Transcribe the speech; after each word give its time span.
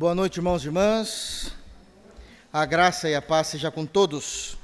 Boa 0.00 0.14
noite, 0.14 0.38
irmãos 0.38 0.62
e 0.62 0.66
irmãs. 0.68 1.52
A 2.50 2.64
graça 2.64 3.06
e 3.10 3.14
a 3.14 3.20
paz 3.20 3.48
seja 3.48 3.70
com 3.70 3.84
todos. 3.84 4.56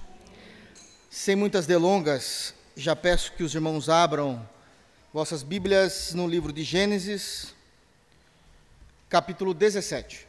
Sem 1.11 1.37
muitas 1.37 1.67
delongas, 1.67 2.55
já 2.75 2.97
peço 2.97 3.35
que 3.35 3.43
os 3.43 3.55
irmãos 3.55 3.91
abram 3.91 4.49
vossas 5.13 5.43
Bíblias 5.43 6.15
no 6.15 6.27
livro 6.27 6.55
de 6.55 6.63
Gênesis, 6.63 7.55
capítulo 9.11 9.53
17. 9.53 10.27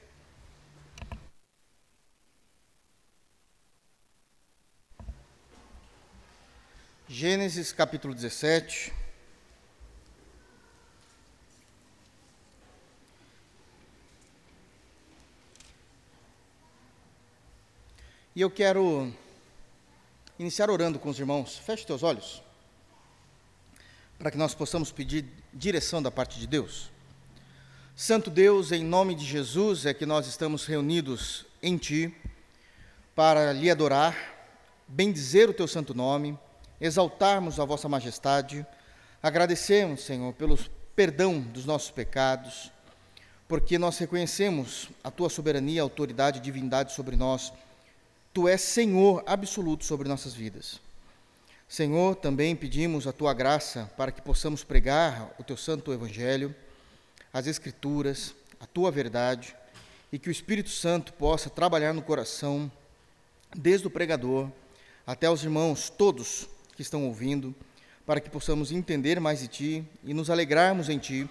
Gênesis 7.08 7.72
capítulo 7.72 8.14
17. 8.14 9.07
E 18.38 18.42
eu 18.42 18.52
quero 18.52 19.12
iniciar 20.38 20.70
orando 20.70 21.00
com 21.00 21.10
os 21.10 21.18
irmãos. 21.18 21.58
Feche 21.58 21.88
teus 21.88 22.04
olhos, 22.04 22.44
para 24.20 24.30
que 24.30 24.38
nós 24.38 24.54
possamos 24.54 24.92
pedir 24.92 25.26
direção 25.52 26.04
da 26.04 26.12
parte 26.12 26.40
de 26.40 26.46
Deus. 26.46 26.92
Santo 27.96 28.30
Deus, 28.30 28.72
em 28.72 28.84
nome 28.84 29.16
de 29.16 29.26
Jesus, 29.26 29.88
é 29.88 29.94
que 29.96 30.06
nós 30.06 30.28
estamos 30.28 30.68
reunidos 30.68 31.48
em 31.64 31.78
Ti 31.78 32.16
para 33.16 33.52
lhe 33.54 33.72
adorar, 33.72 34.16
bendizer 34.88 35.50
o 35.50 35.54
Teu 35.54 35.68
santo 35.68 35.96
nome, 35.96 36.38
exaltarmos 36.80 37.60
a 37.60 37.66
Vossa 37.66 37.90
majestade, 37.90 38.64
agradecemos, 39.20 40.02
Senhor, 40.02 40.32
pelo 40.34 40.60
perdão 40.96 41.40
dos 41.40 41.66
nossos 41.66 41.90
pecados, 41.90 42.72
porque 43.48 43.80
nós 43.80 43.98
reconhecemos 43.98 44.90
a 45.04 45.10
Tua 45.10 45.28
soberania, 45.28 45.82
autoridade 45.82 46.38
e 46.38 46.42
divindade 46.44 46.94
sobre 46.94 47.16
nós 47.16 47.52
Tu 48.38 48.48
és 48.48 48.62
Senhor 48.62 49.24
absoluto 49.26 49.84
sobre 49.84 50.08
nossas 50.08 50.36
vidas. 50.36 50.80
Senhor, 51.68 52.16
também 52.16 52.56
pedimos 52.56 53.08
a 53.08 53.12
tua 53.12 53.34
graça 53.34 53.92
para 53.98 54.12
que 54.12 54.22
possamos 54.22 54.64
pregar 54.64 55.34
o 55.40 55.44
teu 55.44 55.58
santo 55.58 55.92
evangelho, 55.92 56.54
as 57.34 57.48
escrituras, 57.48 58.36
a 58.60 58.68
tua 58.68 58.92
verdade, 58.92 59.56
e 60.14 60.20
que 60.20 60.30
o 60.30 60.32
Espírito 60.32 60.70
Santo 60.70 61.14
possa 61.14 61.50
trabalhar 61.50 61.94
no 61.94 62.02
coração, 62.04 62.72
desde 63.56 63.88
o 63.88 63.90
pregador 63.90 64.52
até 65.08 65.28
os 65.28 65.44
irmãos 65.44 65.90
todos 65.90 66.48
que 66.76 66.84
estão 66.84 67.08
ouvindo, 67.08 67.56
para 68.06 68.22
que 68.22 68.30
possamos 68.30 68.72
entender 68.72 69.20
mais 69.20 69.40
de 69.40 69.48
ti 69.48 69.84
e 70.04 70.14
nos 70.14 70.30
alegrarmos 70.30 70.90
em 70.90 71.00
ti 71.00 71.28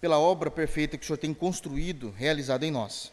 pela 0.00 0.18
obra 0.18 0.50
perfeita 0.50 0.96
que 0.96 1.04
o 1.04 1.06
Senhor 1.06 1.18
tem 1.18 1.34
construído, 1.34 2.14
realizado 2.16 2.64
em 2.64 2.70
nós. 2.70 3.12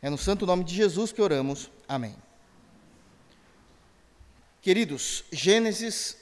É 0.00 0.08
no 0.08 0.16
santo 0.16 0.46
nome 0.46 0.62
de 0.62 0.76
Jesus 0.76 1.10
que 1.10 1.20
oramos. 1.20 1.68
Amém. 1.88 2.14
Queridos, 4.64 5.24
Gênesis 5.30 6.16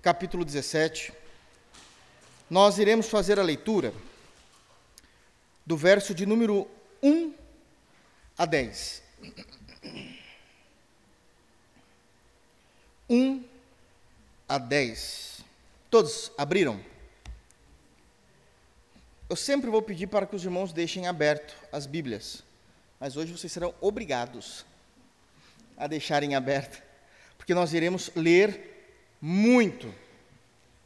capítulo 0.00 0.44
17, 0.44 1.12
nós 2.48 2.78
iremos 2.78 3.08
fazer 3.08 3.36
a 3.40 3.42
leitura 3.42 3.92
do 5.66 5.76
verso 5.76 6.14
de 6.14 6.24
número 6.24 6.70
1 7.02 7.34
a 8.38 8.46
10. 8.46 9.02
1 13.10 13.44
a 14.48 14.58
10. 14.58 15.40
Todos 15.90 16.30
abriram? 16.38 16.80
Eu 19.28 19.34
sempre 19.34 19.68
vou 19.68 19.82
pedir 19.82 20.06
para 20.06 20.26
que 20.26 20.36
os 20.36 20.44
irmãos 20.44 20.72
deixem 20.72 21.08
aberto 21.08 21.56
as 21.72 21.86
Bíblias, 21.86 22.44
mas 23.00 23.16
hoje 23.16 23.32
vocês 23.32 23.52
serão 23.52 23.74
obrigados 23.80 24.64
a 25.76 25.88
deixarem 25.88 26.36
aberto 26.36 26.91
porque 27.42 27.54
nós 27.54 27.74
iremos 27.74 28.08
ler 28.14 29.10
muito. 29.20 29.92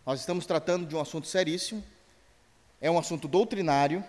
Nós 0.07 0.21
estamos 0.21 0.47
tratando 0.47 0.87
de 0.87 0.97
um 0.97 1.01
assunto 1.01 1.27
seríssimo, 1.27 1.85
é 2.81 2.91
um 2.91 2.99
assunto 2.99 3.29
doutrinário. 3.29 4.03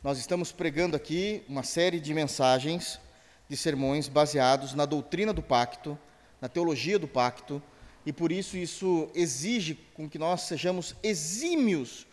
Nós 0.00 0.16
estamos 0.16 0.52
pregando 0.52 0.94
aqui 0.94 1.42
uma 1.48 1.64
série 1.64 1.98
de 1.98 2.14
mensagens, 2.14 3.00
de 3.48 3.56
sermões 3.56 4.06
baseados 4.06 4.72
na 4.72 4.86
doutrina 4.86 5.32
do 5.32 5.42
pacto, 5.42 5.98
na 6.40 6.48
teologia 6.48 6.96
do 6.96 7.08
pacto, 7.08 7.60
e 8.06 8.12
por 8.12 8.30
isso 8.30 8.56
isso 8.56 9.10
exige 9.12 9.76
com 9.94 10.08
que 10.08 10.16
nós 10.16 10.42
sejamos 10.42 10.94
exímios 11.02 12.06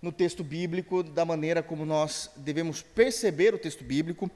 no 0.00 0.12
texto 0.12 0.44
bíblico, 0.44 1.02
da 1.02 1.24
maneira 1.24 1.64
como 1.64 1.84
nós 1.84 2.30
devemos 2.36 2.80
perceber 2.80 3.56
o 3.56 3.58
texto 3.58 3.82
bíblico, 3.82 4.30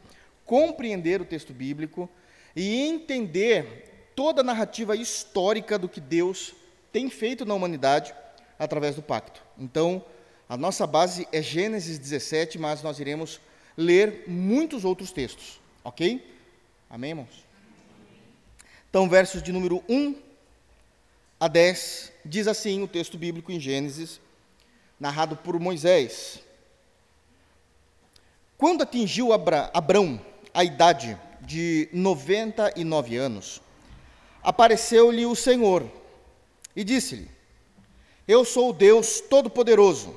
compreender 0.44 1.20
o 1.20 1.24
texto 1.24 1.52
bíblico 1.52 2.10
e 2.56 2.88
entender 2.88 3.93
toda 4.14 4.40
a 4.40 4.44
narrativa 4.44 4.96
histórica 4.96 5.78
do 5.78 5.88
que 5.88 6.00
Deus 6.00 6.54
tem 6.92 7.10
feito 7.10 7.44
na 7.44 7.54
humanidade 7.54 8.14
através 8.58 8.94
do 8.94 9.02
pacto. 9.02 9.42
Então, 9.58 10.04
a 10.48 10.56
nossa 10.56 10.86
base 10.86 11.26
é 11.32 11.42
Gênesis 11.42 11.98
17, 11.98 12.58
mas 12.58 12.82
nós 12.82 12.98
iremos 13.00 13.40
ler 13.76 14.24
muitos 14.26 14.84
outros 14.84 15.10
textos, 15.10 15.60
ok? 15.82 16.24
Amém, 16.88 17.10
irmãos? 17.10 17.44
Então, 18.88 19.08
versos 19.08 19.42
de 19.42 19.50
número 19.52 19.82
1 19.88 20.14
a 21.40 21.48
10, 21.48 22.12
diz 22.24 22.46
assim 22.46 22.82
o 22.82 22.88
texto 22.88 23.18
bíblico 23.18 23.50
em 23.50 23.58
Gênesis, 23.58 24.20
narrado 25.00 25.36
por 25.36 25.58
Moisés. 25.58 26.38
Quando 28.56 28.82
atingiu 28.82 29.32
Abra 29.32 29.70
Abrão 29.74 30.20
a 30.54 30.62
idade 30.62 31.18
de 31.40 31.88
99 31.92 33.16
anos, 33.16 33.60
apareceu-lhe 34.44 35.24
o 35.24 35.34
Senhor 35.34 35.90
e 36.76 36.84
disse-lhe: 36.84 37.30
Eu 38.28 38.44
sou 38.44 38.68
o 38.70 38.72
Deus 38.72 39.20
Todo-Poderoso. 39.22 40.14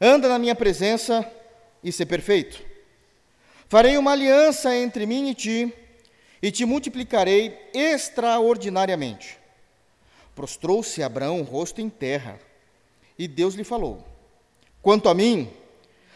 Anda 0.00 0.28
na 0.28 0.38
minha 0.38 0.54
presença 0.54 1.28
e 1.82 1.90
ser 1.90 2.06
perfeito. 2.06 2.62
Farei 3.68 3.98
uma 3.98 4.12
aliança 4.12 4.74
entre 4.76 5.04
mim 5.04 5.30
e 5.30 5.34
ti, 5.34 5.74
e 6.40 6.50
te 6.50 6.64
multiplicarei 6.64 7.58
extraordinariamente. 7.74 9.38
Prostrou-se 10.34 11.02
Abraão 11.02 11.40
o 11.40 11.44
rosto 11.44 11.80
em 11.80 11.88
terra, 11.88 12.38
e 13.18 13.26
Deus 13.26 13.54
lhe 13.54 13.64
falou: 13.64 14.06
Quanto 14.80 15.08
a 15.08 15.14
mim, 15.14 15.50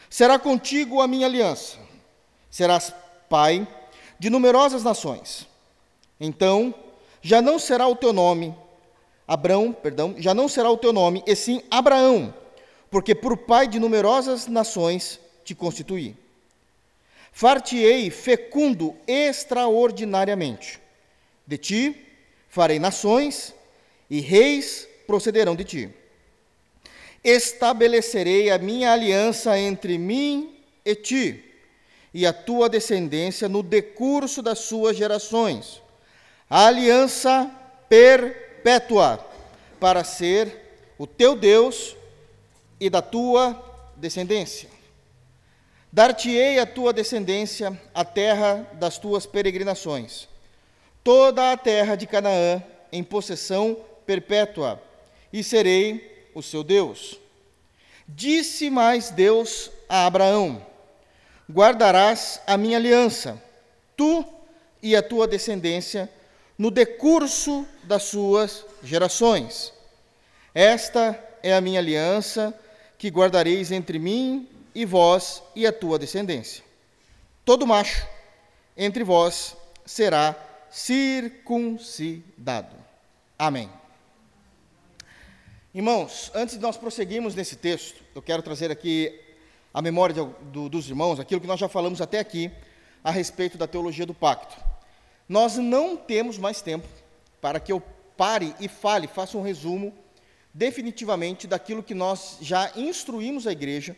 será 0.08 0.38
contigo 0.38 1.00
a 1.00 1.08
minha 1.08 1.26
aliança. 1.26 1.78
Serás 2.50 2.94
pai 3.28 3.66
de 4.18 4.30
numerosas 4.30 4.84
nações. 4.84 5.46
Então 6.20 6.74
já 7.20 7.42
não 7.42 7.58
será 7.58 7.86
o 7.88 7.96
teu 7.96 8.12
nome, 8.12 8.54
Abraão, 9.26 9.72
perdão, 9.72 10.14
já 10.18 10.32
não 10.32 10.48
será 10.48 10.70
o 10.70 10.78
teu 10.78 10.92
nome, 10.92 11.22
e 11.26 11.36
sim 11.36 11.62
Abraão, 11.70 12.34
porque 12.90 13.14
por 13.14 13.36
pai 13.36 13.68
de 13.68 13.78
numerosas 13.78 14.46
nações 14.46 15.20
te 15.44 15.54
constituí. 15.54 16.16
Far-te-ei 17.30 18.10
fecundo 18.10 18.96
extraordinariamente. 19.06 20.80
De 21.46 21.58
ti 21.58 22.06
farei 22.48 22.78
nações, 22.78 23.54
e 24.08 24.20
reis 24.20 24.88
procederão 25.06 25.54
de 25.54 25.64
ti. 25.64 25.90
Estabelecerei 27.22 28.50
a 28.50 28.56
minha 28.56 28.92
aliança 28.92 29.58
entre 29.58 29.98
mim 29.98 30.56
e 30.84 30.94
ti, 30.94 31.44
e 32.14 32.24
a 32.24 32.32
tua 32.32 32.68
descendência 32.70 33.48
no 33.48 33.62
decurso 33.62 34.40
das 34.40 34.60
suas 34.60 34.96
gerações 34.96 35.82
a 36.48 36.66
aliança 36.66 37.50
perpétua, 37.88 39.24
para 39.78 40.02
ser 40.02 40.92
o 40.98 41.06
teu 41.06 41.36
Deus 41.36 41.96
e 42.80 42.90
da 42.90 43.00
tua 43.02 43.62
descendência. 43.96 44.68
Dar-te-ei 45.92 46.58
a 46.58 46.66
tua 46.66 46.92
descendência 46.92 47.80
a 47.94 48.04
terra 48.04 48.66
das 48.74 48.98
tuas 48.98 49.24
peregrinações, 49.26 50.28
toda 51.02 51.52
a 51.52 51.56
terra 51.56 51.96
de 51.96 52.06
Canaã 52.06 52.62
em 52.92 53.02
possessão 53.02 53.76
perpétua, 54.04 54.82
e 55.32 55.42
serei 55.42 56.30
o 56.34 56.42
seu 56.42 56.64
Deus. 56.64 57.18
Disse 58.06 58.70
mais 58.70 59.10
Deus 59.10 59.70
a 59.88 60.06
Abraão: 60.06 60.64
Guardarás 61.50 62.40
a 62.46 62.56
minha 62.56 62.78
aliança, 62.78 63.42
tu 63.96 64.24
e 64.82 64.94
a 64.96 65.02
tua 65.02 65.26
descendência, 65.26 66.10
no 66.58 66.70
decurso 66.70 67.66
das 67.84 68.02
suas 68.02 68.66
gerações. 68.82 69.72
Esta 70.52 71.18
é 71.42 71.54
a 71.54 71.60
minha 71.60 71.78
aliança 71.78 72.52
que 72.98 73.08
guardareis 73.08 73.70
entre 73.70 73.98
mim 73.98 74.48
e 74.74 74.84
vós 74.84 75.42
e 75.54 75.66
a 75.66 75.72
tua 75.72 75.98
descendência. 75.98 76.64
Todo 77.44 77.66
macho 77.66 78.06
entre 78.76 79.04
vós 79.04 79.56
será 79.86 80.34
circuncidado. 80.70 82.76
Amém. 83.38 83.70
Irmãos, 85.72 86.32
antes 86.34 86.56
de 86.56 86.60
nós 86.60 86.76
prosseguirmos 86.76 87.36
nesse 87.36 87.54
texto, 87.54 88.02
eu 88.14 88.20
quero 88.20 88.42
trazer 88.42 88.70
aqui 88.70 89.18
a 89.72 89.80
memória 89.80 90.14
de, 90.14 90.26
do, 90.50 90.68
dos 90.68 90.88
irmãos 90.88 91.20
aquilo 91.20 91.40
que 91.40 91.46
nós 91.46 91.60
já 91.60 91.68
falamos 91.68 92.00
até 92.00 92.18
aqui 92.18 92.50
a 93.04 93.12
respeito 93.12 93.56
da 93.56 93.66
teologia 93.66 94.04
do 94.04 94.12
pacto. 94.12 94.56
Nós 95.28 95.56
não 95.56 95.96
temos 95.96 96.38
mais 96.38 96.62
tempo 96.62 96.88
para 97.40 97.60
que 97.60 97.70
eu 97.70 97.82
pare 98.16 98.54
e 98.58 98.66
fale, 98.66 99.06
faça 99.06 99.36
um 99.36 99.42
resumo 99.42 99.94
definitivamente 100.54 101.46
daquilo 101.46 101.82
que 101.82 101.94
nós 101.94 102.38
já 102.40 102.72
instruímos 102.74 103.46
a 103.46 103.52
igreja 103.52 103.96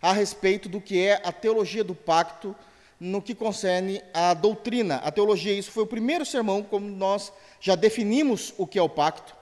a 0.00 0.12
respeito 0.12 0.68
do 0.68 0.80
que 0.80 1.04
é 1.04 1.20
a 1.24 1.32
teologia 1.32 1.82
do 1.82 1.94
pacto 1.94 2.54
no 3.00 3.20
que 3.20 3.34
concerne 3.34 4.02
a 4.14 4.34
doutrina, 4.34 4.96
a 4.96 5.10
teologia. 5.10 5.52
Isso 5.52 5.70
foi 5.70 5.82
o 5.82 5.88
primeiro 5.88 6.24
sermão, 6.24 6.62
como 6.62 6.88
nós 6.88 7.32
já 7.60 7.74
definimos 7.74 8.54
o 8.56 8.66
que 8.66 8.78
é 8.78 8.82
o 8.82 8.88
pacto, 8.88 9.34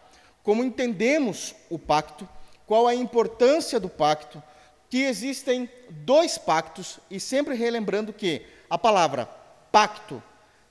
como 0.43 0.65
entendemos 0.65 1.55
o 1.71 1.79
pacto, 1.79 2.29
qual 2.67 2.87
a 2.87 2.95
importância 2.95 3.79
do 3.79 3.89
pacto, 3.89 4.43
que 4.89 5.03
existem 5.03 5.69
dois 5.91 6.39
pactos, 6.39 6.99
e 7.11 7.19
sempre 7.19 7.55
relembrando 7.55 8.13
que 8.13 8.43
a 8.69 8.79
palavra 8.79 9.27
pacto, 9.71 10.23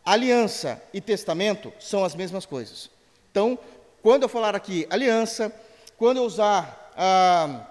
aliança 0.05 0.81
e 0.93 1.01
testamento 1.01 1.73
são 1.79 2.05
as 2.05 2.13
mesmas 2.13 2.45
coisas. 2.45 2.89
Então, 3.31 3.57
quando 4.03 4.23
eu 4.23 4.29
falar 4.29 4.55
aqui 4.55 4.85
aliança, 4.89 5.51
quando 5.97 6.17
eu 6.17 6.23
usar 6.23 6.91
a, 6.95 7.67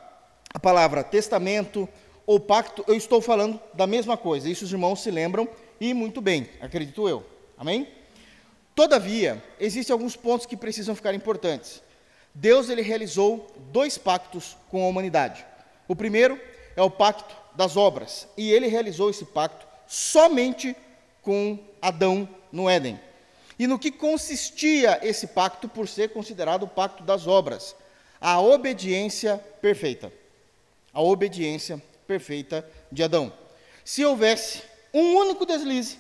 a 0.53 0.59
palavra 0.59 1.05
testamento 1.05 1.89
ou 2.27 2.41
pacto, 2.41 2.85
eu 2.89 2.95
estou 2.97 3.21
falando 3.21 3.61
da 3.73 3.87
mesma 3.87 4.17
coisa. 4.17 4.49
Isso 4.49 4.65
os 4.65 4.73
irmãos 4.73 5.01
se 5.01 5.11
lembram 5.11 5.49
e 5.81 5.95
muito 5.95 6.21
bem, 6.21 6.49
acredito 6.61 7.09
eu. 7.09 7.25
Amém? 7.57 7.89
Todavia, 8.75 9.43
existem 9.61 9.93
alguns 9.93 10.17
pontos 10.17 10.47
que 10.47 10.57
precisam 10.57 10.97
ficar 10.97 11.15
importantes. 11.15 11.81
Deus 12.35 12.69
ele 12.69 12.83
realizou 12.83 13.47
dois 13.71 13.97
pactos 13.97 14.57
com 14.69 14.85
a 14.85 14.89
humanidade. 14.89 15.47
O 15.87 15.95
primeiro 15.95 16.41
é 16.75 16.83
o 16.83 16.91
pacto 16.91 17.37
das 17.55 17.77
obras, 17.77 18.27
e 18.37 18.51
ele 18.51 18.67
realizou 18.67 19.09
esse 19.09 19.25
pacto 19.25 19.65
somente 19.87 20.75
com 21.23 21.57
Adão 21.85 22.27
no 22.51 22.69
Éden. 22.69 22.99
E 23.59 23.67
no 23.67 23.79
que 23.79 23.91
consistia 23.91 24.99
esse 25.03 25.27
pacto 25.29 25.69
por 25.69 25.87
ser 25.87 26.15
considerado 26.15 26.63
o 26.63 26.69
pacto 26.69 27.03
das 27.03 27.27
obras? 27.27 27.77
A 28.19 28.41
obediência 28.41 29.37
perfeita. 29.61 30.11
A 30.95 31.03
obediência 31.03 31.81
perfeita 32.07 32.67
de 32.91 33.03
Adão. 33.03 33.31
Se 33.85 34.03
houvesse 34.03 34.63
um 34.95 35.15
único 35.17 35.45
deslize, 35.45 35.99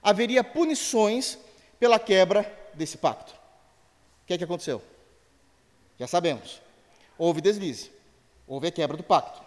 haveria 0.00 0.44
punições 0.44 1.36
pela 1.80 1.98
quebra 1.98 2.50
desse 2.74 2.96
pacto. 2.96 3.32
O 3.32 4.26
que 4.26 4.34
é 4.34 4.38
que 4.38 4.44
aconteceu? 4.44 4.80
Já 5.98 6.06
sabemos. 6.06 6.62
Houve 7.18 7.40
deslize, 7.40 7.90
houve 8.46 8.68
a 8.68 8.70
quebra 8.70 8.96
do 8.96 9.02
pacto. 9.02 9.42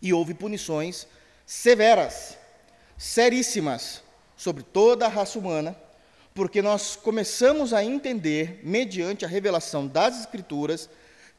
E 0.00 0.14
houve 0.14 0.32
punições 0.32 1.06
severas, 1.44 2.38
seríssimas, 2.96 4.02
sobre 4.42 4.64
toda 4.64 5.06
a 5.06 5.08
raça 5.08 5.38
humana, 5.38 5.76
porque 6.34 6.60
nós 6.60 6.96
começamos 6.96 7.72
a 7.72 7.84
entender, 7.84 8.58
mediante 8.64 9.24
a 9.24 9.28
revelação 9.28 9.86
das 9.86 10.18
Escrituras, 10.18 10.90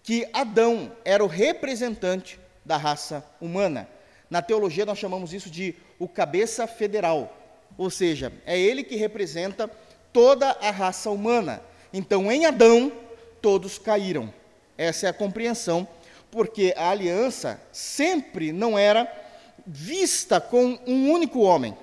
que 0.02 0.26
Adão 0.32 0.90
era 1.04 1.22
o 1.22 1.28
representante 1.28 2.40
da 2.64 2.78
raça 2.78 3.22
humana. 3.42 3.90
Na 4.30 4.42
teologia, 4.42 4.86
nós 4.86 5.00
chamamos 5.00 5.34
isso 5.34 5.50
de 5.50 5.76
o 6.00 6.08
cabeça 6.08 6.66
federal, 6.66 7.38
ou 7.78 7.90
seja, 7.90 8.32
é 8.46 8.58
ele 8.58 8.86
que 8.86 8.96
representa 8.96 9.70
toda 10.14 10.52
a 10.62 10.72
raça 10.72 11.10
humana. 11.10 11.62
Então, 11.92 12.32
em 12.32 12.46
Adão, 12.46 12.90
todos 13.42 13.78
caíram. 13.78 14.34
Essa 14.78 15.08
é 15.08 15.10
a 15.10 15.14
compreensão, 15.14 15.86
porque 16.32 16.74
a 16.78 16.90
aliança 16.90 17.60
sempre 17.74 18.54
não 18.54 18.80
era 18.80 19.12
vista 19.68 20.40
com 20.40 20.80
um 20.88 21.12
único 21.12 21.42
homem. 21.42 21.76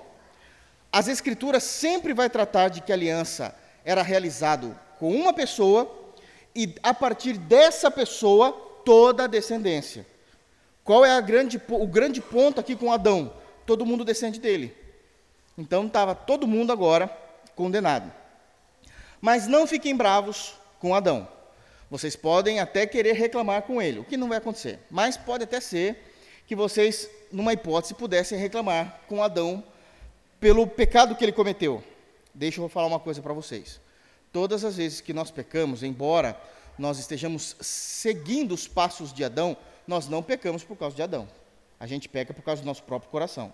As 0.92 1.06
escrituras 1.08 1.62
sempre 1.62 2.12
vai 2.12 2.28
tratar 2.28 2.68
de 2.68 2.80
que 2.80 2.90
a 2.90 2.94
aliança 2.94 3.54
era 3.84 4.02
realizado 4.02 4.78
com 4.98 5.14
uma 5.14 5.32
pessoa 5.32 5.90
e 6.54 6.74
a 6.82 6.92
partir 6.92 7.34
dessa 7.34 7.90
pessoa 7.90 8.52
toda 8.84 9.24
a 9.24 9.28
descendência. 9.28 10.06
Qual 10.82 11.04
é 11.04 11.20
grande, 11.22 11.60
o 11.68 11.86
grande 11.86 12.20
ponto 12.20 12.60
aqui 12.60 12.74
com 12.74 12.92
Adão? 12.92 13.32
Todo 13.64 13.86
mundo 13.86 14.04
descende 14.04 14.40
dele. 14.40 14.76
Então 15.56 15.86
estava 15.86 16.14
todo 16.14 16.46
mundo 16.46 16.72
agora 16.72 17.08
condenado. 17.54 18.12
Mas 19.20 19.46
não 19.46 19.66
fiquem 19.66 19.94
bravos 19.94 20.54
com 20.80 20.94
Adão. 20.94 21.28
Vocês 21.90 22.16
podem 22.16 22.60
até 22.60 22.86
querer 22.86 23.12
reclamar 23.12 23.62
com 23.62 23.80
ele, 23.82 23.98
o 23.98 24.04
que 24.04 24.16
não 24.16 24.28
vai 24.28 24.38
acontecer. 24.38 24.78
Mas 24.90 25.16
pode 25.16 25.44
até 25.44 25.60
ser 25.60 26.04
que 26.46 26.56
vocês, 26.56 27.08
numa 27.30 27.52
hipótese, 27.52 27.94
pudessem 27.94 28.38
reclamar 28.38 29.00
com 29.06 29.22
Adão 29.22 29.62
pelo 30.40 30.66
pecado 30.66 31.14
que 31.14 31.24
ele 31.24 31.32
cometeu. 31.32 31.84
Deixa 32.34 32.60
eu 32.60 32.68
falar 32.68 32.86
uma 32.86 32.98
coisa 32.98 33.20
para 33.20 33.34
vocês. 33.34 33.80
Todas 34.32 34.64
as 34.64 34.76
vezes 34.76 35.00
que 35.00 35.12
nós 35.12 35.30
pecamos, 35.30 35.82
embora 35.82 36.40
nós 36.78 36.98
estejamos 36.98 37.56
seguindo 37.60 38.52
os 38.52 38.66
passos 38.66 39.12
de 39.12 39.22
Adão, 39.22 39.56
nós 39.86 40.08
não 40.08 40.22
pecamos 40.22 40.64
por 40.64 40.76
causa 40.76 40.96
de 40.96 41.02
Adão. 41.02 41.28
A 41.78 41.86
gente 41.86 42.08
peca 42.08 42.32
por 42.32 42.42
causa 42.42 42.62
do 42.62 42.66
nosso 42.66 42.82
próprio 42.82 43.10
coração. 43.10 43.52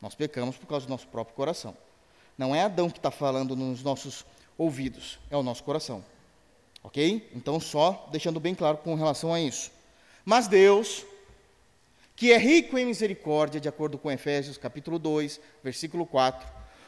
Nós 0.00 0.14
pecamos 0.14 0.56
por 0.56 0.66
causa 0.66 0.86
do 0.86 0.90
nosso 0.90 1.06
próprio 1.08 1.36
coração. 1.36 1.76
Não 2.36 2.54
é 2.54 2.62
Adão 2.62 2.88
que 2.88 2.98
está 2.98 3.10
falando 3.10 3.54
nos 3.54 3.82
nossos 3.82 4.24
ouvidos, 4.56 5.18
é 5.30 5.36
o 5.36 5.42
nosso 5.42 5.62
coração. 5.64 6.04
Ok? 6.82 7.30
Então, 7.34 7.58
só 7.58 8.08
deixando 8.10 8.38
bem 8.38 8.54
claro 8.54 8.78
com 8.78 8.94
relação 8.94 9.32
a 9.32 9.40
isso. 9.40 9.70
Mas 10.24 10.46
Deus, 10.46 11.04
que 12.16 12.32
é 12.32 12.38
rico 12.38 12.78
em 12.78 12.86
misericórdia, 12.86 13.60
de 13.60 13.68
acordo 13.68 13.98
com 13.98 14.10
Efésios 14.10 14.56
capítulo 14.56 14.98
2, 14.98 15.40
versículo 15.62 16.06
4, 16.06 16.46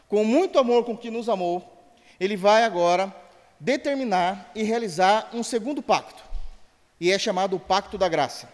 com 0.08 0.24
muito 0.24 0.58
amor 0.58 0.84
com 0.84 0.96
que 0.96 1.10
nos 1.10 1.28
amou, 1.28 1.72
ele 2.18 2.36
vai 2.36 2.64
agora 2.64 3.14
determinar 3.58 4.50
e 4.54 4.62
realizar 4.62 5.30
um 5.32 5.42
segundo 5.42 5.82
pacto 5.82 6.26
e 7.00 7.10
é 7.10 7.18
chamado 7.18 7.56
o 7.56 7.60
Pacto 7.60 7.98
da 7.98 8.08
Graça. 8.08 8.48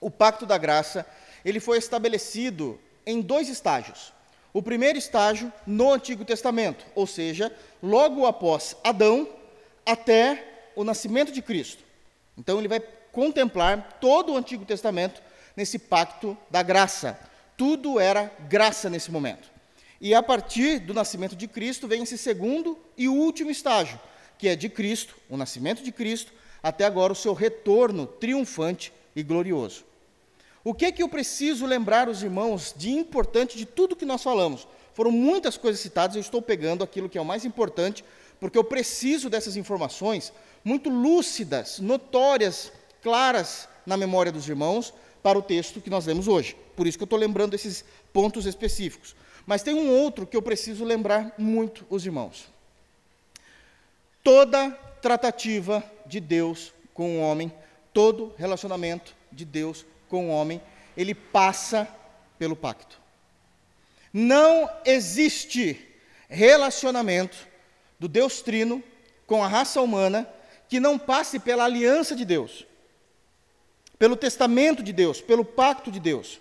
O 0.00 0.10
Pacto 0.10 0.46
da 0.46 0.56
Graça, 0.56 1.06
ele 1.44 1.60
foi 1.60 1.78
estabelecido 1.78 2.78
em 3.04 3.20
dois 3.20 3.48
estágios. 3.48 4.12
O 4.52 4.62
primeiro 4.62 4.98
estágio 4.98 5.52
no 5.66 5.92
Antigo 5.92 6.24
Testamento, 6.24 6.86
ou 6.94 7.06
seja, 7.06 7.54
logo 7.82 8.24
após 8.24 8.76
Adão 8.82 9.28
até 9.84 10.70
o 10.74 10.84
nascimento 10.84 11.32
de 11.32 11.42
Cristo. 11.42 11.82
Então 12.38 12.58
ele 12.58 12.68
vai 12.68 12.80
contemplar 13.12 13.98
todo 14.00 14.32
o 14.32 14.36
Antigo 14.36 14.64
Testamento 14.64 15.20
nesse 15.56 15.78
pacto 15.78 16.36
da 16.50 16.62
graça. 16.62 17.18
Tudo 17.56 17.98
era 17.98 18.30
graça 18.48 18.90
nesse 18.90 19.10
momento. 19.10 19.50
E 20.00 20.14
a 20.14 20.22
partir 20.22 20.78
do 20.80 20.92
nascimento 20.92 21.34
de 21.34 21.48
Cristo 21.48 21.88
vem 21.88 22.02
esse 22.02 22.18
segundo 22.18 22.78
e 22.96 23.08
último 23.08 23.50
estágio, 23.50 23.98
que 24.38 24.48
é 24.48 24.54
de 24.54 24.68
Cristo, 24.68 25.16
o 25.30 25.36
nascimento 25.36 25.82
de 25.82 25.90
Cristo, 25.90 26.32
até 26.62 26.84
agora 26.84 27.12
o 27.12 27.16
seu 27.16 27.32
retorno 27.32 28.06
triunfante 28.06 28.92
e 29.14 29.22
glorioso. 29.22 29.84
O 30.62 30.74
que 30.74 30.84
é 30.84 30.92
que 30.92 31.02
eu 31.02 31.08
preciso 31.08 31.64
lembrar 31.64 32.08
os 32.08 32.22
irmãos 32.22 32.74
de 32.76 32.90
importante 32.90 33.56
de 33.56 33.64
tudo 33.64 33.96
que 33.96 34.04
nós 34.04 34.22
falamos? 34.22 34.66
Foram 34.92 35.10
muitas 35.10 35.56
coisas 35.56 35.80
citadas, 35.80 36.16
eu 36.16 36.20
estou 36.20 36.42
pegando 36.42 36.82
aquilo 36.82 37.08
que 37.08 37.16
é 37.16 37.20
o 37.20 37.24
mais 37.24 37.44
importante, 37.44 38.04
porque 38.40 38.58
eu 38.58 38.64
preciso 38.64 39.30
dessas 39.30 39.56
informações 39.56 40.32
muito 40.64 40.90
lúcidas, 40.90 41.78
notórias, 41.78 42.72
claras 43.00 43.68
na 43.86 43.96
memória 43.96 44.32
dos 44.32 44.48
irmãos 44.48 44.92
para 45.26 45.40
o 45.40 45.42
texto 45.42 45.80
que 45.80 45.90
nós 45.90 46.06
lemos 46.06 46.28
hoje. 46.28 46.56
Por 46.76 46.86
isso 46.86 46.96
que 46.96 47.02
eu 47.02 47.06
estou 47.06 47.18
lembrando 47.18 47.54
esses 47.54 47.84
pontos 48.12 48.46
específicos. 48.46 49.16
Mas 49.44 49.60
tem 49.60 49.74
um 49.74 49.90
outro 49.90 50.24
que 50.24 50.36
eu 50.36 50.40
preciso 50.40 50.84
lembrar 50.84 51.34
muito 51.36 51.84
os 51.90 52.06
irmãos. 52.06 52.46
Toda 54.22 54.70
tratativa 55.02 55.82
de 56.06 56.20
Deus 56.20 56.72
com 56.94 57.18
o 57.18 57.20
homem, 57.20 57.52
todo 57.92 58.34
relacionamento 58.38 59.16
de 59.32 59.44
Deus 59.44 59.84
com 60.08 60.28
o 60.28 60.30
homem, 60.30 60.62
ele 60.96 61.12
passa 61.12 61.88
pelo 62.38 62.54
pacto. 62.54 63.00
Não 64.12 64.70
existe 64.84 65.76
relacionamento 66.28 67.36
do 67.98 68.06
Deus 68.06 68.42
Trino 68.42 68.80
com 69.26 69.42
a 69.42 69.48
raça 69.48 69.80
humana 69.80 70.28
que 70.68 70.78
não 70.78 70.96
passe 70.96 71.40
pela 71.40 71.64
aliança 71.64 72.14
de 72.14 72.24
Deus, 72.24 72.64
pelo 73.98 74.16
testamento 74.16 74.82
de 74.82 74.92
Deus, 74.92 75.20
pelo 75.20 75.44
pacto 75.44 75.90
de 75.90 76.00
Deus. 76.00 76.40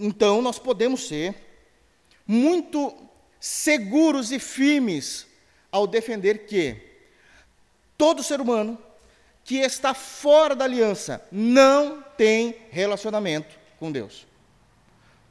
Então 0.00 0.40
nós 0.40 0.58
podemos 0.58 1.06
ser 1.06 1.34
muito 2.26 2.94
seguros 3.38 4.32
e 4.32 4.38
firmes 4.38 5.26
ao 5.70 5.86
defender 5.86 6.46
que 6.46 6.94
Todo 7.96 8.22
ser 8.22 8.40
humano 8.40 8.78
que 9.44 9.58
está 9.58 9.94
fora 9.94 10.54
da 10.54 10.64
aliança 10.64 11.26
não 11.30 12.02
tem 12.16 12.56
relacionamento 12.70 13.56
com 13.78 13.92
Deus. 13.92 14.26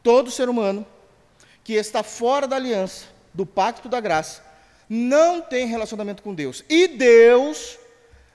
Todo 0.01 0.31
ser 0.31 0.49
humano 0.49 0.85
que 1.63 1.73
está 1.73 2.03
fora 2.03 2.47
da 2.47 2.55
aliança, 2.55 3.05
do 3.33 3.45
pacto 3.45 3.89
da 3.89 3.99
graça, 3.99 4.43
não 4.87 5.41
tem 5.41 5.65
relacionamento 5.65 6.21
com 6.21 6.33
Deus. 6.33 6.63
E 6.69 6.87
Deus 6.87 7.79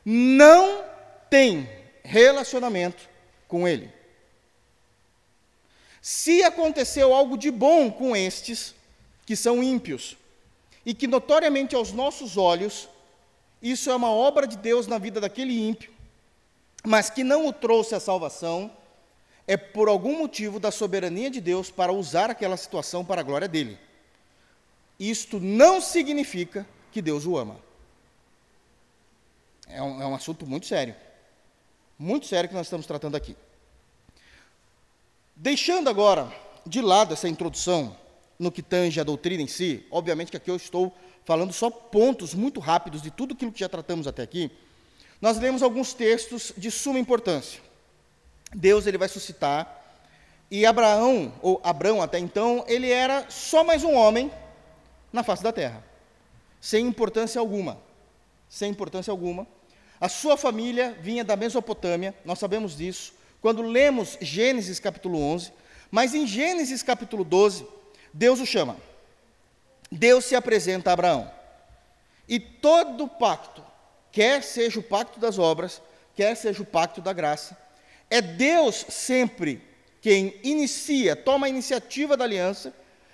não 0.05 0.83
tem 1.31 1.69
relacionamento 2.09 3.07
com 3.47 3.69
ele. 3.69 3.93
Se 6.01 6.43
aconteceu 6.43 7.13
algo 7.13 7.37
de 7.37 7.51
bom 7.51 7.91
com 7.91 8.17
estes, 8.17 8.75
que 9.27 9.37
são 9.37 9.63
ímpios, 9.63 10.17
e 10.87 10.95
que 10.95 11.07
notoriamente 11.07 11.77
aos 11.77 11.93
nossos 11.93 12.39
olhos, 12.39 12.89
isso 13.61 13.91
é 13.91 13.95
uma 13.95 14.11
obra 14.11 14.47
de 14.47 14.57
Deus 14.57 14.87
na 14.87 14.97
vida 14.97 15.21
daquele 15.21 15.69
ímpio, 15.69 15.93
mas 16.83 17.11
que 17.11 17.23
não 17.23 17.47
o 17.47 17.53
trouxe 17.53 17.95
à 17.95 18.01
salvação, 18.01 18.71
é 19.47 19.57
por 19.57 19.89
algum 19.89 20.17
motivo 20.17 20.59
da 20.59 20.71
soberania 20.71 21.31
de 21.31 21.43
Deus 21.43 21.71
para 21.71 21.93
usar 21.93 22.31
aquela 22.31 22.57
situação 22.57 23.05
para 23.05 23.21
a 23.21 23.25
glória 23.25 23.49
dele. 23.49 23.79
Isto 24.99 25.39
não 25.39 25.81
significa 25.81 26.67
que 26.91 27.03
Deus 27.03 27.27
o 27.27 27.37
ama. 27.37 27.61
É 29.67 29.83
um, 29.83 30.03
é 30.03 30.07
um 30.07 30.15
assunto 30.15 30.47
muito 30.47 30.67
sério. 30.67 30.95
Muito 31.99 32.27
sério 32.27 32.49
que 32.49 32.55
nós 32.55 32.67
estamos 32.67 32.87
tratando 32.87 33.17
aqui. 33.17 33.37
Deixando 35.35 35.91
agora 35.91 36.33
de 36.65 36.81
lado 36.81 37.13
essa 37.13 37.29
introdução 37.29 37.97
no 38.39 38.53
que 38.53 38.63
tange 38.63 39.01
a 39.01 39.05
doutrina 39.05 39.43
em 39.43 39.49
si, 39.49 39.85
obviamente 39.91 40.31
que 40.31 40.37
aqui 40.37 40.51
eu 40.51 40.57
estou 40.57 40.95
falando 41.25 41.53
só 41.53 41.69
pontos 41.69 42.35
muito 42.35 42.61
rápidos 42.61 43.03
de 43.03 43.11
tudo 43.11 43.35
aquilo 43.35 43.51
que 43.51 43.61
já 43.61 43.69
tratamos 43.69 44.07
até 44.07 44.23
aqui, 44.23 44.51
nós 45.21 45.39
lemos 45.39 45.63
alguns 45.63 45.93
textos 45.93 46.53
de 46.57 46.71
suma 46.71 47.01
importância. 47.01 47.61
Deus 48.55 48.87
ele 48.87 48.97
vai 48.97 49.09
suscitar 49.09 49.75
e 50.51 50.65
Abraão, 50.65 51.33
ou 51.43 51.61
Abrão 51.65 52.01
até 52.01 52.19
então, 52.19 52.65
ele 52.69 52.91
era 52.91 53.29
só 53.29 53.65
mais 53.65 53.83
um 53.83 53.95
homem 53.95 54.31
na 55.13 55.23
face 55.23 55.43
da 55.43 55.53
terra, 55.53 55.85
sem 56.61 56.87
importância 56.87 57.41
alguma. 57.41 57.79
Sem 58.49 58.71
importância 58.71 59.11
alguma. 59.11 59.47
A 60.01 60.09
sua 60.09 60.37
família 60.37 60.97
vinha 61.01 61.25
da 61.25 61.37
Mesopotâmia, 61.37 62.15
nós 62.25 62.39
sabemos 62.39 62.77
disso, 62.77 63.13
quando 63.41 63.63
lemos 63.63 64.17
Gênesis 64.21 64.79
capítulo 64.79 65.21
11, 65.21 65.53
mas 65.91 66.15
em 66.15 66.27
Gênesis 66.27 66.83
capítulo 66.83 67.25
12, 67.25 67.67
Deus 68.13 68.41
o 68.41 68.47
chama. 68.47 68.77
Deus 69.91 70.25
se 70.25 70.37
apresenta 70.37 70.91
a 70.91 70.93
Abraão. 70.93 71.31
E 72.29 72.39
todo 72.39 73.09
pacto, 73.09 73.65
quer 74.13 74.43
seja 74.43 74.79
o 74.79 74.83
pacto 74.83 75.19
das 75.19 75.39
obras, 75.39 75.81
quer 76.15 76.35
seja 76.37 76.63
o 76.63 76.67
pacto 76.67 77.01
da 77.01 77.13
graça, 77.13 77.57
é 78.11 78.21
Deus 78.21 78.87
sempre 78.89 79.63
quem 80.01 80.35
inicia, 80.43 81.17
toma 81.17 81.47
a 81.47 81.51
iniciativa 81.51 82.17
da 82.17 82.25
aliança, 82.25 82.73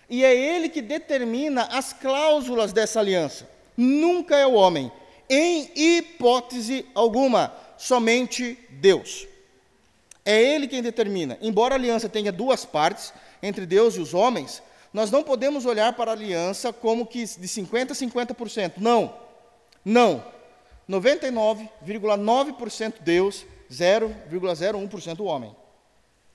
e 0.09 0.25
é 0.25 0.35
Ele 0.35 0.69
que 0.69 0.83
determina 0.83 1.63
as 1.65 1.93
cláusulas 1.93 2.73
dessa 2.73 3.01
aliança. 3.01 3.49
Nunca 3.77 4.37
é 4.37 4.47
o 4.47 4.53
homem, 4.53 4.93
em 5.29 5.71
hipótese 5.75 6.87
alguma, 6.95 7.53
somente 7.77 8.59
Deus. 8.71 9.27
É 10.25 10.43
Ele 10.43 10.67
quem 10.67 10.83
determina. 10.83 11.37
Embora 11.43 11.75
a 11.75 11.79
aliança 11.79 12.09
tenha 12.09 12.33
duas 12.33 12.65
partes, 12.65 13.13
entre 13.43 13.67
Deus 13.67 13.97
e 13.97 14.01
os 14.01 14.15
homens, 14.15 14.63
nós 14.93 15.11
não 15.11 15.23
podemos 15.23 15.67
olhar 15.67 15.93
para 15.93 16.13
a 16.13 16.15
aliança 16.15 16.73
como 16.73 17.05
que 17.05 17.25
de 17.25 17.49
50% 17.49 17.91
a 17.91 17.95
50%. 17.95 18.75
Não. 18.79 19.15
Não. 19.85 20.25
99,9% 20.89 22.95
Deus, 23.01 23.45
0,01% 23.71 25.25
homem. 25.25 25.55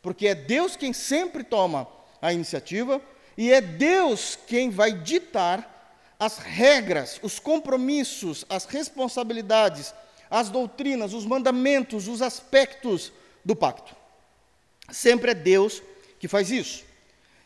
Porque 0.01 0.27
é 0.27 0.35
Deus 0.35 0.75
quem 0.75 0.93
sempre 0.93 1.43
toma 1.43 1.87
a 2.21 2.33
iniciativa 2.33 3.01
e 3.37 3.51
é 3.51 3.61
Deus 3.61 4.37
quem 4.47 4.69
vai 4.69 4.91
ditar 4.91 5.78
as 6.19 6.37
regras, 6.37 7.19
os 7.23 7.39
compromissos, 7.39 8.43
as 8.49 8.65
responsabilidades, 8.65 9.93
as 10.29 10.49
doutrinas, 10.49 11.13
os 11.13 11.25
mandamentos, 11.25 12.09
os 12.09 12.21
aspectos 12.21 13.13
do 13.43 13.55
pacto. 13.55 13.95
Sempre 14.91 15.31
é 15.31 15.33
Deus 15.33 15.81
que 16.19 16.27
faz 16.27 16.51
isso. 16.51 16.83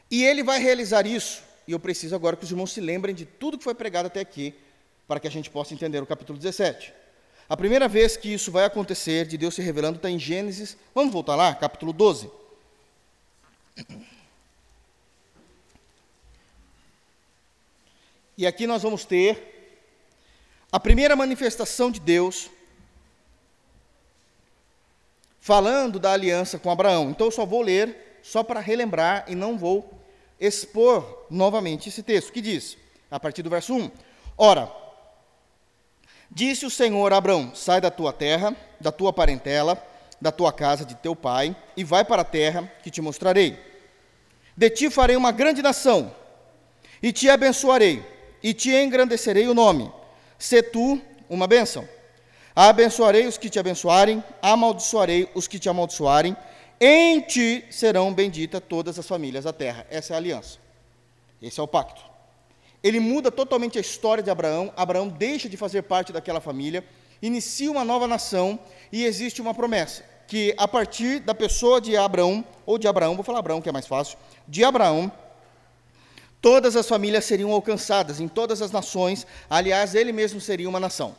E 0.09 0.23
ele 0.23 0.43
vai 0.43 0.59
realizar 0.59 1.05
isso, 1.05 1.43
e 1.67 1.71
eu 1.71 1.79
preciso 1.79 2.15
agora 2.15 2.35
que 2.35 2.43
os 2.43 2.51
irmãos 2.51 2.71
se 2.71 2.81
lembrem 2.81 3.13
de 3.13 3.25
tudo 3.25 3.57
que 3.57 3.63
foi 3.63 3.75
pregado 3.75 4.07
até 4.07 4.19
aqui, 4.19 4.55
para 5.07 5.19
que 5.19 5.27
a 5.27 5.31
gente 5.31 5.49
possa 5.49 5.73
entender 5.73 6.01
o 6.01 6.05
capítulo 6.05 6.39
17. 6.39 6.93
A 7.47 7.55
primeira 7.55 7.87
vez 7.87 8.17
que 8.17 8.33
isso 8.33 8.51
vai 8.51 8.65
acontecer, 8.65 9.27
de 9.27 9.37
Deus 9.37 9.53
se 9.53 9.61
revelando, 9.61 9.97
está 9.97 10.09
em 10.09 10.17
Gênesis, 10.17 10.75
vamos 10.95 11.13
voltar 11.13 11.35
lá, 11.35 11.53
capítulo 11.53 11.93
12. 11.93 12.29
E 18.37 18.47
aqui 18.47 18.65
nós 18.65 18.81
vamos 18.81 19.05
ter 19.05 19.51
a 20.71 20.79
primeira 20.79 21.15
manifestação 21.15 21.91
de 21.91 21.99
Deus 21.99 22.49
falando 25.39 25.99
da 25.99 26.13
aliança 26.13 26.57
com 26.57 26.71
Abraão. 26.71 27.11
Então 27.11 27.27
eu 27.27 27.31
só 27.31 27.45
vou 27.45 27.61
ler, 27.61 28.19
só 28.23 28.41
para 28.41 28.59
relembrar, 28.59 29.25
e 29.27 29.35
não 29.35 29.57
vou 29.57 30.01
expor 30.39 31.27
novamente 31.29 31.89
esse 31.89 32.01
texto, 32.01 32.31
que 32.31 32.41
diz, 32.41 32.77
a 33.11 33.19
partir 33.19 33.43
do 33.43 33.49
verso 33.49 33.75
1: 33.75 33.91
Ora, 34.37 34.71
disse 36.31 36.65
o 36.65 36.69
Senhor 36.69 37.13
a 37.13 37.17
Abraão: 37.17 37.53
Sai 37.53 37.79
da 37.79 37.91
tua 37.91 38.11
terra, 38.11 38.55
da 38.79 38.91
tua 38.91 39.13
parentela, 39.13 39.77
da 40.19 40.31
tua 40.31 40.51
casa, 40.51 40.85
de 40.85 40.95
teu 40.95 41.15
pai, 41.15 41.55
e 41.77 41.83
vai 41.83 42.03
para 42.05 42.21
a 42.21 42.25
terra 42.25 42.71
que 42.81 42.89
te 42.89 43.01
mostrarei. 43.01 43.59
De 44.55 44.69
ti 44.69 44.89
farei 44.89 45.15
uma 45.15 45.31
grande 45.31 45.61
nação, 45.61 46.15
e 47.01 47.11
te 47.11 47.29
abençoarei, 47.29 48.12
e 48.43 48.53
te 48.53 48.71
engrandecerei 48.71 49.47
o 49.47 49.53
nome. 49.53 49.91
Se 50.37 50.61
tu 50.61 51.01
uma 51.29 51.47
bênção. 51.47 51.87
Abençoarei 52.55 53.25
os 53.25 53.37
que 53.37 53.49
te 53.49 53.57
abençoarem, 53.57 54.23
amaldiçoarei 54.41 55.29
os 55.33 55.47
que 55.47 55.57
te 55.57 55.69
amaldiçoarem. 55.69 56.35
Em 56.79 57.21
ti 57.21 57.65
serão 57.71 58.13
benditas 58.13 58.61
todas 58.67 58.99
as 58.99 59.07
famílias 59.07 59.45
da 59.45 59.53
terra. 59.53 59.87
Essa 59.89 60.13
é 60.13 60.15
a 60.15 60.17
aliança. 60.17 60.59
Esse 61.41 61.59
é 61.59 61.63
o 61.63 61.67
pacto. 61.67 62.01
Ele 62.83 62.99
muda 62.99 63.31
totalmente 63.31 63.77
a 63.77 63.81
história 63.81 64.21
de 64.21 64.29
Abraão. 64.29 64.71
Abraão 64.75 65.07
deixa 65.07 65.47
de 65.47 65.55
fazer 65.55 65.83
parte 65.83 66.11
daquela 66.11 66.41
família, 66.41 66.83
inicia 67.21 67.71
uma 67.71 67.85
nova 67.85 68.07
nação 68.07 68.59
e 68.91 69.05
existe 69.05 69.41
uma 69.41 69.53
promessa 69.53 70.03
que 70.27 70.53
a 70.57 70.67
partir 70.67 71.19
da 71.19 71.35
pessoa 71.35 71.79
de 71.79 71.95
Abraão 71.95 72.43
ou 72.65 72.77
de 72.77 72.87
Abraão, 72.87 73.15
vou 73.15 73.23
falar 73.23 73.39
Abraão 73.39 73.61
que 73.61 73.69
é 73.69 73.71
mais 73.71 73.87
fácil, 73.87 74.17
de 74.47 74.63
Abraão, 74.63 75.11
todas 76.43 76.75
as 76.75 76.89
famílias 76.89 77.23
seriam 77.23 77.53
alcançadas 77.53 78.19
em 78.19 78.27
todas 78.27 78.61
as 78.61 78.69
nações. 78.69 79.25
Aliás, 79.49 79.95
ele 79.95 80.11
mesmo 80.11 80.41
seria 80.41 80.67
uma 80.67 80.79
nação. 80.79 81.15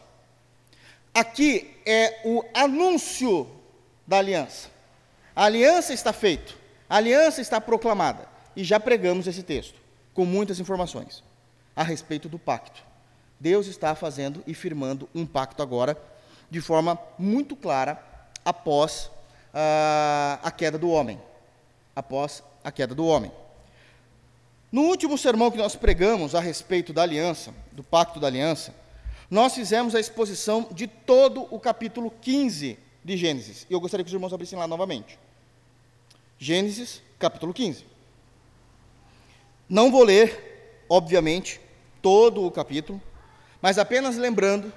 Aqui 1.15 1.75
é 1.87 2.21
o 2.27 2.45
anúncio 2.53 3.49
da 4.07 4.19
aliança. 4.19 4.69
A 5.35 5.47
aliança 5.47 5.95
está 5.95 6.13
feita, 6.13 6.53
a 6.89 6.99
aliança 6.99 7.41
está 7.41 7.59
proclamada. 7.59 8.29
E 8.55 8.63
já 8.63 8.79
pregamos 8.79 9.27
esse 9.27 9.43
texto, 9.43 9.81
com 10.13 10.27
muitas 10.27 10.61
informações 10.61 11.25
a 11.75 11.83
respeito 11.83 12.29
do 12.29 12.39
pacto. 12.39 12.85
Deus 13.41 13.67
está 13.67 13.95
fazendo 13.95 14.45
e 14.47 14.53
firmando 14.53 15.09
um 15.15 15.25
pacto 15.25 15.63
agora, 15.63 15.97
de 16.51 16.61
forma 16.61 16.99
muito 17.19 17.57
clara, 17.57 17.99
após 18.45 19.07
uh, 19.55 20.39
a 20.43 20.53
queda 20.55 20.77
do 20.77 20.91
homem. 20.91 21.19
Após 21.97 22.43
a 22.63 22.71
queda 22.71 22.95
do 22.95 23.07
homem. 23.07 23.33
No 24.75 24.83
último 24.87 25.17
sermão 25.17 25.53
que 25.53 25.57
nós 25.57 25.77
pregamos 25.77 26.35
a 26.35 26.41
respeito 26.41 26.93
da 26.93 27.03
aliança, 27.03 27.55
do 27.71 27.85
pacto 27.85 28.19
da 28.19 28.27
aliança, 28.27 28.75
nós 29.31 29.55
fizemos 29.55 29.95
a 29.95 30.01
exposição 30.01 30.67
de 30.73 30.89
todo 30.89 31.47
o 31.49 31.61
capítulo 31.61 32.13
15 32.21 32.77
de 33.05 33.17
Gênesis. 33.17 33.69
E 33.71 33.73
eu 33.73 33.79
gostaria 33.79 34.03
que 34.03 34.09
os 34.09 34.13
irmãos 34.13 34.33
abrissem 34.33 34.59
lá 34.59 34.67
novamente. 34.67 35.17
Gênesis, 36.41 37.01
capítulo 37.21 37.55
15. 37.55 37.85
Não 39.69 39.93
vou 39.93 40.03
ler, 40.03 40.83
obviamente, 40.89 41.61
todo 42.03 42.45
o 42.45 42.51
capítulo, 42.51 43.01
mas 43.63 43.79
apenas 43.79 44.17
lembrando 44.17 44.73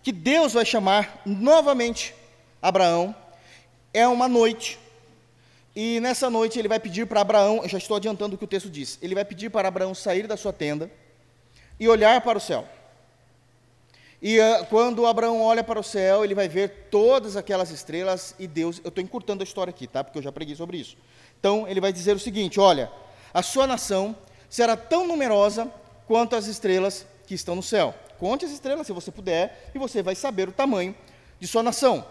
que 0.00 0.12
Deus 0.12 0.52
vai 0.52 0.64
chamar 0.64 1.20
novamente 1.26 2.14
Abraão. 2.62 3.12
É 3.92 4.06
uma 4.06 4.28
noite. 4.28 4.78
E 5.74 5.98
nessa 6.00 6.30
noite 6.30 6.58
ele 6.58 6.68
vai 6.68 6.78
pedir 6.78 7.06
para 7.06 7.20
Abraão, 7.20 7.60
eu 7.62 7.68
já 7.68 7.78
estou 7.78 7.96
adiantando 7.96 8.36
o 8.36 8.38
que 8.38 8.44
o 8.44 8.48
texto 8.48 8.70
diz. 8.70 8.98
Ele 9.02 9.14
vai 9.14 9.24
pedir 9.24 9.50
para 9.50 9.66
Abraão 9.66 9.94
sair 9.94 10.26
da 10.26 10.36
sua 10.36 10.52
tenda 10.52 10.90
e 11.80 11.88
olhar 11.88 12.20
para 12.20 12.38
o 12.38 12.40
céu. 12.40 12.66
E 14.22 14.38
uh, 14.38 14.64
quando 14.70 15.04
Abraão 15.04 15.42
olha 15.42 15.62
para 15.64 15.78
o 15.78 15.82
céu, 15.82 16.24
ele 16.24 16.34
vai 16.34 16.48
ver 16.48 16.88
todas 16.90 17.36
aquelas 17.36 17.70
estrelas 17.70 18.34
e 18.38 18.46
Deus. 18.46 18.80
Eu 18.84 18.88
estou 18.88 19.02
encurtando 19.02 19.42
a 19.42 19.44
história 19.44 19.70
aqui, 19.70 19.86
tá? 19.86 20.04
Porque 20.04 20.18
eu 20.18 20.22
já 20.22 20.30
preguei 20.30 20.54
sobre 20.54 20.78
isso. 20.78 20.96
Então 21.38 21.68
ele 21.68 21.80
vai 21.80 21.92
dizer 21.92 22.14
o 22.14 22.20
seguinte: 22.20 22.60
olha, 22.60 22.90
a 23.34 23.42
sua 23.42 23.66
nação 23.66 24.16
será 24.48 24.76
tão 24.76 25.06
numerosa 25.06 25.70
quanto 26.06 26.36
as 26.36 26.46
estrelas 26.46 27.04
que 27.26 27.34
estão 27.34 27.56
no 27.56 27.62
céu. 27.62 27.94
Conte 28.18 28.44
as 28.44 28.52
estrelas 28.52 28.86
se 28.86 28.92
você 28.92 29.10
puder, 29.10 29.70
e 29.74 29.78
você 29.78 30.02
vai 30.02 30.14
saber 30.14 30.48
o 30.48 30.52
tamanho 30.52 30.94
de 31.40 31.46
sua 31.46 31.62
nação. 31.62 32.06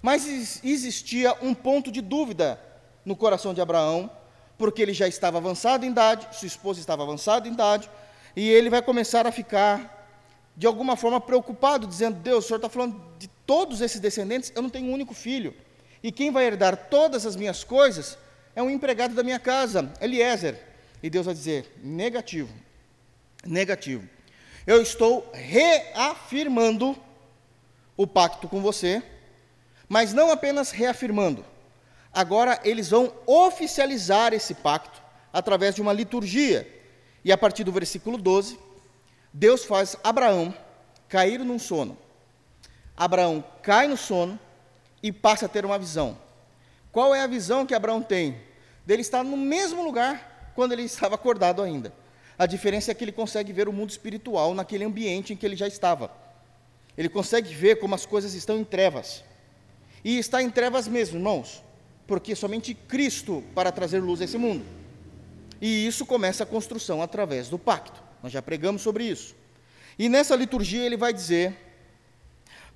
Mas 0.00 0.64
existia 0.64 1.36
um 1.40 1.54
ponto 1.54 1.92
de 1.92 2.00
dúvida 2.00 2.58
no 3.04 3.16
coração 3.16 3.52
de 3.52 3.60
Abraão, 3.60 4.10
porque 4.56 4.82
ele 4.82 4.94
já 4.94 5.08
estava 5.08 5.38
avançado 5.38 5.84
em 5.84 5.90
idade, 5.90 6.28
sua 6.36 6.46
esposa 6.46 6.80
estava 6.80 7.02
avançada 7.02 7.48
em 7.48 7.52
idade, 7.52 7.90
e 8.36 8.48
ele 8.48 8.70
vai 8.70 8.80
começar 8.80 9.26
a 9.26 9.32
ficar 9.32 10.00
de 10.56 10.66
alguma 10.66 10.96
forma 10.96 11.20
preocupado, 11.20 11.86
dizendo: 11.86 12.18
Deus, 12.18 12.44
o 12.44 12.48
Senhor 12.48 12.58
está 12.58 12.68
falando 12.68 13.00
de 13.18 13.28
todos 13.46 13.80
esses 13.80 14.00
descendentes, 14.00 14.52
eu 14.54 14.62
não 14.62 14.70
tenho 14.70 14.88
um 14.88 14.92
único 14.92 15.14
filho. 15.14 15.54
E 16.02 16.10
quem 16.10 16.30
vai 16.30 16.44
herdar 16.46 16.76
todas 16.88 17.24
as 17.26 17.36
minhas 17.36 17.62
coisas 17.64 18.18
é 18.54 18.62
um 18.62 18.70
empregado 18.70 19.14
da 19.14 19.22
minha 19.22 19.38
casa, 19.38 19.92
Eliezer. 20.00 20.60
E 21.02 21.08
Deus 21.08 21.26
vai 21.26 21.34
dizer: 21.34 21.72
negativo, 21.82 22.52
negativo. 23.44 24.08
Eu 24.66 24.80
estou 24.80 25.28
reafirmando 25.32 26.96
o 27.96 28.06
pacto 28.06 28.48
com 28.48 28.60
você, 28.60 29.02
mas 29.88 30.12
não 30.12 30.30
apenas 30.30 30.70
reafirmando. 30.70 31.44
Agora 32.12 32.60
eles 32.62 32.90
vão 32.90 33.12
oficializar 33.26 34.34
esse 34.34 34.54
pacto 34.54 35.02
através 35.32 35.74
de 35.74 35.80
uma 35.80 35.92
liturgia. 35.92 36.68
E 37.24 37.32
a 37.32 37.38
partir 37.38 37.64
do 37.64 37.72
versículo 37.72 38.18
12, 38.18 38.58
Deus 39.32 39.64
faz 39.64 39.96
Abraão 40.04 40.54
cair 41.08 41.40
num 41.40 41.58
sono. 41.58 41.96
Abraão 42.96 43.42
cai 43.62 43.88
no 43.88 43.96
sono 43.96 44.38
e 45.02 45.10
passa 45.10 45.46
a 45.46 45.48
ter 45.48 45.64
uma 45.64 45.78
visão. 45.78 46.18
Qual 46.90 47.14
é 47.14 47.22
a 47.22 47.26
visão 47.26 47.64
que 47.64 47.74
Abraão 47.74 48.02
tem? 48.02 48.38
Dele 48.84 49.00
estar 49.00 49.24
no 49.24 49.36
mesmo 49.36 49.82
lugar 49.82 50.52
quando 50.54 50.72
ele 50.72 50.82
estava 50.82 51.14
acordado 51.14 51.62
ainda. 51.62 51.92
A 52.38 52.46
diferença 52.46 52.90
é 52.90 52.94
que 52.94 53.04
ele 53.04 53.12
consegue 53.12 53.52
ver 53.52 53.68
o 53.68 53.72
mundo 53.72 53.90
espiritual 53.90 54.54
naquele 54.54 54.84
ambiente 54.84 55.32
em 55.32 55.36
que 55.36 55.46
ele 55.46 55.56
já 55.56 55.66
estava. 55.66 56.10
Ele 56.96 57.08
consegue 57.08 57.54
ver 57.54 57.76
como 57.76 57.94
as 57.94 58.04
coisas 58.04 58.34
estão 58.34 58.58
em 58.58 58.64
trevas. 58.64 59.24
E 60.04 60.18
está 60.18 60.42
em 60.42 60.50
trevas 60.50 60.86
mesmo, 60.88 61.16
irmãos, 61.16 61.62
porque 62.06 62.34
somente 62.34 62.74
Cristo 62.74 63.42
para 63.54 63.72
trazer 63.72 64.00
luz 64.00 64.20
a 64.20 64.24
esse 64.24 64.38
mundo. 64.38 64.64
E 65.60 65.86
isso 65.86 66.04
começa 66.04 66.42
a 66.42 66.46
construção 66.46 67.00
através 67.00 67.48
do 67.48 67.58
pacto. 67.58 68.02
Nós 68.22 68.32
já 68.32 68.42
pregamos 68.42 68.82
sobre 68.82 69.04
isso. 69.04 69.34
E 69.98 70.08
nessa 70.08 70.34
liturgia 70.34 70.84
ele 70.84 70.96
vai 70.96 71.12
dizer 71.12 71.56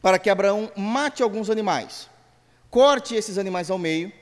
para 0.00 0.18
que 0.18 0.30
Abraão 0.30 0.70
mate 0.76 1.22
alguns 1.22 1.50
animais, 1.50 2.08
corte 2.70 3.14
esses 3.14 3.38
animais 3.38 3.70
ao 3.70 3.78
meio, 3.78 4.12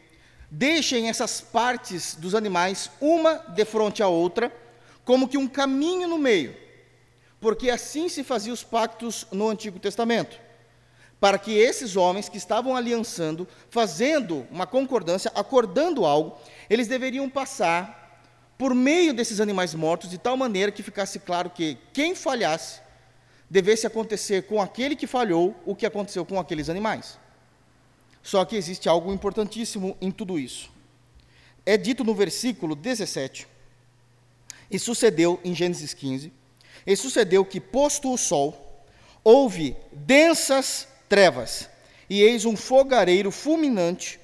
deixem 0.51 1.09
essas 1.09 1.41
partes 1.41 2.15
dos 2.15 2.35
animais 2.35 2.91
uma 3.01 3.35
de 3.35 3.65
frente 3.65 4.03
à 4.03 4.09
outra 4.09 4.53
como 5.05 5.29
que 5.29 5.37
um 5.37 5.47
caminho 5.47 6.09
no 6.09 6.19
meio, 6.19 6.57
porque 7.41 7.69
assim 7.69 8.09
se 8.09 8.25
faziam 8.25 8.55
os 8.55 8.65
pactos 8.65 9.27
no 9.31 9.49
Antigo 9.51 9.79
Testamento, 9.79 10.41
para 11.21 11.39
que 11.39 11.53
esses 11.53 11.97
homens 11.97 12.29
que 12.29 12.37
estavam 12.37 12.77
aliançando, 12.77 13.49
fazendo 13.71 14.47
uma 14.51 14.67
concordância, 14.67 15.31
acordando 15.35 16.05
algo, 16.05 16.39
eles 16.69 16.87
deveriam 16.87 17.29
passar 17.31 18.03
por 18.59 18.75
meio 18.75 19.13
desses 19.13 19.41
animais 19.41 19.75
mortos, 19.75 20.11
de 20.11 20.19
tal 20.19 20.37
maneira 20.37 20.71
que 20.71 20.83
ficasse 20.83 21.19
claro 21.19 21.51
que 21.51 21.79
quem 21.93 22.15
falhasse 22.15 22.81
devesse 23.49 23.87
acontecer 23.87 24.47
com 24.47 24.61
aquele 24.61 24.97
que 24.97 25.07
falhou 25.07 25.55
o 25.65 25.75
que 25.75 25.87
aconteceu 25.87 26.25
com 26.25 26.39
aqueles 26.39 26.69
animais. 26.69 27.19
Só 28.23 28.45
que 28.45 28.57
existe 28.57 28.89
algo 28.89 29.13
importantíssimo 29.13 29.97
em 30.01 30.11
tudo 30.11 30.39
isso. 30.39 30.71
É 31.67 31.77
dito 31.77 32.05
no 32.05 32.15
versículo 32.15 32.75
17 32.75 33.47
e 34.71 34.79
sucedeu, 34.79 35.41
em 35.45 35.55
Gênesis 35.55 35.93
15, 35.95 36.33
e 36.87 36.97
sucedeu 36.97 37.45
que, 37.45 37.61
posto 37.61 38.13
o 38.13 38.19
sol, 38.19 38.85
houve 39.23 39.77
densas 39.93 40.89
trevas, 41.09 41.69
e 42.09 42.23
eis 42.23 42.45
um 42.45 42.57
fogareiro 42.57 43.31
fulminante 43.31 44.21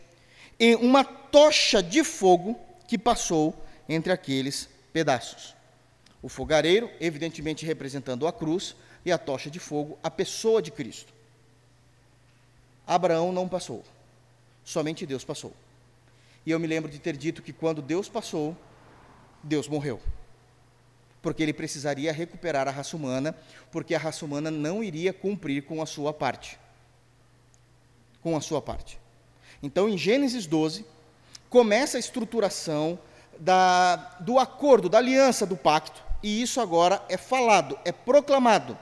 e 0.58 0.74
uma 0.76 1.04
tocha 1.04 1.82
de 1.82 2.04
fogo 2.04 2.58
que 2.86 2.98
passou 2.98 3.54
entre 3.88 4.12
aqueles 4.12 4.68
pedaços. 4.92 5.54
O 6.22 6.28
fogareiro, 6.28 6.90
evidentemente 7.00 7.64
representando 7.64 8.26
a 8.26 8.32
cruz, 8.32 8.74
e 9.04 9.10
a 9.10 9.16
tocha 9.16 9.50
de 9.50 9.58
fogo, 9.58 9.98
a 10.02 10.10
pessoa 10.10 10.60
de 10.60 10.70
Cristo. 10.70 11.12
Abraão 12.86 13.32
não 13.32 13.48
passou, 13.48 13.82
somente 14.62 15.06
Deus 15.06 15.24
passou. 15.24 15.54
E 16.44 16.50
eu 16.50 16.60
me 16.60 16.66
lembro 16.66 16.90
de 16.90 16.98
ter 16.98 17.16
dito 17.16 17.40
que 17.40 17.52
quando 17.52 17.80
Deus 17.80 18.08
passou, 18.08 18.54
Deus 19.42 19.68
morreu 19.68 20.00
porque 21.22 21.42
ele 21.42 21.52
precisaria 21.52 22.12
recuperar 22.12 22.66
a 22.66 22.70
raça 22.70 22.96
humana, 22.96 23.34
porque 23.70 23.94
a 23.94 23.98
raça 23.98 24.24
humana 24.24 24.50
não 24.50 24.82
iria 24.82 25.12
cumprir 25.12 25.64
com 25.64 25.82
a 25.82 25.86
sua 25.86 26.12
parte. 26.12 26.58
Com 28.22 28.36
a 28.36 28.40
sua 28.40 28.60
parte. 28.60 28.98
Então, 29.62 29.88
em 29.88 29.96
Gênesis 29.96 30.46
12, 30.46 30.84
começa 31.48 31.96
a 31.96 32.00
estruturação 32.00 32.98
da, 33.38 33.96
do 34.20 34.38
acordo, 34.38 34.88
da 34.88 34.98
aliança 34.98 35.46
do 35.46 35.56
pacto, 35.56 36.02
e 36.22 36.42
isso 36.42 36.60
agora 36.60 37.02
é 37.08 37.16
falado, 37.16 37.78
é 37.84 37.92
proclamado. 37.92 38.78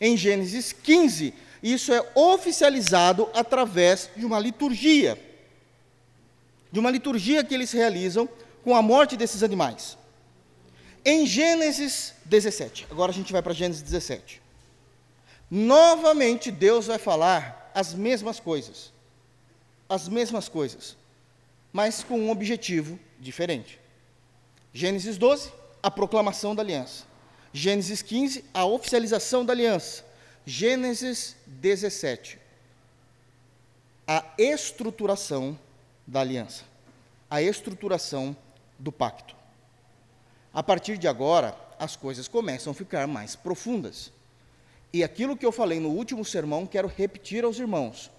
Em 0.00 0.16
Gênesis 0.16 0.72
15, 0.72 1.34
isso 1.62 1.92
é 1.92 2.02
oficializado 2.14 3.28
através 3.34 4.10
de 4.16 4.24
uma 4.24 4.38
liturgia. 4.38 5.18
De 6.72 6.78
uma 6.78 6.90
liturgia 6.90 7.44
que 7.44 7.54
eles 7.54 7.72
realizam 7.72 8.28
com 8.64 8.74
a 8.74 8.80
morte 8.80 9.16
desses 9.16 9.42
animais. 9.42 9.98
Em 11.04 11.26
Gênesis 11.26 12.14
17, 12.24 12.86
agora 12.90 13.10
a 13.10 13.14
gente 13.14 13.32
vai 13.32 13.42
para 13.42 13.52
Gênesis 13.52 13.82
17. 13.82 14.40
Novamente 15.50 16.50
Deus 16.50 16.86
vai 16.86 16.98
falar 16.98 17.59
as 17.80 17.94
mesmas 17.94 18.38
coisas. 18.38 18.92
As 19.88 20.06
mesmas 20.06 20.48
coisas, 20.48 20.96
mas 21.72 22.04
com 22.04 22.16
um 22.20 22.30
objetivo 22.30 22.98
diferente. 23.18 23.80
Gênesis 24.72 25.16
12, 25.18 25.50
a 25.82 25.90
proclamação 25.90 26.54
da 26.54 26.62
aliança. 26.62 27.04
Gênesis 27.52 28.02
15, 28.02 28.44
a 28.54 28.64
oficialização 28.64 29.44
da 29.44 29.52
aliança. 29.52 30.04
Gênesis 30.46 31.34
17, 31.46 32.38
a 34.06 34.24
estruturação 34.38 35.58
da 36.06 36.20
aliança, 36.20 36.64
a 37.28 37.42
estruturação 37.42 38.36
do 38.78 38.92
pacto. 38.92 39.34
A 40.52 40.62
partir 40.62 40.98
de 40.98 41.08
agora, 41.08 41.56
as 41.78 41.96
coisas 41.96 42.28
começam 42.28 42.70
a 42.72 42.74
ficar 42.74 43.06
mais 43.06 43.34
profundas. 43.34 44.12
E 44.92 45.04
aquilo 45.04 45.36
que 45.36 45.46
eu 45.46 45.52
falei 45.52 45.78
no 45.78 45.90
último 45.90 46.24
sermão, 46.24 46.66
quero 46.66 46.88
repetir 46.88 47.44
aos 47.44 47.58
irmãos. 47.58 48.10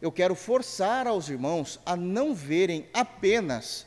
Eu 0.00 0.10
quero 0.10 0.34
forçar 0.34 1.06
aos 1.06 1.28
irmãos 1.28 1.80
a 1.86 1.96
não 1.96 2.34
verem 2.34 2.86
apenas 2.92 3.86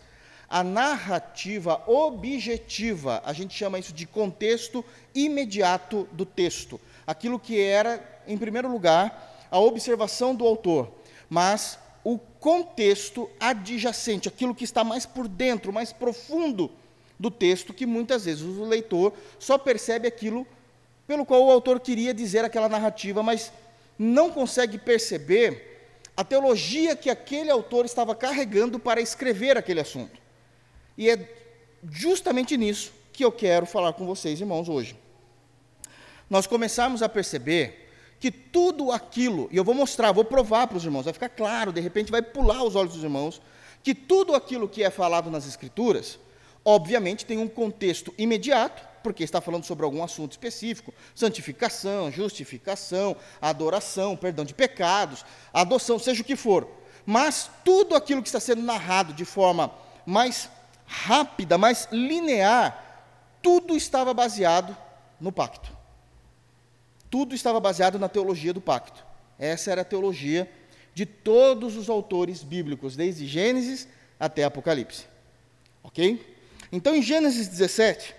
a 0.49 0.63
narrativa 0.63 1.84
objetiva, 1.86 3.21
a 3.23 3.32
gente 3.34 3.54
chama 3.54 3.78
isso 3.78 3.93
de 3.93 4.08
contexto 4.08 4.84
imediato 5.13 6.08
do 6.12 6.25
texto, 6.25 6.82
aquilo 7.06 7.39
que 7.39 7.62
era, 7.62 8.04
em 8.28 8.36
primeiro 8.36 8.67
lugar, 8.67 9.47
a 9.52 9.60
observação 9.60 10.34
do 10.34 10.45
autor, 10.47 10.91
mas 11.30 11.78
o 12.04 12.17
contexto 12.17 13.30
adjacente, 13.39 14.28
aquilo 14.28 14.56
que 14.56 14.63
está 14.63 14.84
mais 14.84 15.06
por 15.06 15.28
dentro, 15.28 15.71
mais 15.71 15.93
profundo 15.93 16.71
do 17.19 17.30
texto 17.30 17.73
que 17.73 17.86
muitas 17.86 18.25
vezes 18.25 18.43
o 18.43 18.63
leitor 18.63 19.13
só 19.38 19.58
percebe 19.58 20.08
aquilo 20.08 20.47
pelo 21.10 21.26
qual 21.26 21.43
o 21.43 21.50
autor 21.50 21.80
queria 21.80 22.13
dizer 22.13 22.45
aquela 22.45 22.69
narrativa, 22.69 23.24
mas 23.24 23.52
não 23.98 24.30
consegue 24.30 24.78
perceber 24.78 26.06
a 26.15 26.24
teologia 26.24 26.95
que 26.95 27.10
aquele 27.10 27.50
autor 27.50 27.84
estava 27.84 28.13
carregando 28.13 28.78
para 28.78 29.02
escrever 29.02 29.58
aquele 29.58 29.80
assunto. 29.80 30.22
E 30.95 31.10
é 31.10 31.17
justamente 31.89 32.56
nisso 32.56 32.93
que 33.12 33.26
eu 33.26 33.32
quero 33.32 33.65
falar 33.65 33.93
com 33.93 34.06
vocês, 34.06 34.39
irmãos, 34.39 34.69
hoje. 34.69 34.95
Nós 36.30 36.45
começamos 36.45 37.02
a 37.02 37.10
perceber 37.10 37.89
que 38.19 38.30
tudo 38.30 38.91
aquilo, 38.91 39.50
e 39.52 39.58
eu 39.58 39.63
vou 39.63 39.74
mostrar, 39.74 40.12
vou 40.12 40.24
provar 40.24 40.67
para 40.67 40.78
os 40.78 40.86
irmãos, 40.86 41.06
vai 41.06 41.13
ficar 41.13 41.30
claro, 41.30 41.74
de 41.74 41.82
repente 41.82 42.12
vai 42.12 42.22
pular 42.22 42.63
os 42.63 42.76
olhos 42.76 42.93
dos 42.93 43.04
irmãos, 43.04 43.41
que 43.82 43.95
tudo 43.95 44.36
aquilo 44.36 44.69
que 44.69 44.84
é 44.84 44.91
falado 44.91 45.32
nas 45.32 45.48
Escrituras, 45.48 46.19
Obviamente 46.63 47.26
tem 47.26 47.38
um 47.38 47.48
contexto 47.48 48.13
imediato, 48.17 48.88
porque 49.04 49.24
está 49.24 49.42
falando 49.42 49.64
sobre 49.64 49.86
algum 49.86 50.04
assunto 50.04 50.32
específico, 50.32 50.94
santificação, 51.16 52.12
justificação, 52.12 53.16
adoração, 53.42 54.16
perdão 54.16 54.46
de 54.46 54.54
pecados, 54.54 55.26
adoção, 55.54 55.98
seja 56.00 56.22
o 56.22 56.26
que 56.26 56.36
for. 56.36 56.68
Mas 57.06 57.50
tudo 57.64 57.96
aquilo 57.96 58.22
que 58.22 58.28
está 58.28 58.40
sendo 58.40 58.62
narrado 58.62 59.14
de 59.14 59.26
forma 59.26 59.72
mais 60.06 60.50
rápida, 60.86 61.58
mais 61.58 61.88
linear, 61.92 63.08
tudo 63.42 63.76
estava 63.76 64.14
baseado 64.14 64.76
no 65.20 65.32
pacto. 65.32 65.72
Tudo 67.10 67.34
estava 67.34 67.60
baseado 67.60 67.98
na 67.98 68.08
teologia 68.08 68.54
do 68.54 68.62
pacto. 68.62 69.04
Essa 69.38 69.72
era 69.72 69.82
a 69.82 69.86
teologia 69.86 70.52
de 70.94 71.06
todos 71.06 71.78
os 71.78 71.90
autores 71.90 72.44
bíblicos, 72.44 72.96
desde 72.96 73.26
Gênesis 73.26 73.88
até 74.20 74.44
Apocalipse. 74.44 75.06
Ok? 75.82 76.36
Então, 76.72 76.94
em 76.94 77.02
Gênesis 77.02 77.48
17, 77.48 78.14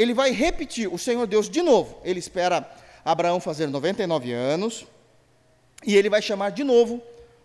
ele 0.00 0.14
vai 0.14 0.30
repetir 0.30 0.90
o 0.90 0.96
Senhor 0.96 1.26
Deus 1.26 1.46
de 1.46 1.60
novo. 1.60 2.00
Ele 2.02 2.18
espera 2.18 2.66
Abraão 3.04 3.38
fazer 3.38 3.66
99 3.66 4.32
anos 4.32 4.86
e 5.84 5.94
ele 5.94 6.08
vai 6.08 6.22
chamar 6.22 6.52
de 6.52 6.64
novo 6.64 7.02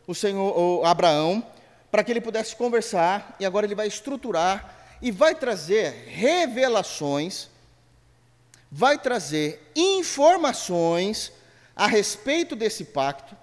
o 0.07 0.15
Senhor 0.15 0.57
o 0.57 0.85
Abraão 0.85 1.45
para 1.91 2.01
que 2.01 2.13
ele 2.13 2.21
pudesse 2.21 2.55
conversar 2.55 3.35
e 3.41 3.45
agora 3.45 3.65
ele 3.65 3.75
vai 3.75 3.87
estruturar 3.87 4.73
e 5.01 5.11
vai 5.11 5.35
trazer 5.35 6.05
revelações, 6.07 7.49
vai 8.71 8.97
trazer 8.97 9.61
informações 9.75 11.33
a 11.75 11.87
respeito 11.87 12.55
desse 12.55 12.85
pacto 12.85 13.35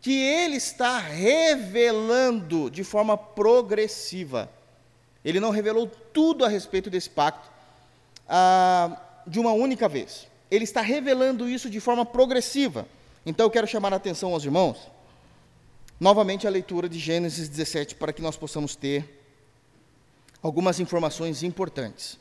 que 0.00 0.20
ele 0.20 0.56
está 0.56 0.98
revelando 0.98 2.68
de 2.70 2.82
forma 2.82 3.16
progressiva 3.16 4.50
Ele 5.24 5.38
não 5.38 5.50
revelou 5.50 5.86
tudo 6.12 6.44
a 6.44 6.48
respeito 6.48 6.90
desse 6.90 7.10
pacto 7.10 7.57
ah, 8.28 9.00
de 9.26 9.38
uma 9.40 9.52
única 9.52 9.88
vez. 9.88 10.26
Ele 10.50 10.64
está 10.64 10.80
revelando 10.80 11.48
isso 11.48 11.68
de 11.70 11.80
forma 11.80 12.04
progressiva. 12.04 12.86
Então 13.24 13.46
eu 13.46 13.50
quero 13.50 13.66
chamar 13.66 13.92
a 13.92 13.96
atenção 13.96 14.32
aos 14.32 14.44
irmãos, 14.44 14.90
novamente 16.00 16.46
a 16.46 16.50
leitura 16.50 16.88
de 16.88 16.98
Gênesis 16.98 17.48
17, 17.48 17.94
para 17.94 18.12
que 18.12 18.22
nós 18.22 18.36
possamos 18.36 18.76
ter 18.76 19.18
algumas 20.42 20.80
informações 20.80 21.42
importantes. 21.42 22.18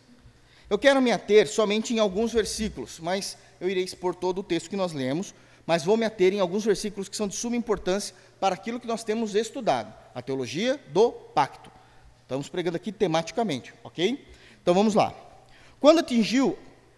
Eu 0.70 0.78
quero 0.78 1.02
me 1.02 1.12
ater 1.12 1.48
somente 1.48 1.94
em 1.94 2.00
alguns 2.00 2.34
versículos, 2.34 3.00
mas 3.00 3.38
eu 3.62 3.70
irei 3.70 3.84
expor 3.84 4.14
todo 4.14 4.40
o 4.40 4.44
texto 4.44 4.70
que 4.70 4.76
nós 4.76 4.92
lemos, 4.92 5.34
mas 5.66 5.84
vou 5.84 5.96
me 5.96 6.06
ater 6.06 6.34
em 6.34 6.40
alguns 6.40 6.66
versículos 6.66 7.08
que 7.08 7.16
são 7.16 7.28
de 7.28 7.36
suma 7.36 7.56
importância 7.56 8.14
para 8.40 8.56
aquilo 8.56 8.80
que 8.80 8.88
nós 8.88 9.04
temos 9.04 9.36
estudado, 9.36 9.94
a 10.14 10.22
teologia 10.22 10.80
do 10.90 11.12
pacto. 11.12 11.72
Estamos 12.24 12.50
pregando 12.50 12.76
aqui 12.76 12.92
tematicamente, 12.92 13.74
ok? 13.84 14.28
Então 14.62 14.74
vamos 14.74 14.94
lá. 14.94 15.27
Quando 15.80 16.00
atingiu 16.00 16.58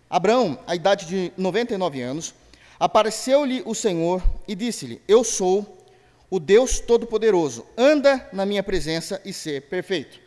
Abraão 0.10 0.60
a 0.66 0.76
idade 0.76 1.06
de 1.06 1.32
99 1.38 2.02
anos, 2.02 2.34
apareceu-lhe 2.80 3.62
o 3.66 3.76
Senhor 3.76 4.24
e 4.48 4.56
disse-lhe: 4.56 5.02
Eu 5.08 5.24
sou 5.24 5.78
o 6.30 6.40
Deus 6.40 6.80
Todo-Poderoso, 6.80 7.66
anda 7.78 8.30
na 8.32 8.46
minha 8.46 8.64
presença 8.64 9.22
e 9.26 9.34
ser 9.34 9.64
perfeito. 9.64 10.20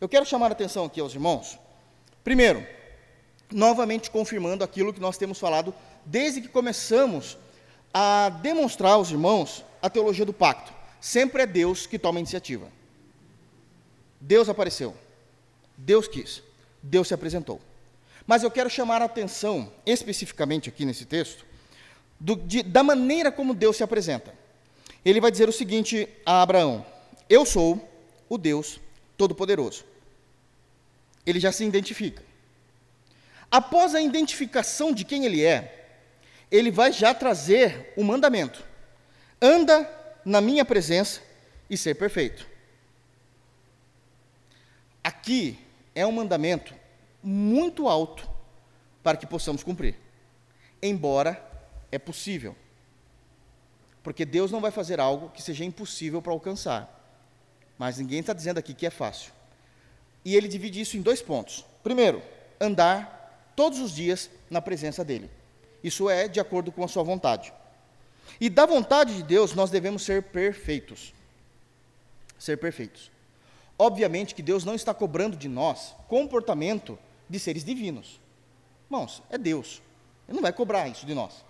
Eu 0.00 0.08
quero 0.08 0.24
chamar 0.24 0.50
a 0.50 0.52
atenção 0.52 0.84
aqui 0.84 1.00
aos 1.00 1.12
irmãos. 1.12 1.58
Primeiro, 2.22 2.64
novamente 3.50 4.10
confirmando 4.10 4.62
aquilo 4.62 4.92
que 4.92 5.00
nós 5.00 5.18
temos 5.18 5.38
falado 5.38 5.74
desde 6.04 6.40
que 6.40 6.48
começamos 6.48 7.36
a 7.92 8.28
demonstrar 8.42 8.92
aos 8.92 9.10
irmãos 9.10 9.64
a 9.82 9.90
teologia 9.90 10.24
do 10.24 10.32
pacto. 10.32 10.72
Sempre 11.00 11.42
é 11.42 11.46
Deus 11.46 11.86
que 11.86 11.98
toma 11.98 12.18
a 12.18 12.20
iniciativa. 12.20 12.68
Deus 14.20 14.48
apareceu. 14.48 14.94
Deus 15.76 16.08
quis. 16.08 16.42
Deus 16.82 17.08
se 17.08 17.14
apresentou. 17.14 17.60
Mas 18.28 18.42
eu 18.42 18.50
quero 18.50 18.68
chamar 18.68 19.00
a 19.00 19.06
atenção, 19.06 19.72
especificamente 19.86 20.68
aqui 20.68 20.84
nesse 20.84 21.06
texto, 21.06 21.46
do, 22.20 22.36
de, 22.36 22.62
da 22.62 22.82
maneira 22.82 23.32
como 23.32 23.54
Deus 23.54 23.78
se 23.78 23.82
apresenta. 23.82 24.34
Ele 25.02 25.18
vai 25.18 25.30
dizer 25.30 25.48
o 25.48 25.52
seguinte 25.52 26.06
a 26.26 26.42
Abraão: 26.42 26.84
Eu 27.26 27.46
sou 27.46 27.88
o 28.28 28.36
Deus 28.36 28.78
Todo-Poderoso. 29.16 29.82
Ele 31.24 31.40
já 31.40 31.50
se 31.50 31.64
identifica. 31.64 32.22
Após 33.50 33.94
a 33.94 34.02
identificação 34.02 34.92
de 34.92 35.06
quem 35.06 35.24
ele 35.24 35.42
é, 35.42 35.88
ele 36.50 36.70
vai 36.70 36.92
já 36.92 37.14
trazer 37.14 37.94
o 37.96 38.04
mandamento: 38.04 38.62
anda 39.40 39.90
na 40.22 40.42
minha 40.42 40.66
presença 40.66 41.22
e 41.70 41.78
ser 41.78 41.94
perfeito. 41.94 42.46
Aqui 45.02 45.58
é 45.94 46.06
um 46.06 46.12
mandamento 46.12 46.74
muito 47.28 47.88
alto 47.88 48.26
para 49.02 49.18
que 49.18 49.26
possamos 49.26 49.62
cumprir, 49.62 49.96
embora 50.82 51.38
é 51.92 51.98
possível. 51.98 52.56
Porque 54.02 54.24
Deus 54.24 54.50
não 54.50 54.62
vai 54.62 54.70
fazer 54.70 54.98
algo 54.98 55.28
que 55.28 55.42
seja 55.42 55.62
impossível 55.62 56.22
para 56.22 56.32
alcançar. 56.32 56.88
Mas 57.76 57.98
ninguém 57.98 58.20
está 58.20 58.32
dizendo 58.32 58.56
aqui 58.56 58.72
que 58.72 58.86
é 58.86 58.90
fácil. 58.90 59.30
E 60.24 60.34
ele 60.34 60.48
divide 60.48 60.80
isso 60.80 60.96
em 60.96 61.02
dois 61.02 61.20
pontos. 61.20 61.66
Primeiro, 61.82 62.22
andar 62.58 63.52
todos 63.54 63.78
os 63.78 63.94
dias 63.94 64.30
na 64.48 64.62
presença 64.62 65.04
dele. 65.04 65.30
Isso 65.84 66.08
é 66.08 66.28
de 66.28 66.40
acordo 66.40 66.72
com 66.72 66.82
a 66.82 66.88
sua 66.88 67.02
vontade. 67.02 67.52
E 68.40 68.48
da 68.48 68.64
vontade 68.64 69.14
de 69.14 69.22
Deus, 69.22 69.54
nós 69.54 69.70
devemos 69.70 70.02
ser 70.02 70.22
perfeitos. 70.22 71.12
Ser 72.38 72.56
perfeitos. 72.56 73.10
Obviamente 73.78 74.34
que 74.34 74.42
Deus 74.42 74.64
não 74.64 74.74
está 74.74 74.94
cobrando 74.94 75.36
de 75.36 75.48
nós 75.48 75.94
comportamento 76.08 76.98
de 77.28 77.38
seres 77.38 77.64
divinos. 77.64 78.20
Irmãos, 78.90 79.22
é 79.30 79.36
Deus. 79.36 79.82
Ele 80.26 80.36
não 80.36 80.42
vai 80.42 80.52
cobrar 80.52 80.88
isso 80.88 81.06
de 81.06 81.14
nós. 81.14 81.44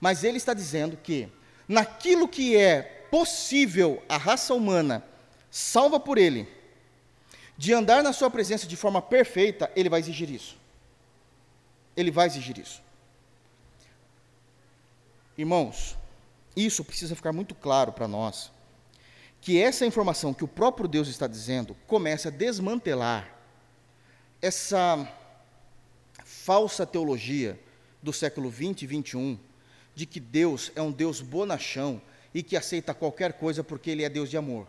Mas 0.00 0.24
ele 0.24 0.36
está 0.36 0.54
dizendo 0.54 0.96
que, 0.96 1.28
naquilo 1.68 2.26
que 2.26 2.56
é 2.56 2.82
possível 3.10 4.02
a 4.08 4.16
raça 4.16 4.54
humana, 4.54 5.04
salva 5.50 6.00
por 6.00 6.18
ele, 6.18 6.48
de 7.56 7.72
andar 7.72 8.02
na 8.02 8.12
sua 8.12 8.30
presença 8.30 8.66
de 8.66 8.76
forma 8.76 9.00
perfeita, 9.00 9.70
ele 9.76 9.88
vai 9.88 10.00
exigir 10.00 10.30
isso. 10.30 10.56
Ele 11.96 12.10
vai 12.10 12.26
exigir 12.26 12.58
isso. 12.58 12.82
Irmãos, 15.36 15.96
isso 16.56 16.84
precisa 16.84 17.14
ficar 17.14 17.32
muito 17.32 17.54
claro 17.54 17.92
para 17.92 18.08
nós, 18.08 18.50
que 19.40 19.60
essa 19.60 19.86
informação 19.86 20.32
que 20.32 20.44
o 20.44 20.48
próprio 20.48 20.88
Deus 20.88 21.08
está 21.08 21.26
dizendo 21.26 21.76
começa 21.86 22.28
a 22.28 22.32
desmantelar 22.32 23.41
essa 24.42 25.08
falsa 26.24 26.84
teologia 26.84 27.58
do 28.02 28.12
século 28.12 28.50
20 28.50 28.82
e 28.82 28.86
21 28.86 29.38
de 29.94 30.04
que 30.04 30.18
Deus 30.18 30.72
é 30.74 30.82
um 30.82 30.90
Deus 30.90 31.20
bonachão 31.20 32.02
e 32.34 32.42
que 32.42 32.56
aceita 32.56 32.92
qualquer 32.92 33.34
coisa 33.34 33.62
porque 33.62 33.90
ele 33.90 34.02
é 34.02 34.08
Deus 34.08 34.28
de 34.28 34.36
amor. 34.36 34.66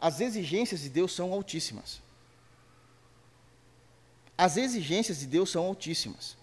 As 0.00 0.20
exigências 0.20 0.80
de 0.80 0.88
Deus 0.88 1.12
são 1.12 1.32
altíssimas. 1.32 2.00
As 4.38 4.56
exigências 4.56 5.18
de 5.20 5.26
Deus 5.26 5.50
são 5.50 5.66
altíssimas. 5.66 6.38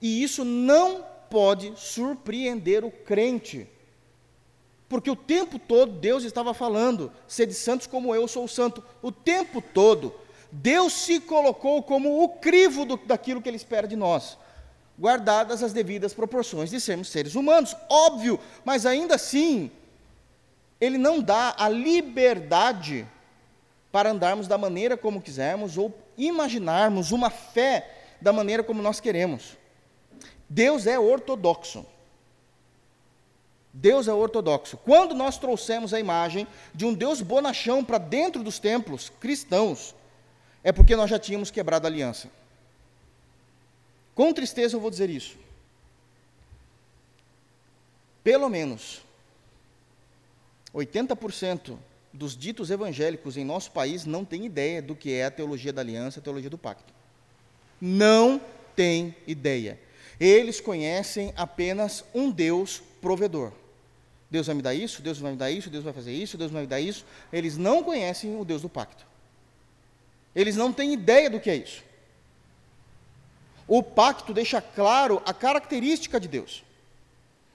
E 0.00 0.22
isso 0.22 0.44
não 0.44 1.04
pode 1.28 1.74
surpreender 1.76 2.84
o 2.84 2.90
crente. 2.90 3.68
Porque 4.88 5.10
o 5.10 5.16
tempo 5.16 5.58
todo 5.58 5.92
Deus 5.92 6.24
estava 6.24 6.54
falando: 6.54 7.12
sede 7.28 7.52
santos 7.52 7.86
como 7.86 8.14
eu 8.14 8.26
sou 8.26 8.48
santo. 8.48 8.82
O 9.02 9.12
tempo 9.12 9.60
todo, 9.60 10.14
Deus 10.52 10.92
se 10.92 11.18
colocou 11.18 11.82
como 11.82 12.22
o 12.22 12.28
crivo 12.28 12.84
do, 12.84 12.98
daquilo 12.98 13.40
que 13.40 13.48
Ele 13.48 13.56
espera 13.56 13.88
de 13.88 13.96
nós, 13.96 14.36
guardadas 14.98 15.62
as 15.62 15.72
devidas 15.72 16.12
proporções 16.12 16.68
de 16.68 16.78
sermos 16.78 17.08
seres 17.08 17.34
humanos, 17.34 17.74
óbvio, 17.88 18.38
mas 18.62 18.84
ainda 18.84 19.14
assim, 19.14 19.70
Ele 20.78 20.98
não 20.98 21.22
dá 21.22 21.54
a 21.58 21.70
liberdade 21.70 23.08
para 23.90 24.10
andarmos 24.10 24.46
da 24.46 24.58
maneira 24.58 24.94
como 24.94 25.22
quisermos 25.22 25.78
ou 25.78 25.90
imaginarmos 26.18 27.12
uma 27.12 27.30
fé 27.30 27.90
da 28.20 28.30
maneira 28.30 28.62
como 28.62 28.82
nós 28.82 29.00
queremos. 29.00 29.56
Deus 30.48 30.86
é 30.86 30.98
ortodoxo. 30.98 31.86
Deus 33.72 34.06
é 34.06 34.12
ortodoxo. 34.12 34.76
Quando 34.76 35.14
nós 35.14 35.38
trouxemos 35.38 35.94
a 35.94 36.00
imagem 36.00 36.46
de 36.74 36.84
um 36.84 36.92
Deus 36.92 37.22
bonachão 37.22 37.82
para 37.82 37.96
dentro 37.96 38.42
dos 38.42 38.58
templos 38.58 39.10
cristãos, 39.18 39.94
é 40.62 40.70
porque 40.72 40.96
nós 40.96 41.10
já 41.10 41.18
tínhamos 41.18 41.50
quebrado 41.50 41.86
a 41.86 41.90
aliança. 41.90 42.28
Com 44.14 44.32
tristeza 44.32 44.76
eu 44.76 44.80
vou 44.80 44.90
dizer 44.90 45.10
isso. 45.10 45.36
Pelo 48.22 48.48
menos 48.48 49.02
80% 50.74 51.76
dos 52.12 52.36
ditos 52.36 52.70
evangélicos 52.70 53.36
em 53.36 53.44
nosso 53.44 53.70
país 53.72 54.04
não 54.04 54.24
tem 54.24 54.44
ideia 54.44 54.82
do 54.82 54.94
que 54.94 55.12
é 55.12 55.24
a 55.24 55.30
teologia 55.30 55.72
da 55.72 55.80
aliança, 55.80 56.20
a 56.20 56.22
teologia 56.22 56.50
do 56.50 56.58
pacto. 56.58 56.92
Não 57.80 58.40
tem 58.76 59.14
ideia. 59.26 59.80
Eles 60.20 60.60
conhecem 60.60 61.32
apenas 61.36 62.04
um 62.14 62.30
Deus 62.30 62.82
provedor. 63.00 63.52
Deus 64.30 64.46
vai 64.46 64.56
me 64.56 64.62
dar 64.62 64.74
isso, 64.74 65.02
Deus 65.02 65.18
vai 65.18 65.32
me 65.32 65.38
dar 65.38 65.50
isso, 65.50 65.68
Deus 65.68 65.84
vai 65.84 65.92
fazer 65.92 66.12
isso, 66.12 66.38
Deus 66.38 66.50
vai 66.50 66.62
me 66.62 66.68
dar 66.68 66.80
isso. 66.80 67.04
Eles 67.32 67.56
não 67.56 67.82
conhecem 67.82 68.38
o 68.38 68.44
Deus 68.44 68.62
do 68.62 68.68
pacto. 68.68 69.11
Eles 70.34 70.56
não 70.56 70.72
têm 70.72 70.92
ideia 70.92 71.28
do 71.28 71.40
que 71.40 71.50
é 71.50 71.56
isso. 71.56 71.82
O 73.66 73.82
pacto 73.82 74.32
deixa 74.32 74.60
claro 74.60 75.22
a 75.24 75.32
característica 75.32 76.18
de 76.18 76.28
Deus. 76.28 76.64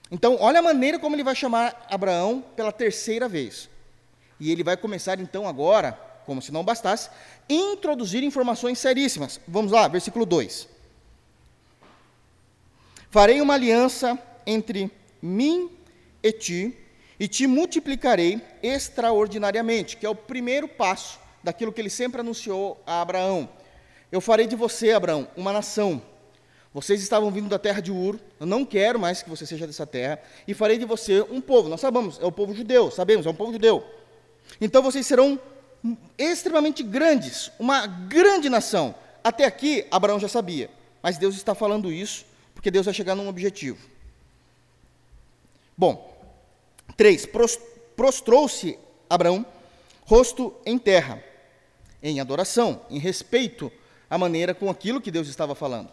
Então, 0.10 0.38
olha 0.40 0.60
a 0.60 0.64
maneira 0.64 1.00
como 1.00 1.16
ele 1.16 1.24
vai 1.24 1.36
chamar 1.36 1.86
Abraão 1.90 2.44
pela 2.56 2.72
terceira 2.72 3.28
vez. 3.28 3.70
E 4.40 4.52
ele 4.52 4.64
vai 4.64 4.78
começar 4.78 5.20
então 5.20 5.48
agora, 5.48 5.94
como 6.26 6.42
se 6.42 6.52
não 6.52 6.64
bastasse, 6.64 7.10
introduzir 7.50 8.24
informações 8.24 8.80
seríssimas. 8.80 9.40
Vamos 9.48 9.72
lá, 9.72 9.88
versículo 9.88 10.26
2. 10.26 10.68
Farei 13.10 13.42
uma 13.42 13.56
aliança 13.56 14.18
entre 14.46 14.92
mim 15.22 15.70
e 16.22 16.32
ti, 16.32 16.78
e 17.20 17.28
te 17.28 17.48
multiplicarei 17.48 18.42
extraordinariamente, 18.62 19.98
que 19.98 20.06
é 20.06 20.10
o 20.10 20.16
primeiro 20.16 20.68
passo 20.68 21.20
daquilo 21.48 21.72
que 21.72 21.80
ele 21.80 21.90
sempre 21.90 22.20
anunciou 22.20 22.78
a 22.86 23.00
Abraão. 23.02 23.48
Eu 24.12 24.20
farei 24.20 24.46
de 24.46 24.56
você, 24.56 24.92
Abraão, 24.92 25.30
uma 25.38 25.54
nação. 25.54 26.02
Vocês 26.74 27.02
estavam 27.02 27.32
vindo 27.32 27.48
da 27.48 27.58
terra 27.58 27.82
de 27.82 27.90
Ur, 27.90 28.20
eu 28.38 28.46
não 28.46 28.66
quero 28.66 29.00
mais 29.00 29.24
que 29.24 29.30
você 29.30 29.46
seja 29.46 29.66
dessa 29.66 29.88
terra, 29.88 30.22
e 30.46 30.54
farei 30.54 30.78
de 30.78 30.84
você 30.84 31.22
um 31.22 31.40
povo. 31.40 31.70
Nós 31.70 31.80
sabemos, 31.80 32.20
é 32.22 32.26
o 32.26 32.32
povo 32.34 32.54
judeu, 32.54 32.92
sabemos, 32.92 33.26
é 33.26 33.30
um 33.30 33.34
povo 33.34 33.54
judeu. 33.54 33.82
Então 34.60 34.84
vocês 34.84 35.08
serão 35.08 35.40
extremamente 36.18 36.84
grandes, 36.84 37.50
uma 37.58 37.88
grande 37.88 38.50
nação. 38.50 38.94
Até 39.24 39.46
aqui, 39.46 39.88
Abraão 39.90 40.20
já 40.20 40.28
sabia, 40.28 40.70
mas 41.02 41.18
Deus 41.18 41.34
está 41.34 41.56
falando 41.56 41.90
isso 41.90 42.26
porque 42.54 42.70
Deus 42.70 42.86
vai 42.86 42.94
chegar 42.94 43.16
num 43.16 43.30
objetivo. 43.30 43.80
Bom, 45.78 46.14
três, 46.98 47.26
prostrou-se 47.96 48.78
Abraão, 49.10 49.46
rosto 50.06 50.54
em 50.66 50.78
terra. 50.78 51.24
Em 52.02 52.20
adoração, 52.20 52.82
em 52.90 53.00
respeito 53.00 53.72
à 54.10 54.18
maneira 54.18 54.54
com 54.54 54.70
aquilo 54.70 55.02
que 55.02 55.12
Deus 55.12 55.28
estava 55.28 55.56
falando. 55.56 55.90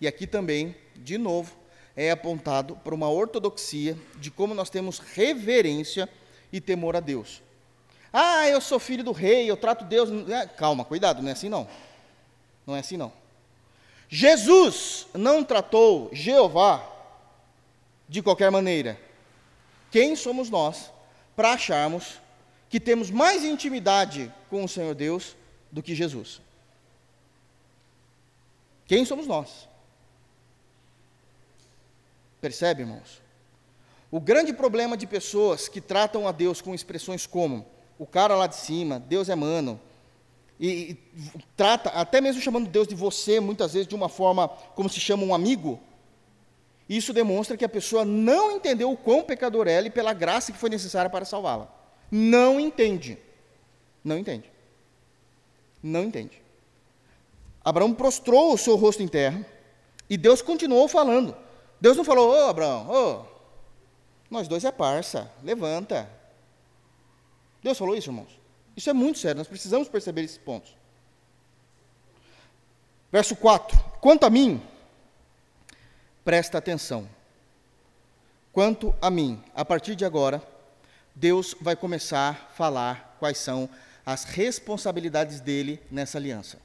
E 0.00 0.06
aqui 0.06 0.26
também, 0.26 0.74
de 0.96 1.16
novo, 1.18 1.56
é 1.96 2.10
apontado 2.10 2.76
para 2.76 2.94
uma 2.94 3.08
ortodoxia 3.10 3.96
de 4.16 4.30
como 4.30 4.54
nós 4.54 4.70
temos 4.70 4.98
reverência 4.98 6.08
e 6.52 6.60
temor 6.60 6.96
a 6.96 7.00
Deus. 7.00 7.42
Ah, 8.12 8.46
eu 8.48 8.60
sou 8.60 8.78
filho 8.78 9.02
do 9.02 9.12
rei, 9.12 9.50
eu 9.50 9.56
trato 9.56 9.84
Deus. 9.84 10.10
É, 10.28 10.46
calma, 10.46 10.84
cuidado, 10.84 11.22
não 11.22 11.28
é 11.28 11.32
assim 11.32 11.48
não. 11.48 11.66
Não 12.66 12.76
é 12.76 12.80
assim 12.80 12.96
não. 12.96 13.12
Jesus 14.08 15.06
não 15.14 15.42
tratou 15.42 16.10
Jeová 16.12 16.86
de 18.08 18.20
qualquer 18.20 18.50
maneira. 18.50 19.00
Quem 19.90 20.14
somos 20.14 20.50
nós 20.50 20.92
para 21.34 21.52
acharmos 21.52 22.20
que 22.72 22.80
temos 22.80 23.10
mais 23.10 23.44
intimidade 23.44 24.32
com 24.48 24.64
o 24.64 24.68
Senhor 24.68 24.94
Deus 24.94 25.36
do 25.70 25.82
que 25.82 25.94
Jesus? 25.94 26.40
Quem 28.86 29.04
somos 29.04 29.26
nós? 29.26 29.68
Percebe, 32.40 32.80
irmãos? 32.80 33.20
O 34.10 34.18
grande 34.18 34.54
problema 34.54 34.96
de 34.96 35.06
pessoas 35.06 35.68
que 35.68 35.82
tratam 35.82 36.26
a 36.26 36.32
Deus 36.32 36.62
com 36.62 36.74
expressões 36.74 37.26
como 37.26 37.66
o 37.98 38.06
cara 38.06 38.34
lá 38.34 38.46
de 38.46 38.56
cima, 38.56 38.98
Deus 38.98 39.28
é 39.28 39.34
mano, 39.34 39.78
e, 40.58 40.92
e, 40.92 40.98
trata, 41.54 41.90
até 41.90 42.22
mesmo 42.22 42.40
chamando 42.40 42.70
Deus 42.70 42.88
de 42.88 42.94
você, 42.94 43.38
muitas 43.38 43.74
vezes 43.74 43.86
de 43.86 43.94
uma 43.94 44.08
forma 44.08 44.48
como 44.48 44.88
se 44.88 44.98
chama 44.98 45.24
um 45.24 45.34
amigo, 45.34 45.78
isso 46.88 47.12
demonstra 47.12 47.54
que 47.54 47.66
a 47.66 47.68
pessoa 47.68 48.02
não 48.02 48.50
entendeu 48.50 48.90
o 48.90 48.96
quão 48.96 49.22
pecador 49.22 49.68
é 49.68 49.78
e 49.82 49.90
pela 49.90 50.14
graça 50.14 50.52
que 50.52 50.58
foi 50.58 50.70
necessária 50.70 51.10
para 51.10 51.26
salvá-la. 51.26 51.81
Não 52.14 52.60
entende. 52.60 53.18
Não 54.04 54.18
entende. 54.18 54.52
Não 55.82 56.04
entende. 56.04 56.42
Abraão 57.64 57.94
prostrou 57.94 58.52
o 58.52 58.58
seu 58.58 58.76
rosto 58.76 59.02
em 59.02 59.08
terra 59.08 59.46
e 60.10 60.18
Deus 60.18 60.42
continuou 60.42 60.86
falando. 60.88 61.34
Deus 61.80 61.96
não 61.96 62.04
falou, 62.04 62.30
ô 62.30 62.48
Abraão, 62.48 62.90
ô, 62.90 63.24
nós 64.30 64.46
dois 64.46 64.62
é 64.62 64.70
parça, 64.70 65.32
levanta. 65.42 66.06
Deus 67.62 67.78
falou 67.78 67.96
isso, 67.96 68.10
irmãos. 68.10 68.38
Isso 68.76 68.90
é 68.90 68.92
muito 68.92 69.18
sério, 69.18 69.38
nós 69.38 69.48
precisamos 69.48 69.88
perceber 69.88 70.22
esses 70.22 70.38
pontos. 70.38 70.76
Verso 73.10 73.34
4: 73.36 73.78
Quanto 74.00 74.24
a 74.24 74.30
mim, 74.30 74.62
presta 76.22 76.58
atenção. 76.58 77.08
Quanto 78.52 78.94
a 79.00 79.10
mim, 79.10 79.42
a 79.54 79.64
partir 79.64 79.96
de 79.96 80.04
agora, 80.04 80.42
Deus 81.14 81.54
vai 81.60 81.76
começar 81.76 82.30
a 82.30 82.34
falar 82.34 83.16
quais 83.18 83.38
são 83.38 83.68
as 84.04 84.24
responsabilidades 84.24 85.40
dele 85.40 85.80
nessa 85.90 86.18
aliança. 86.18 86.58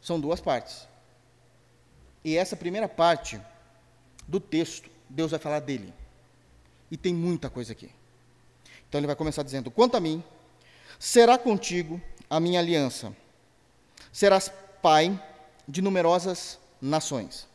São 0.00 0.20
duas 0.20 0.40
partes. 0.40 0.86
E 2.24 2.36
essa 2.36 2.56
primeira 2.56 2.88
parte 2.88 3.40
do 4.26 4.40
texto, 4.40 4.90
Deus 5.08 5.30
vai 5.30 5.40
falar 5.40 5.60
dele. 5.60 5.92
E 6.90 6.96
tem 6.96 7.14
muita 7.14 7.50
coisa 7.50 7.72
aqui. 7.72 7.90
Então 8.88 8.98
ele 8.98 9.06
vai 9.06 9.16
começar 9.16 9.42
dizendo: 9.42 9.70
Quanto 9.70 9.96
a 9.96 10.00
mim, 10.00 10.22
será 10.98 11.36
contigo 11.36 12.00
a 12.28 12.38
minha 12.38 12.60
aliança. 12.60 13.14
Serás 14.12 14.50
pai 14.80 15.20
de 15.66 15.80
numerosas 15.80 16.58
nações. 16.80 17.46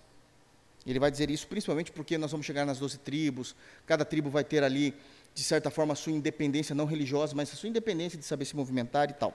Ele 0.91 0.99
vai 0.99 1.11
dizer 1.11 1.29
isso 1.29 1.45
principalmente 1.47 1.91
porque 1.91 2.17
nós 2.17 2.31
vamos 2.31 2.45
chegar 2.45 2.65
nas 2.65 2.79
doze 2.79 2.97
tribos, 2.97 3.55
cada 3.85 4.05
tribo 4.05 4.29
vai 4.29 4.43
ter 4.43 4.63
ali, 4.63 4.93
de 5.33 5.43
certa 5.43 5.69
forma, 5.69 5.93
a 5.93 5.95
sua 5.95 6.13
independência, 6.13 6.73
não 6.73 6.85
religiosa, 6.85 7.35
mas 7.35 7.51
a 7.51 7.55
sua 7.55 7.67
independência 7.67 8.17
de 8.17 8.23
saber 8.23 8.45
se 8.45 8.55
movimentar 8.55 9.09
e 9.09 9.13
tal. 9.13 9.33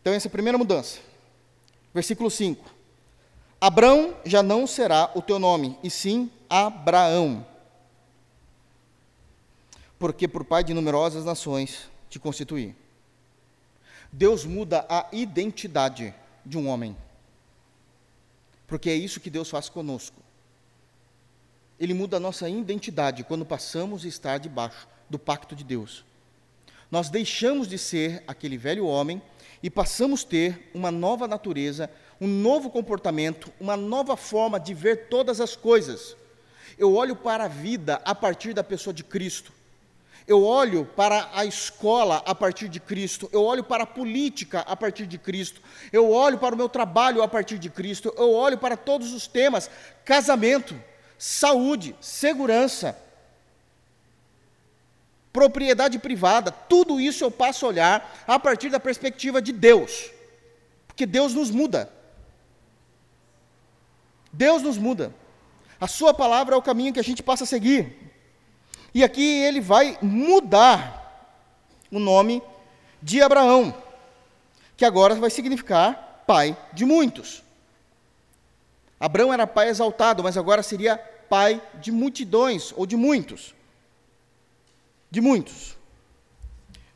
Então, 0.00 0.12
essa 0.12 0.26
é 0.26 0.30
a 0.30 0.32
primeira 0.32 0.58
mudança. 0.58 0.98
Versículo 1.94 2.30
5. 2.30 2.82
Abrão 3.60 4.16
já 4.24 4.42
não 4.42 4.66
será 4.66 5.10
o 5.14 5.22
teu 5.22 5.38
nome, 5.38 5.78
e 5.82 5.88
sim 5.88 6.30
Abraão. 6.50 7.46
Porque 9.98 10.28
por 10.28 10.44
pai 10.44 10.64
de 10.64 10.74
numerosas 10.74 11.24
nações 11.24 11.88
te 12.10 12.18
constituí. 12.18 12.74
Deus 14.12 14.44
muda 14.44 14.84
a 14.88 15.06
identidade 15.12 16.12
de 16.44 16.58
um 16.58 16.68
homem. 16.68 16.94
Porque 18.72 18.88
é 18.88 18.94
isso 18.94 19.20
que 19.20 19.28
Deus 19.28 19.50
faz 19.50 19.68
conosco. 19.68 20.16
Ele 21.78 21.92
muda 21.92 22.16
a 22.16 22.20
nossa 22.20 22.48
identidade 22.48 23.22
quando 23.22 23.44
passamos 23.44 24.02
a 24.02 24.08
estar 24.08 24.38
debaixo 24.38 24.88
do 25.10 25.18
pacto 25.18 25.54
de 25.54 25.62
Deus. 25.62 26.06
Nós 26.90 27.10
deixamos 27.10 27.68
de 27.68 27.76
ser 27.76 28.24
aquele 28.26 28.56
velho 28.56 28.86
homem 28.86 29.20
e 29.62 29.68
passamos 29.68 30.24
a 30.24 30.26
ter 30.26 30.70
uma 30.72 30.90
nova 30.90 31.28
natureza, 31.28 31.90
um 32.18 32.26
novo 32.26 32.70
comportamento, 32.70 33.52
uma 33.60 33.76
nova 33.76 34.16
forma 34.16 34.58
de 34.58 34.72
ver 34.72 35.08
todas 35.10 35.38
as 35.38 35.54
coisas. 35.54 36.16
Eu 36.78 36.94
olho 36.94 37.14
para 37.14 37.44
a 37.44 37.48
vida 37.48 38.00
a 38.06 38.14
partir 38.14 38.54
da 38.54 38.64
pessoa 38.64 38.94
de 38.94 39.04
Cristo. 39.04 39.52
Eu 40.26 40.44
olho 40.44 40.84
para 40.84 41.30
a 41.32 41.44
escola 41.44 42.22
a 42.24 42.34
partir 42.34 42.68
de 42.68 42.78
Cristo, 42.78 43.28
eu 43.32 43.42
olho 43.42 43.64
para 43.64 43.82
a 43.82 43.86
política 43.86 44.60
a 44.60 44.76
partir 44.76 45.06
de 45.06 45.18
Cristo, 45.18 45.60
eu 45.92 46.10
olho 46.10 46.38
para 46.38 46.54
o 46.54 46.58
meu 46.58 46.68
trabalho 46.68 47.22
a 47.22 47.28
partir 47.28 47.58
de 47.58 47.68
Cristo, 47.68 48.14
eu 48.16 48.32
olho 48.32 48.56
para 48.56 48.76
todos 48.76 49.12
os 49.12 49.26
temas: 49.26 49.68
casamento, 50.04 50.80
saúde, 51.18 51.96
segurança, 52.00 52.96
propriedade 55.32 55.98
privada, 55.98 56.52
tudo 56.52 57.00
isso 57.00 57.24
eu 57.24 57.30
passo 57.30 57.66
a 57.66 57.68
olhar 57.68 58.24
a 58.26 58.38
partir 58.38 58.68
da 58.68 58.78
perspectiva 58.78 59.42
de 59.42 59.52
Deus, 59.52 60.10
porque 60.86 61.06
Deus 61.06 61.34
nos 61.34 61.50
muda. 61.50 61.92
Deus 64.32 64.62
nos 64.62 64.78
muda. 64.78 65.12
A 65.80 65.88
Sua 65.88 66.14
palavra 66.14 66.54
é 66.54 66.58
o 66.58 66.62
caminho 66.62 66.92
que 66.92 67.00
a 67.00 67.04
gente 67.04 67.22
passa 67.22 67.44
a 67.44 67.46
seguir. 67.46 68.11
E 68.94 69.02
aqui 69.02 69.42
ele 69.42 69.60
vai 69.60 69.98
mudar 70.02 71.00
o 71.90 71.98
nome 71.98 72.42
de 73.02 73.20
Abraão, 73.22 73.74
que 74.76 74.84
agora 74.84 75.14
vai 75.14 75.30
significar 75.30 76.24
pai 76.26 76.56
de 76.72 76.84
muitos. 76.84 77.42
Abraão 79.00 79.32
era 79.32 79.46
pai 79.46 79.68
exaltado, 79.68 80.22
mas 80.22 80.36
agora 80.36 80.62
seria 80.62 80.96
pai 80.96 81.60
de 81.80 81.90
multidões 81.90 82.72
ou 82.76 82.86
de 82.86 82.96
muitos. 82.96 83.54
De 85.10 85.20
muitos. 85.20 85.76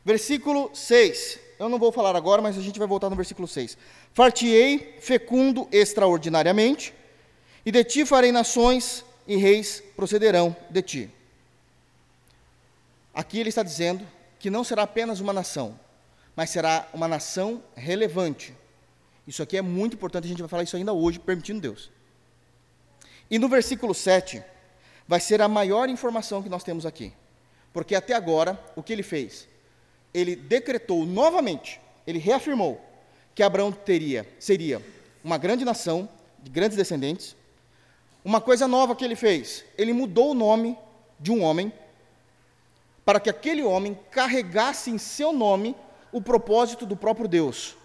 Versículo 0.05 0.71
6. 0.73 1.39
Eu 1.59 1.67
não 1.67 1.79
vou 1.79 1.91
falar 1.91 2.15
agora, 2.15 2.41
mas 2.41 2.57
a 2.57 2.61
gente 2.61 2.79
vai 2.79 2.87
voltar 2.87 3.09
no 3.09 3.15
versículo 3.15 3.47
6. 3.47 3.77
Fartiei 4.13 4.95
fecundo 5.01 5.67
extraordinariamente, 5.71 6.93
e 7.65 7.71
de 7.71 7.83
ti 7.83 8.05
farei 8.05 8.31
nações, 8.31 9.03
e 9.27 9.35
reis 9.35 9.83
procederão 9.95 10.55
de 10.69 10.81
ti. 10.81 11.16
Aqui 13.17 13.39
ele 13.39 13.49
está 13.49 13.63
dizendo 13.63 14.05
que 14.37 14.47
não 14.47 14.63
será 14.63 14.83
apenas 14.83 15.19
uma 15.19 15.33
nação, 15.33 15.79
mas 16.35 16.51
será 16.51 16.87
uma 16.93 17.07
nação 17.07 17.63
relevante. 17.75 18.53
Isso 19.25 19.41
aqui 19.41 19.57
é 19.57 19.61
muito 19.63 19.95
importante, 19.95 20.25
a 20.25 20.27
gente 20.27 20.39
vai 20.39 20.47
falar 20.47 20.61
isso 20.61 20.77
ainda 20.77 20.93
hoje, 20.93 21.17
permitindo 21.17 21.59
Deus. 21.59 21.89
E 23.27 23.39
no 23.39 23.49
versículo 23.49 23.95
7, 23.95 24.43
vai 25.07 25.19
ser 25.19 25.41
a 25.41 25.47
maior 25.47 25.89
informação 25.89 26.43
que 26.43 26.47
nós 26.47 26.63
temos 26.63 26.85
aqui. 26.85 27.11
Porque 27.73 27.95
até 27.95 28.13
agora, 28.13 28.63
o 28.75 28.83
que 28.83 28.93
ele 28.93 29.01
fez? 29.01 29.47
Ele 30.13 30.35
decretou 30.35 31.03
novamente, 31.03 31.81
ele 32.05 32.19
reafirmou 32.19 32.79
que 33.33 33.41
Abraão 33.41 33.71
teria, 33.71 34.29
seria 34.39 34.79
uma 35.23 35.39
grande 35.39 35.65
nação, 35.65 36.07
de 36.37 36.51
grandes 36.51 36.77
descendentes, 36.77 37.35
uma 38.23 38.39
coisa 38.39 38.67
nova 38.67 38.95
que 38.95 39.03
ele 39.03 39.15
fez, 39.15 39.65
ele 39.75 39.91
mudou 39.91 40.29
o 40.29 40.35
nome 40.35 40.77
de 41.19 41.31
um 41.31 41.41
homem 41.41 41.73
para 43.07 43.21
que 43.21 43.29
aquele 43.29 43.63
homem 43.63 43.97
carregasse 44.11 44.91
em 44.91 44.97
seu 44.97 45.31
nome 45.31 45.77
o 46.11 46.21
propósito 46.21 46.85
do 46.85 46.93
próprio 46.93 47.25
Deus. 47.25 47.77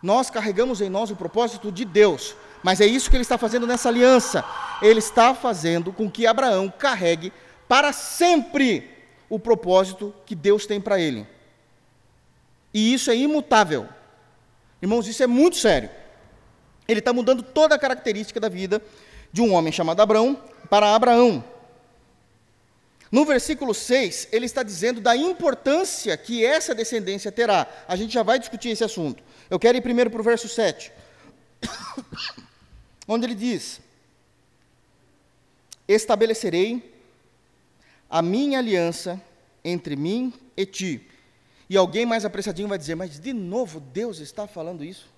Nós 0.00 0.30
carregamos 0.30 0.80
em 0.80 0.88
nós 0.88 1.10
o 1.10 1.16
propósito 1.16 1.72
de 1.72 1.84
Deus, 1.84 2.36
mas 2.62 2.80
é 2.80 2.86
isso 2.86 3.10
que 3.10 3.16
ele 3.16 3.22
está 3.22 3.36
fazendo 3.36 3.66
nessa 3.66 3.88
aliança. 3.88 4.44
Ele 4.80 5.00
está 5.00 5.34
fazendo 5.34 5.92
com 5.92 6.08
que 6.08 6.24
Abraão 6.24 6.72
carregue 6.78 7.32
para 7.66 7.92
sempre 7.92 8.88
o 9.28 9.40
propósito 9.40 10.14
que 10.24 10.36
Deus 10.36 10.66
tem 10.66 10.80
para 10.80 11.00
ele. 11.00 11.26
E 12.72 12.94
isso 12.94 13.10
é 13.10 13.16
imutável. 13.16 13.88
Irmãos, 14.80 15.08
isso 15.08 15.24
é 15.24 15.26
muito 15.26 15.56
sério. 15.56 15.90
Ele 16.86 17.00
está 17.00 17.12
mudando 17.12 17.42
toda 17.42 17.74
a 17.74 17.78
característica 17.78 18.38
da 18.38 18.48
vida 18.48 18.80
de 19.32 19.42
um 19.42 19.52
homem 19.52 19.72
chamado 19.72 20.00
Abraão 20.00 20.40
para 20.70 20.94
Abraão. 20.94 21.42
No 23.14 23.24
versículo 23.24 23.72
6, 23.72 24.30
ele 24.32 24.44
está 24.44 24.64
dizendo 24.64 25.00
da 25.00 25.16
importância 25.16 26.16
que 26.16 26.44
essa 26.44 26.74
descendência 26.74 27.30
terá. 27.30 27.72
A 27.86 27.94
gente 27.94 28.12
já 28.12 28.24
vai 28.24 28.40
discutir 28.40 28.70
esse 28.70 28.82
assunto. 28.82 29.22
Eu 29.48 29.56
quero 29.56 29.78
ir 29.78 29.82
primeiro 29.82 30.10
para 30.10 30.20
o 30.20 30.24
verso 30.24 30.48
7, 30.48 30.90
onde 33.06 33.24
ele 33.24 33.36
diz: 33.36 33.80
Estabelecerei 35.86 36.92
a 38.10 38.20
minha 38.20 38.58
aliança 38.58 39.22
entre 39.64 39.94
mim 39.94 40.32
e 40.56 40.66
ti, 40.66 41.08
E 41.70 41.76
alguém 41.76 42.04
mais 42.04 42.24
apressadinho 42.24 42.66
vai 42.66 42.78
dizer: 42.78 42.96
Mas 42.96 43.20
de 43.20 43.32
novo 43.32 43.78
Deus 43.78 44.18
está 44.18 44.48
falando 44.48 44.82
isso? 44.82 45.08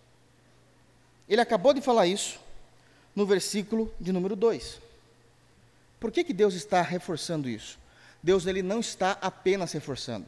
Ele 1.27 1.41
acabou 1.41 1.73
de 1.73 1.81
falar 1.81 2.07
isso 2.07 2.39
no 3.15 3.25
versículo 3.25 3.91
de 3.99 4.13
número 4.13 4.37
2. 4.37 4.83
Por 5.99 6.13
que, 6.13 6.23
que 6.23 6.35
Deus 6.35 6.53
está 6.53 6.83
reforçando 6.83 7.49
isso? 7.49 7.86
Deus 8.27 8.45
ele 8.45 8.61
não 8.61 8.81
está 8.81 9.17
apenas 9.23 9.71
reforçando. 9.71 10.27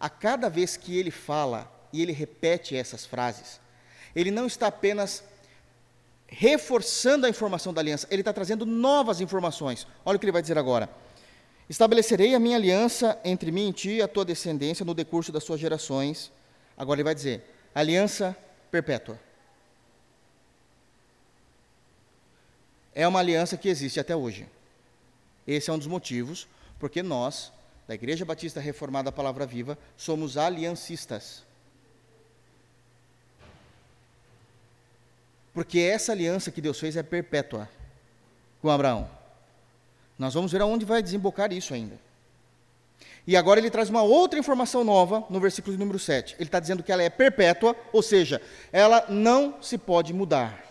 A 0.00 0.08
cada 0.08 0.48
vez 0.48 0.74
que 0.74 0.98
ele 0.98 1.10
fala 1.10 1.70
e 1.92 2.00
ele 2.00 2.12
repete 2.12 2.74
essas 2.74 3.04
frases, 3.04 3.60
ele 4.14 4.30
não 4.30 4.46
está 4.46 4.68
apenas 4.68 5.22
reforçando 6.26 7.26
a 7.26 7.28
informação 7.28 7.74
da 7.74 7.82
aliança, 7.82 8.08
ele 8.10 8.22
está 8.22 8.32
trazendo 8.32 8.64
novas 8.64 9.20
informações. 9.20 9.86
Olha 10.02 10.16
o 10.16 10.18
que 10.18 10.24
ele 10.24 10.32
vai 10.32 10.40
dizer 10.40 10.56
agora. 10.56 10.88
Estabelecerei 11.68 12.34
a 12.34 12.40
minha 12.40 12.56
aliança 12.56 13.20
entre 13.22 13.52
mim 13.52 13.68
e 13.68 13.72
ti 13.74 13.90
e 13.96 14.02
a 14.02 14.08
tua 14.08 14.24
descendência 14.24 14.82
no 14.82 14.94
decurso 14.94 15.30
das 15.30 15.44
suas 15.44 15.60
gerações. 15.60 16.32
Agora 16.74 16.96
ele 16.96 17.04
vai 17.04 17.14
dizer: 17.14 17.44
aliança 17.74 18.34
perpétua. 18.70 19.20
É 22.94 23.06
uma 23.06 23.20
aliança 23.20 23.58
que 23.58 23.68
existe 23.68 24.00
até 24.00 24.16
hoje. 24.16 24.48
Esse 25.46 25.68
é 25.68 25.72
um 25.74 25.78
dos 25.78 25.86
motivos 25.86 26.48
porque 26.78 27.02
nós, 27.02 27.52
da 27.86 27.94
Igreja 27.94 28.24
Batista 28.24 28.60
Reformada 28.60 29.12
Palavra 29.12 29.46
Viva, 29.46 29.78
somos 29.96 30.36
aliancistas. 30.36 31.44
Porque 35.54 35.78
essa 35.78 36.12
aliança 36.12 36.50
que 36.50 36.60
Deus 36.60 36.78
fez 36.78 36.96
é 36.96 37.02
perpétua 37.02 37.68
com 38.60 38.70
Abraão. 38.70 39.08
Nós 40.18 40.34
vamos 40.34 40.52
ver 40.52 40.60
aonde 40.60 40.84
vai 40.84 41.02
desembocar 41.02 41.52
isso 41.52 41.72
ainda. 41.72 41.98
E 43.26 43.36
agora 43.36 43.58
ele 43.58 43.70
traz 43.70 43.90
uma 43.90 44.02
outra 44.02 44.38
informação 44.38 44.84
nova 44.84 45.24
no 45.28 45.40
versículo 45.40 45.76
número 45.76 45.98
7. 45.98 46.34
Ele 46.34 46.44
está 46.44 46.60
dizendo 46.60 46.82
que 46.82 46.92
ela 46.92 47.02
é 47.02 47.10
perpétua, 47.10 47.74
ou 47.92 48.02
seja, 48.02 48.40
ela 48.72 49.04
não 49.08 49.60
se 49.60 49.76
pode 49.76 50.12
mudar. 50.12 50.64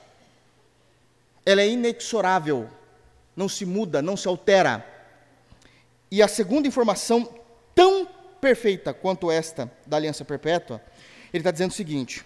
Ela 1.46 1.62
é 1.62 1.70
inexorável, 1.70 2.70
não 3.36 3.50
se 3.50 3.66
muda, 3.66 4.02
não 4.02 4.16
se 4.16 4.28
altera. 4.28 4.86
E 6.16 6.24
a 6.24 6.30
segunda 6.30 6.66
informação, 6.66 7.28
tão 7.76 8.08
perfeita 8.40 8.94
quanto 8.94 9.30
esta 9.30 9.70
da 9.86 9.98
aliança 9.98 10.24
perpétua, 10.24 10.82
ele 11.34 11.42
está 11.42 11.52
dizendo 11.52 11.72
o 11.72 11.74
seguinte: 11.74 12.24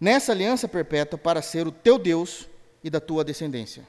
nessa 0.00 0.32
aliança 0.32 0.66
perpétua 0.66 1.18
para 1.18 1.42
ser 1.42 1.66
o 1.66 1.70
teu 1.70 1.98
Deus 1.98 2.48
e 2.82 2.88
da 2.88 3.00
tua 3.00 3.22
descendência. 3.22 3.86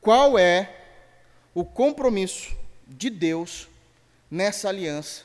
Qual 0.00 0.38
é 0.38 0.74
o 1.52 1.62
compromisso 1.62 2.56
de 2.88 3.10
Deus 3.10 3.68
nessa 4.30 4.70
aliança, 4.70 5.24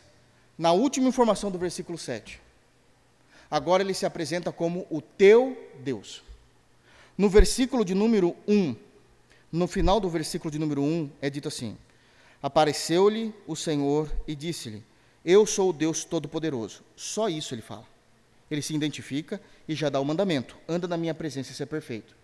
na 0.57 0.73
última 0.73 1.07
informação 1.07 1.49
do 1.49 1.57
versículo 1.57 1.97
7? 1.97 2.41
Agora 3.49 3.81
ele 3.81 3.93
se 3.93 4.05
apresenta 4.05 4.51
como 4.51 4.85
o 4.89 4.99
teu 4.99 5.57
Deus. 5.79 6.21
No 7.17 7.29
versículo 7.29 7.85
de 7.85 7.95
número 7.95 8.35
1, 8.45 8.75
no 9.49 9.65
final 9.65 10.01
do 10.01 10.09
versículo 10.09 10.51
de 10.51 10.59
número 10.59 10.81
1, 10.83 11.09
é 11.21 11.29
dito 11.29 11.47
assim: 11.47 11.77
Apareceu-lhe 12.41 13.33
o 13.47 13.55
Senhor 13.55 14.11
e 14.27 14.35
disse-lhe: 14.35 14.83
Eu 15.23 15.45
sou 15.45 15.69
o 15.69 15.73
Deus 15.73 16.03
Todo-Poderoso. 16.03 16.83
Só 16.95 17.29
isso 17.29 17.53
ele 17.53 17.61
fala. 17.61 17.85
Ele 18.49 18.61
se 18.61 18.75
identifica 18.75 19.41
e 19.67 19.75
já 19.75 19.89
dá 19.89 19.99
o 19.99 20.05
mandamento: 20.05 20.57
anda 20.67 20.87
na 20.87 20.97
minha 20.97 21.13
presença 21.13 21.51
e 21.51 21.55
ser 21.55 21.65
perfeito. 21.65 22.15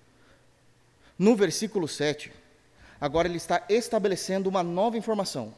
No 1.17 1.35
versículo 1.35 1.87
7, 1.87 2.31
agora 2.99 3.27
ele 3.27 3.37
está 3.37 3.63
estabelecendo 3.69 4.49
uma 4.49 4.63
nova 4.63 4.97
informação. 4.97 5.53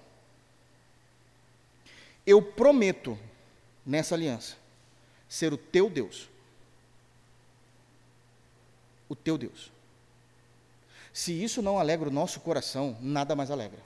Eu 2.25 2.41
prometo, 2.41 3.17
nessa 3.85 4.15
aliança, 4.15 4.55
ser 5.27 5.53
o 5.53 5.57
teu 5.57 5.89
Deus. 5.89 6.29
O 9.09 9.15
teu 9.15 9.37
Deus. 9.37 9.71
Se 11.11 11.31
isso 11.43 11.61
não 11.61 11.77
alegra 11.77 12.09
o 12.09 12.11
nosso 12.11 12.39
coração, 12.39 12.97
nada 13.01 13.35
mais 13.35 13.51
alegra. 13.51 13.79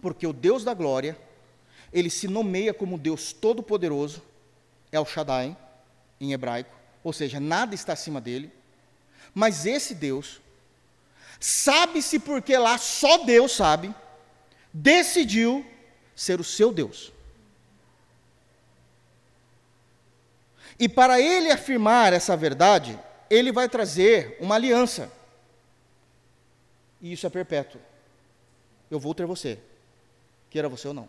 Porque 0.00 0.26
o 0.26 0.32
Deus 0.32 0.64
da 0.64 0.74
glória, 0.74 1.16
ele 1.92 2.10
se 2.10 2.28
nomeia 2.28 2.72
como 2.72 2.98
Deus 2.98 3.32
Todo-Poderoso, 3.32 4.22
El 4.90 5.04
Shaddai, 5.04 5.56
em 6.20 6.32
hebraico, 6.32 6.74
ou 7.02 7.12
seja, 7.12 7.40
nada 7.40 7.74
está 7.74 7.92
acima 7.92 8.20
dele. 8.20 8.52
Mas 9.34 9.66
esse 9.66 9.94
Deus, 9.94 10.40
sabe-se 11.38 12.18
porque 12.18 12.56
lá 12.56 12.76
só 12.78 13.18
Deus 13.24 13.52
sabe, 13.52 13.94
decidiu 14.72 15.64
ser 16.14 16.40
o 16.40 16.44
seu 16.44 16.72
Deus. 16.72 17.12
E 20.78 20.88
para 20.88 21.20
ele 21.20 21.50
afirmar 21.50 22.12
essa 22.12 22.36
verdade, 22.36 22.98
ele 23.28 23.52
vai 23.52 23.68
trazer 23.68 24.36
uma 24.40 24.54
aliança. 24.54 25.12
E 27.00 27.12
isso 27.12 27.26
é 27.26 27.30
perpétuo. 27.30 27.80
Eu 28.90 28.98
vou 28.98 29.14
ter 29.14 29.26
você, 29.26 29.58
queira 30.50 30.68
você 30.68 30.88
ou 30.88 30.94
não. 30.94 31.08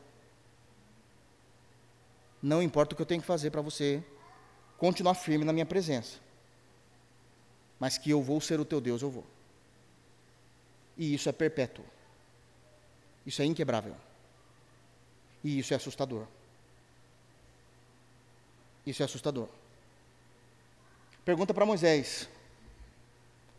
Não 2.41 2.61
importa 2.61 2.93
o 2.93 2.95
que 2.95 3.01
eu 3.01 3.05
tenho 3.05 3.21
que 3.21 3.27
fazer 3.27 3.51
para 3.51 3.61
você 3.61 4.03
continuar 4.77 5.13
firme 5.13 5.45
na 5.45 5.53
minha 5.53 5.65
presença. 5.65 6.19
Mas 7.79 7.97
que 7.97 8.09
eu 8.09 8.21
vou 8.21 8.39
ser 8.39 8.59
o 8.59 8.65
teu 8.65 8.79
Deus, 8.79 9.01
eu 9.01 9.09
vou. 9.09 9.25
E 10.97 11.13
isso 11.13 11.29
é 11.29 11.31
perpétuo. 11.31 11.85
Isso 13.25 13.41
é 13.41 13.45
inquebrável. 13.45 13.95
E 15.43 15.59
isso 15.59 15.73
é 15.73 15.77
assustador. 15.77 16.25
Isso 18.85 19.01
é 19.01 19.05
assustador. 19.05 19.47
Pergunta 21.23 21.53
para 21.53 21.65
Moisés 21.65 22.27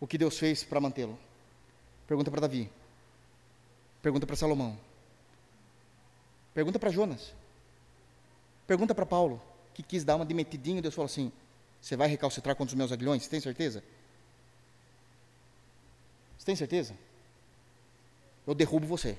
o 0.01 0.07
que 0.07 0.19
Deus 0.19 0.37
fez 0.39 0.65
para 0.65 0.81
mantê-lo. 0.81 1.19
Pergunta 2.07 2.31
para 2.31 2.41
Davi. 2.41 2.71
Pergunta 4.03 4.27
para 4.27 4.35
Salomão. 4.35 4.77
Pergunta 6.55 6.79
para 6.79 6.91
Jonas. 6.91 7.33
Pergunta 8.67 8.95
para 8.95 9.07
Paulo, 9.07 9.41
que 9.75 9.83
quis 9.83 10.05
dar 10.05 10.17
uma 10.17 10.27
de 10.27 10.35
metidinho, 10.35 10.83
Deus 10.83 10.95
falou 10.95 11.07
assim: 11.07 11.33
Você 11.81 11.97
vai 11.97 12.09
recalcitrar 12.09 12.55
contra 12.55 12.73
os 12.73 12.79
meus 12.79 12.93
aguilhões? 12.93 13.23
Você 13.23 13.31
tem 13.31 13.41
certeza? 13.41 13.83
Você 16.39 16.47
tem 16.47 16.57
certeza? 16.57 16.95
Eu 18.47 18.55
derrubo 18.55 18.87
você. 18.87 19.17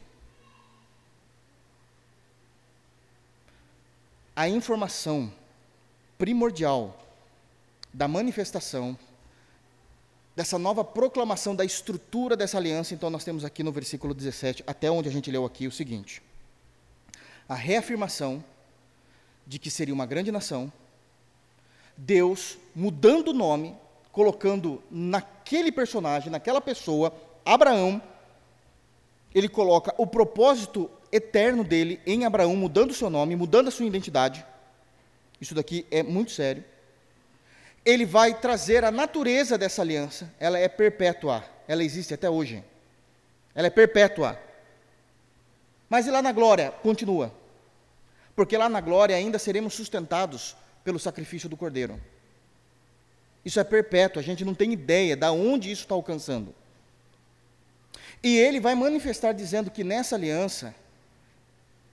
A 4.36 4.50
informação 4.50 5.32
primordial 6.17 7.00
da 7.93 8.08
manifestação 8.08 8.98
dessa 10.36 10.58
nova 10.58 10.84
proclamação 10.84 11.56
da 11.56 11.63
estrutura 11.63 12.36
dessa 12.36 12.58
aliança, 12.58 12.93
então 12.93 13.10
nós 13.10 13.24
temos 13.24 13.46
aqui 13.46 13.62
no 13.62 13.72
versículo 13.72 14.13
17, 14.13 14.63
até 14.65 14.89
onde 14.89 15.08
a 15.08 15.12
gente 15.12 15.30
leu 15.30 15.46
aqui, 15.46 15.67
o 15.67 15.72
seguinte: 15.72 16.22
a 17.48 17.56
reafirmação 17.56 18.44
de 19.46 19.60
que 19.60 19.70
seria 19.70 19.94
uma 19.94 20.06
grande 20.06 20.32
nação, 20.32 20.72
Deus 21.98 22.58
mudando 22.76 23.30
o 23.30 23.34
nome, 23.34 23.76
colocando 24.12 24.82
naquele 24.90 25.72
personagem, 25.72 26.32
naquela 26.32 26.62
pessoa, 26.62 27.14
Abraão, 27.46 28.02
ele 29.34 29.50
coloca 29.50 29.94
o 29.98 30.06
propósito 30.06 30.90
eterno 31.12 31.64
dele 31.64 32.00
em 32.06 32.26
Abraão, 32.26 32.56
mudando 32.56 32.92
o 32.92 32.94
seu 32.94 33.10
nome, 33.10 33.36
mudando 33.36 33.68
a 33.68 33.72
sua 33.72 33.86
identidade. 33.86 34.46
Isso 35.42 35.54
daqui 35.54 35.86
é 35.92 36.02
muito 36.02 36.32
sério. 36.32 36.64
Ele 37.86 38.06
vai 38.06 38.34
trazer 38.34 38.86
a 38.86 38.92
natureza 38.92 39.58
dessa 39.58 39.82
aliança, 39.82 40.34
ela 40.40 40.58
é 40.58 40.68
perpétua, 40.68 41.44
ela 41.68 41.84
existe 41.84 42.14
até 42.14 42.30
hoje. 42.30 42.64
Ela 43.54 43.68
é 43.68 43.70
perpétua. 43.70 44.39
Mas 45.94 46.08
e 46.08 46.12
lá 46.12 46.22
na 46.22 46.32
glória? 46.32 46.72
Continua 46.72 47.32
porque 48.36 48.58
lá 48.58 48.68
na 48.68 48.82
glória 48.82 49.16
ainda 49.16 49.38
seremos 49.38 49.74
sustentados 49.74 50.56
pelo 50.84 51.00
sacrifício 51.00 51.48
do 51.48 51.58
Cordeiro. 51.58 52.00
Isso 53.46 53.60
é 53.60 53.64
perpétuo, 53.64 54.20
a 54.20 54.24
gente 54.24 54.46
não 54.46 54.56
tem 54.56 54.72
ideia 54.74 55.16
de 55.16 55.26
onde 55.28 55.72
isso 55.72 55.84
está 55.84 55.96
alcançando. 55.96 56.54
E 58.24 58.38
ele 58.38 58.60
vai 58.60 58.74
manifestar 58.74 59.34
dizendo 59.34 59.70
que 59.70 59.84
nessa 59.84 60.16
aliança, 60.16 60.74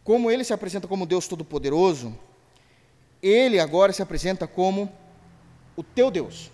como 0.05 0.31
ele 0.31 0.45
se 0.45 0.53
apresenta 0.53 0.87
como 0.87 1.07
Deus 1.07 1.27
Todo-Poderoso, 1.27 2.17
ele 3.23 3.59
agora 3.59 3.93
se 3.93 4.01
apresenta 4.01 4.47
como 4.47 4.91
o 5.77 5.83
teu 5.83 6.11
Deus. 6.11 6.51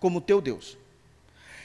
Como 0.00 0.18
o 0.18 0.20
teu 0.20 0.40
Deus. 0.40 0.76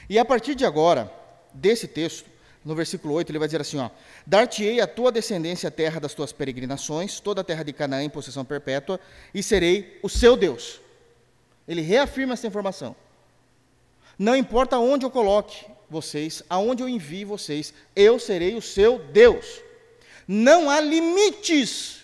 E 0.08 0.18
a 0.18 0.24
partir 0.24 0.54
de 0.54 0.64
agora, 0.64 1.12
desse 1.52 1.88
texto, 1.88 2.30
no 2.64 2.74
versículo 2.74 3.14
8, 3.14 3.30
ele 3.30 3.38
vai 3.38 3.48
dizer 3.48 3.60
assim: 3.60 3.78
ó, 3.78 3.90
Dar-te-ei 4.26 4.80
a 4.80 4.86
tua 4.86 5.10
descendência 5.10 5.68
a 5.68 5.70
terra 5.70 5.98
das 5.98 6.14
tuas 6.14 6.32
peregrinações, 6.32 7.20
toda 7.20 7.40
a 7.40 7.44
terra 7.44 7.62
de 7.62 7.72
Canaã 7.72 8.02
em 8.02 8.10
possessão 8.10 8.44
perpétua, 8.44 9.00
e 9.34 9.42
serei 9.42 9.98
o 10.02 10.08
seu 10.08 10.36
Deus. 10.36 10.80
Ele 11.66 11.80
reafirma 11.80 12.34
essa 12.34 12.46
informação. 12.46 12.94
Não 14.18 14.36
importa 14.36 14.78
onde 14.78 15.04
eu 15.04 15.10
coloque 15.10 15.66
vocês, 15.88 16.42
aonde 16.48 16.82
eu 16.82 16.88
envie 16.88 17.24
vocês, 17.24 17.74
eu 17.94 18.18
serei 18.18 18.54
o 18.54 18.62
seu 18.62 18.98
Deus. 18.98 19.60
não 20.26 20.70
há 20.70 20.80
limites 20.80 22.02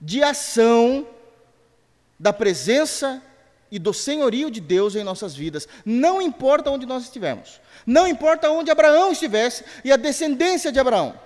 de 0.00 0.22
ação 0.22 1.08
da 2.18 2.32
presença 2.32 3.22
e 3.74 3.78
do 3.80 3.92
senhorio 3.92 4.52
de 4.52 4.60
Deus 4.60 4.94
em 4.94 5.02
nossas 5.02 5.34
vidas, 5.34 5.66
não 5.84 6.22
importa 6.22 6.70
onde 6.70 6.86
nós 6.86 7.02
estivermos, 7.02 7.60
não 7.84 8.06
importa 8.06 8.48
onde 8.48 8.70
Abraão 8.70 9.10
estivesse 9.10 9.64
e 9.84 9.90
a 9.90 9.96
descendência 9.96 10.70
de 10.70 10.78
Abraão. 10.78 11.18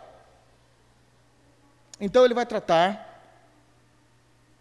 Então 2.00 2.24
ele 2.24 2.32
vai 2.32 2.46
tratar 2.46 3.22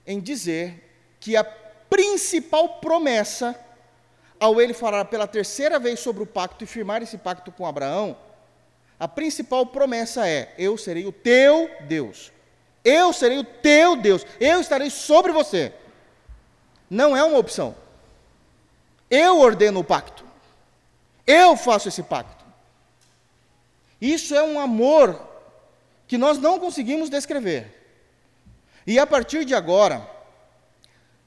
em 0.06 0.20
dizer 0.20 1.16
que 1.22 1.38
a 1.38 1.46
principal 1.46 2.82
promessa, 2.82 3.58
ao 4.38 4.60
ele 4.60 4.74
falar 4.74 5.06
pela 5.06 5.26
terceira 5.26 5.80
vez 5.80 6.02
sobre 6.02 6.22
o 6.22 6.28
pacto 6.28 6.66
e 6.66 6.68
firmar 6.68 7.02
esse 7.02 7.18
pacto 7.18 7.54
com 7.54 7.66
Abraão, 7.66 8.18
a 9.00 9.08
principal 9.08 9.66
promessa 9.66 10.28
é: 10.28 10.54
Eu 10.58 10.78
serei 10.78 11.06
o 11.06 11.14
teu 11.14 11.72
Deus. 11.88 12.34
Eu 12.84 13.14
serei 13.14 13.38
o 13.38 13.46
teu 13.46 13.96
Deus. 13.96 14.26
Eu 14.42 14.60
estarei 14.60 14.90
sobre 14.90 15.32
você. 15.32 15.72
Não 16.90 17.16
é 17.16 17.24
uma 17.24 17.38
opção. 17.38 17.76
Eu 19.10 19.40
ordeno 19.40 19.80
o 19.80 19.84
pacto. 19.84 20.26
Eu 21.26 21.58
faço 21.58 21.88
esse 21.88 22.04
pacto. 22.04 22.46
Isso 24.00 24.36
é 24.36 24.44
um 24.44 24.60
amor 24.60 25.20
que 26.08 26.18
nós 26.18 26.38
não 26.38 26.60
conseguimos 26.60 27.10
descrever. 27.10 27.74
E 28.86 28.98
a 28.98 29.06
partir 29.06 29.44
de 29.44 29.54
agora, 29.54 30.10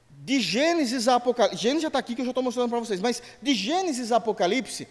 de 0.09 0.39
Gênesis 0.39 1.07
a 1.07 1.15
Apocalipse, 1.15 1.61
Gênesis 1.61 1.83
já 1.83 1.87
está 1.87 1.99
aqui 1.99 2.15
que 2.15 2.21
eu 2.21 2.25
já 2.25 2.31
estou 2.31 2.43
mostrando 2.43 2.69
para 2.69 2.79
vocês, 2.79 2.99
mas 2.99 3.21
de 3.41 3.53
Gênesis 3.53 4.11
a 4.11 4.17
Apocalipse, 4.17 4.87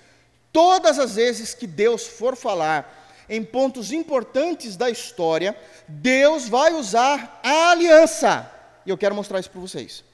todas 0.53 0.99
as 0.99 1.17
vezes 1.17 1.55
que 1.55 1.67
Deus 1.67 2.07
for 2.07 2.37
falar 2.37 2.99
em 3.29 3.43
pontos 3.45 3.93
importantes 3.93 4.77
da 4.77 4.91
história, 4.91 5.57
Deus 5.89 6.49
vai 6.49 6.73
usar 6.75 7.41
a 7.43 7.71
aliança. 7.71 8.51
E 8.85 8.91
eu 8.91 8.99
quero 8.99 9.15
mostrar 9.15 9.39
isso 9.41 9.51
para 9.51 9.61
vocês, 9.61 10.05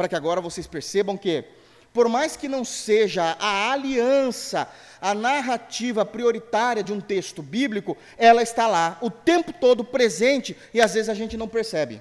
para 0.00 0.08
que 0.08 0.16
agora 0.16 0.40
vocês 0.40 0.66
percebam 0.66 1.14
que, 1.14 1.44
por 1.92 2.08
mais 2.08 2.34
que 2.34 2.48
não 2.48 2.64
seja 2.64 3.36
a 3.38 3.70
aliança 3.70 4.66
a 4.98 5.12
narrativa 5.12 6.06
prioritária 6.06 6.82
de 6.82 6.90
um 6.90 7.02
texto 7.02 7.42
bíblico, 7.42 7.94
ela 8.16 8.42
está 8.42 8.66
lá 8.66 8.96
o 9.02 9.10
tempo 9.10 9.52
todo 9.52 9.84
presente 9.84 10.56
e 10.72 10.80
às 10.80 10.94
vezes 10.94 11.10
a 11.10 11.14
gente 11.14 11.36
não 11.36 11.46
percebe. 11.46 12.00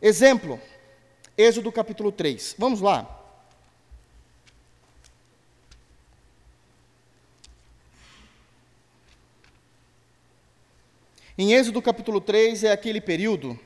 Exemplo, 0.00 0.58
Êxodo 1.36 1.70
capítulo 1.70 2.10
3. 2.10 2.54
Vamos 2.58 2.80
lá. 2.80 3.20
Em 11.36 11.52
Êxodo 11.52 11.82
capítulo 11.82 12.18
3 12.18 12.64
é 12.64 12.72
aquele 12.72 13.02
período 13.02 13.60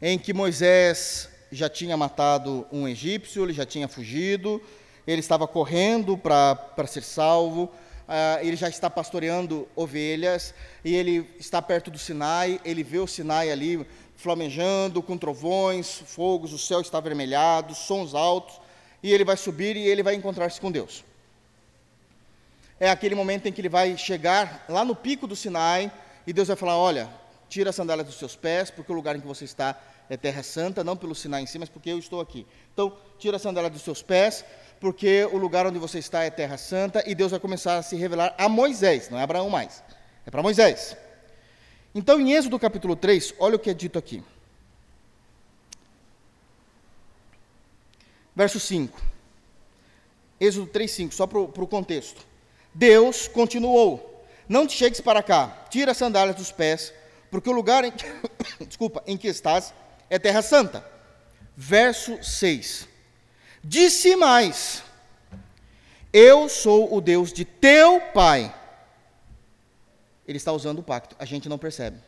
em 0.00 0.16
que 0.16 0.32
Moisés 0.32 1.33
já 1.54 1.68
tinha 1.68 1.96
matado 1.96 2.66
um 2.72 2.88
egípcio, 2.88 3.44
ele 3.44 3.52
já 3.52 3.64
tinha 3.64 3.86
fugido, 3.86 4.60
ele 5.06 5.20
estava 5.20 5.46
correndo 5.46 6.16
para 6.16 6.86
ser 6.86 7.02
salvo, 7.02 7.64
uh, 7.64 8.40
ele 8.40 8.56
já 8.56 8.68
está 8.68 8.90
pastoreando 8.90 9.68
ovelhas, 9.76 10.54
e 10.84 10.94
ele 10.94 11.28
está 11.38 11.60
perto 11.62 11.90
do 11.90 11.98
Sinai, 11.98 12.60
ele 12.64 12.82
vê 12.82 12.98
o 12.98 13.06
Sinai 13.06 13.50
ali 13.50 13.86
flamejando, 14.16 15.02
com 15.02 15.16
trovões, 15.16 16.02
fogos, 16.06 16.52
o 16.52 16.58
céu 16.58 16.80
está 16.80 16.98
avermelhado, 16.98 17.74
sons 17.74 18.14
altos, 18.14 18.60
e 19.02 19.12
ele 19.12 19.24
vai 19.24 19.36
subir 19.36 19.76
e 19.76 19.86
ele 19.86 20.02
vai 20.02 20.14
encontrar-se 20.14 20.60
com 20.60 20.72
Deus. 20.72 21.04
É 22.80 22.90
aquele 22.90 23.14
momento 23.14 23.46
em 23.46 23.52
que 23.52 23.60
ele 23.60 23.68
vai 23.68 23.96
chegar 23.96 24.64
lá 24.68 24.84
no 24.84 24.96
pico 24.96 25.26
do 25.26 25.36
Sinai, 25.36 25.92
e 26.26 26.32
Deus 26.32 26.48
vai 26.48 26.56
falar: 26.56 26.76
Olha, 26.76 27.08
tira 27.48 27.70
a 27.70 27.72
sandália 27.72 28.02
dos 28.02 28.16
seus 28.16 28.34
pés, 28.34 28.70
porque 28.70 28.90
o 28.90 28.94
lugar 28.94 29.14
em 29.14 29.20
que 29.20 29.26
você 29.26 29.44
está 29.44 29.78
é 30.08 30.16
terra 30.16 30.42
santa, 30.42 30.84
não 30.84 30.96
pelo 30.96 31.14
sinal 31.14 31.40
em 31.40 31.46
si, 31.46 31.58
mas 31.58 31.68
porque 31.68 31.90
eu 31.90 31.98
estou 31.98 32.20
aqui. 32.20 32.46
Então, 32.72 32.96
tira 33.18 33.36
a 33.36 33.40
sandália 33.40 33.70
dos 33.70 33.82
seus 33.82 34.02
pés, 34.02 34.44
porque 34.80 35.24
o 35.32 35.36
lugar 35.36 35.66
onde 35.66 35.78
você 35.78 35.98
está 35.98 36.22
é 36.22 36.30
terra 36.30 36.56
santa, 36.56 37.02
e 37.06 37.14
Deus 37.14 37.30
vai 37.30 37.40
começar 37.40 37.76
a 37.76 37.82
se 37.82 37.96
revelar 37.96 38.34
a 38.38 38.48
Moisés, 38.48 39.08
não 39.08 39.18
é 39.18 39.22
Abraão 39.22 39.48
mais, 39.48 39.82
é 40.26 40.30
para 40.30 40.42
Moisés. 40.42 40.96
Então, 41.94 42.20
em 42.20 42.32
Êxodo 42.32 42.58
capítulo 42.58 42.96
3, 42.96 43.34
olha 43.38 43.56
o 43.56 43.58
que 43.58 43.70
é 43.70 43.74
dito 43.74 43.98
aqui. 43.98 44.22
Verso 48.34 48.58
5. 48.58 49.00
Êxodo 50.40 50.66
3, 50.66 50.90
5, 50.90 51.14
só 51.14 51.26
para 51.26 51.38
o 51.38 51.66
contexto. 51.68 52.26
Deus 52.74 53.28
continuou 53.28 54.14
não 54.48 54.66
te 54.66 54.76
chegues 54.76 55.00
para 55.00 55.22
cá, 55.22 55.64
tira 55.70 55.92
as 55.92 55.96
sandálias 55.96 56.36
dos 56.36 56.52
pés, 56.52 56.92
porque 57.30 57.48
o 57.48 57.52
lugar 57.52 57.84
em 57.84 57.90
que, 57.90 58.04
desculpa, 58.66 59.02
em 59.06 59.16
que 59.16 59.26
estás 59.28 59.72
é 60.08 60.18
terra 60.18 60.42
santa. 60.42 60.84
Verso 61.56 62.22
6. 62.22 62.88
Disse 63.62 64.16
mais: 64.16 64.82
Eu 66.12 66.48
sou 66.48 66.94
o 66.94 67.00
Deus 67.00 67.32
de 67.32 67.44
teu 67.44 68.00
pai. 68.12 68.54
Ele 70.26 70.38
está 70.38 70.52
usando 70.52 70.78
o 70.78 70.82
pacto, 70.82 71.14
a 71.18 71.24
gente 71.24 71.48
não 71.48 71.58
percebe. 71.58 71.98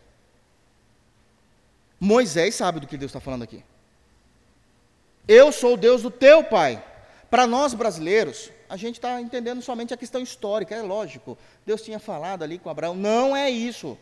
Moisés 1.99 2.55
sabe 2.55 2.81
do 2.81 2.87
que 2.87 2.97
Deus 2.97 3.11
está 3.11 3.21
falando 3.21 3.43
aqui. 3.43 3.63
Eu 5.27 5.51
sou 5.51 5.75
o 5.75 5.77
Deus 5.77 6.03
do 6.03 6.11
teu 6.11 6.45
pai. 6.45 6.83
Para 7.31 7.47
nós 7.47 7.75
brasileiros, 7.75 8.51
a 8.69 8.77
gente 8.77 8.97
está 8.97 9.21
entendendo 9.21 9.61
somente 9.61 9.93
a 9.93 9.97
questão 9.97 10.21
histórica, 10.21 10.75
é 10.75 10.83
lógico. 10.83 11.37
Deus 11.65 11.83
tinha 11.83 11.99
falado 11.99 12.43
ali 12.43 12.59
com 12.59 12.71
Abraão. 12.71 12.95
Não 12.95 13.37
é 13.37 13.51
isso. 13.51 13.99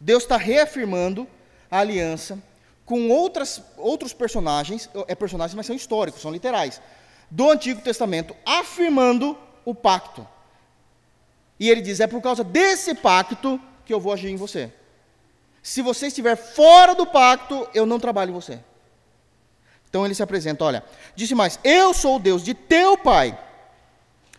Deus 0.00 0.24
está 0.24 0.36
reafirmando 0.36 1.28
a 1.70 1.78
aliança 1.78 2.38
com 2.84 3.08
outras, 3.08 3.60
outros 3.76 4.12
personagens, 4.12 4.88
é 5.08 5.14
personagens, 5.14 5.54
mas 5.54 5.66
são 5.66 5.74
históricos, 5.74 6.22
são 6.22 6.30
literais, 6.30 6.80
do 7.28 7.50
Antigo 7.50 7.80
Testamento, 7.80 8.34
afirmando 8.46 9.36
o 9.64 9.74
pacto. 9.74 10.26
E 11.58 11.68
ele 11.68 11.80
diz: 11.80 11.98
é 11.98 12.06
por 12.06 12.22
causa 12.22 12.44
desse 12.44 12.94
pacto 12.94 13.60
que 13.84 13.92
eu 13.92 14.00
vou 14.00 14.12
agir 14.12 14.28
em 14.28 14.36
você. 14.36 14.72
Se 15.62 15.82
você 15.82 16.06
estiver 16.06 16.36
fora 16.36 16.94
do 16.94 17.04
pacto, 17.06 17.68
eu 17.74 17.84
não 17.84 17.98
trabalho 17.98 18.30
em 18.30 18.34
você. 18.34 18.60
Então 19.88 20.04
ele 20.04 20.14
se 20.14 20.22
apresenta, 20.22 20.64
olha, 20.64 20.84
disse 21.16 21.34
mais: 21.34 21.58
Eu 21.64 21.92
sou 21.92 22.16
o 22.16 22.20
Deus 22.20 22.44
de 22.44 22.54
teu 22.54 22.96
pai. 22.96 23.36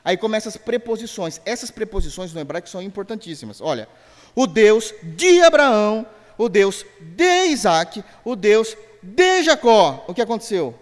Aí 0.06 0.16
começam 0.16 0.50
as 0.50 0.56
preposições. 0.56 1.42
Essas 1.46 1.70
preposições 1.70 2.34
no 2.34 2.40
hebraico 2.40 2.70
são 2.70 2.82
importantíssimas. 2.82 3.60
Olha, 3.60 3.90
o 4.34 4.48
Deus 4.48 4.94
de 5.04 5.42
Abraão, 5.42 6.06
o 6.38 6.48
Deus 6.48 6.86
de 7.00 7.46
Isaac, 7.48 8.04
o 8.24 8.36
Deus 8.36 8.76
de 9.02 9.44
Jacó. 9.44 10.06
O 10.08 10.14
que 10.14 10.22
aconteceu? 10.22 10.78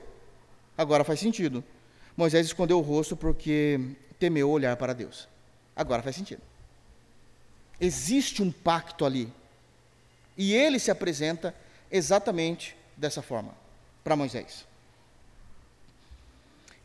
Agora 0.78 1.04
faz 1.04 1.20
sentido. 1.20 1.64
Moisés 2.18 2.46
escondeu 2.46 2.78
o 2.80 2.82
rosto 2.82 3.16
porque 3.16 3.80
temeu 4.20 4.50
olhar 4.50 4.76
para 4.78 4.94
Deus. 4.94 5.28
Agora 5.76 6.02
faz 6.02 6.16
sentido. 6.16 6.42
Existe 7.80 8.42
um 8.42 8.52
pacto 8.52 9.06
ali. 9.06 9.32
E 10.38 10.54
ele 10.54 10.80
se 10.80 10.92
apresenta 10.92 11.56
exatamente 11.92 12.76
dessa 12.96 13.22
forma 13.22 13.54
para 14.04 14.16
Moisés. 14.16 14.66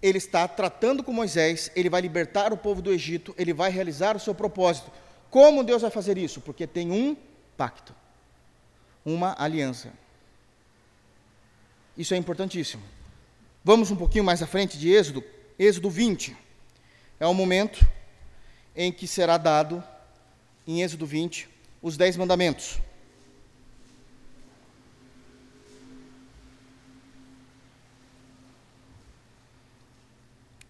Ele 0.02 0.18
está 0.18 0.48
tratando 0.48 1.02
com 1.02 1.12
Moisés, 1.12 1.70
ele 1.76 1.90
vai 1.90 2.00
libertar 2.00 2.52
o 2.52 2.56
povo 2.56 2.80
do 2.80 2.92
Egito, 2.92 3.34
ele 3.36 3.52
vai 3.52 3.70
realizar 3.70 4.16
o 4.16 4.20
seu 4.20 4.34
propósito. 4.34 4.90
Como 5.28 5.62
Deus 5.62 5.82
vai 5.82 5.90
fazer 5.90 6.16
isso? 6.16 6.40
Porque 6.40 6.66
tem 6.66 6.90
um 6.90 7.16
pacto, 7.56 7.94
uma 9.12 9.34
aliança. 9.38 9.92
Isso 11.96 12.14
é 12.14 12.16
importantíssimo. 12.16 12.82
Vamos 13.64 13.90
um 13.90 13.96
pouquinho 13.96 14.24
mais 14.24 14.42
à 14.42 14.46
frente 14.46 14.78
de 14.78 14.88
Êxodo, 14.88 15.24
Êxodo 15.58 15.90
20. 15.90 16.36
É 17.18 17.26
o 17.26 17.34
momento 17.34 17.86
em 18.74 18.90
que 18.90 19.06
será 19.06 19.36
dado, 19.36 19.82
em 20.66 20.82
Êxodo 20.82 21.04
20, 21.04 21.48
os 21.82 21.96
dez 21.96 22.16
mandamentos. 22.16 22.78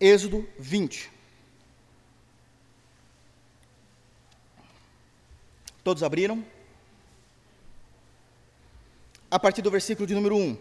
Êxodo 0.01 0.49
20. 0.59 1.13
Todos 5.85 6.03
abriram? 6.03 6.45
A 9.31 9.39
partir 9.39 9.63
do 9.63 9.71
versículo 9.71 10.07
de 10.07 10.15
número 10.15 10.37
1. 10.37 10.57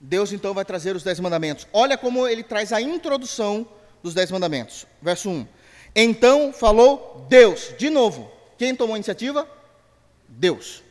Deus 0.00 0.32
então 0.32 0.54
vai 0.54 0.64
trazer 0.64 0.94
os 0.94 1.02
dez 1.02 1.18
mandamentos. 1.18 1.66
Olha 1.72 1.98
como 1.98 2.26
ele 2.28 2.42
traz 2.42 2.72
a 2.72 2.80
introdução 2.80 3.66
dos 4.02 4.14
dez 4.14 4.30
mandamentos. 4.30 4.86
Verso 5.02 5.28
1. 5.28 5.46
Então 5.94 6.52
falou 6.52 7.26
Deus. 7.28 7.74
De 7.76 7.90
novo, 7.90 8.30
quem 8.56 8.74
tomou 8.74 8.94
a 8.94 8.98
iniciativa? 8.98 9.48
Deus. 10.28 10.82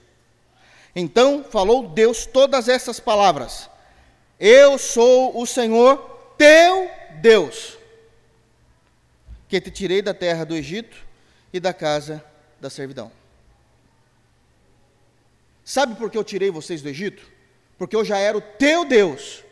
Então 0.95 1.43
falou 1.43 1.87
Deus 1.87 2.25
todas 2.25 2.67
essas 2.67 2.99
palavras. 2.99 3.69
Eu 4.39 4.77
sou 4.77 5.39
o 5.39 5.45
Senhor 5.45 5.97
teu 6.37 6.89
Deus, 7.21 7.77
que 9.47 9.61
te 9.61 9.71
tirei 9.71 10.01
da 10.01 10.13
terra 10.13 10.43
do 10.43 10.55
Egito 10.55 10.97
e 11.53 11.59
da 11.59 11.73
casa 11.73 12.23
da 12.59 12.69
servidão. 12.69 13.11
Sabe 15.65 15.95
por 15.95 16.11
que 16.11 16.17
eu 16.17 16.23
tirei 16.23 16.51
vocês 16.51 16.83
do 16.83 16.87
Egito? 16.87 17.27
Porque 17.75 17.95
eu 17.95 18.05
já 18.05 18.19
era 18.19 18.37
o 18.37 18.41
teu 18.41 18.85
Deus. 18.85 19.43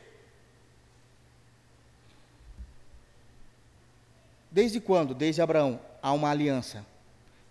Desde 4.52 4.80
quando? 4.80 5.16
Desde 5.16 5.42
Abraão, 5.42 5.82
há 6.00 6.14
uma 6.14 6.30
aliança. 6.30 6.86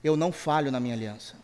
Eu 0.05 0.17
não 0.17 0.31
falho 0.31 0.71
na 0.71 0.79
minha 0.79 0.95
aliança. 0.95 1.35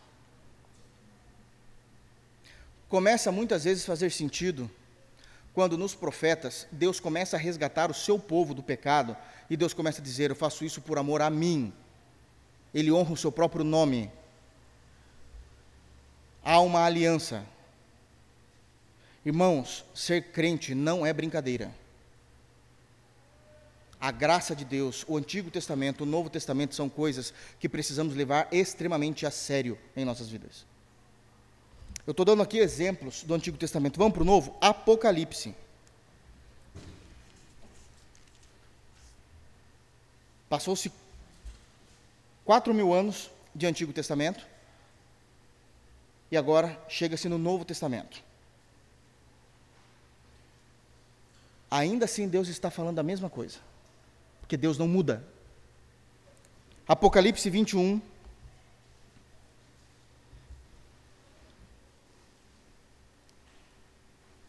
Começa 2.87 3.31
muitas 3.31 3.65
vezes 3.65 3.83
a 3.83 3.87
fazer 3.87 4.09
sentido 4.09 4.71
quando 5.53 5.77
nos 5.77 5.93
profetas 5.93 6.65
Deus 6.71 6.99
começa 7.01 7.35
a 7.35 7.39
resgatar 7.39 7.91
o 7.91 7.93
seu 7.93 8.17
povo 8.17 8.53
do 8.53 8.63
pecado 8.63 9.15
e 9.49 9.57
Deus 9.57 9.73
começa 9.73 9.99
a 9.99 10.03
dizer: 10.03 10.31
Eu 10.31 10.35
faço 10.35 10.63
isso 10.63 10.81
por 10.81 10.97
amor 10.97 11.21
a 11.21 11.29
mim. 11.29 11.73
Ele 12.73 12.91
honra 12.91 13.11
o 13.11 13.17
seu 13.17 13.31
próprio 13.31 13.65
nome. 13.65 14.09
Há 16.49 16.59
uma 16.61 16.83
aliança. 16.83 17.45
Irmãos, 19.23 19.85
ser 19.93 20.31
crente 20.31 20.73
não 20.73 21.05
é 21.05 21.13
brincadeira. 21.13 21.71
A 24.01 24.09
graça 24.09 24.55
de 24.55 24.65
Deus, 24.65 25.05
o 25.07 25.15
Antigo 25.15 25.51
Testamento, 25.51 26.01
o 26.01 26.07
Novo 26.07 26.27
Testamento 26.27 26.73
são 26.73 26.89
coisas 26.89 27.31
que 27.59 27.69
precisamos 27.69 28.15
levar 28.15 28.47
extremamente 28.51 29.27
a 29.27 29.29
sério 29.29 29.77
em 29.95 30.03
nossas 30.03 30.27
vidas. 30.27 30.65
Eu 32.07 32.11
estou 32.11 32.25
dando 32.25 32.41
aqui 32.41 32.57
exemplos 32.57 33.21
do 33.21 33.35
Antigo 33.35 33.55
Testamento. 33.55 33.99
Vamos 33.99 34.13
para 34.13 34.23
o 34.23 34.25
Novo? 34.25 34.57
Apocalipse. 34.59 35.53
Passou-se 40.49 40.91
quatro 42.43 42.73
mil 42.73 42.91
anos 42.91 43.29
de 43.53 43.67
Antigo 43.67 43.93
Testamento 43.93 44.48
e 46.31 46.37
agora 46.37 46.79
chega-se 46.87 47.27
no 47.27 47.37
Novo 47.37 47.65
Testamento. 47.65 48.21
Ainda 51.71 52.05
assim, 52.05 52.27
Deus 52.27 52.47
está 52.47 52.71
falando 52.71 52.99
a 52.99 53.03
mesma 53.03 53.29
coisa, 53.29 53.59
porque 54.39 54.57
Deus 54.57 54.77
não 54.77 54.87
muda. 54.87 55.23
Apocalipse 56.87 57.49
21, 57.49 58.01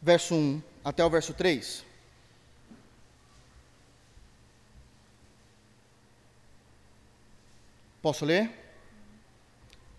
verso 0.00 0.34
1 0.34 0.62
até 0.82 1.04
o 1.04 1.10
verso 1.10 1.34
3. 1.34 1.84
Posso 8.00 8.24
ler? 8.24 8.59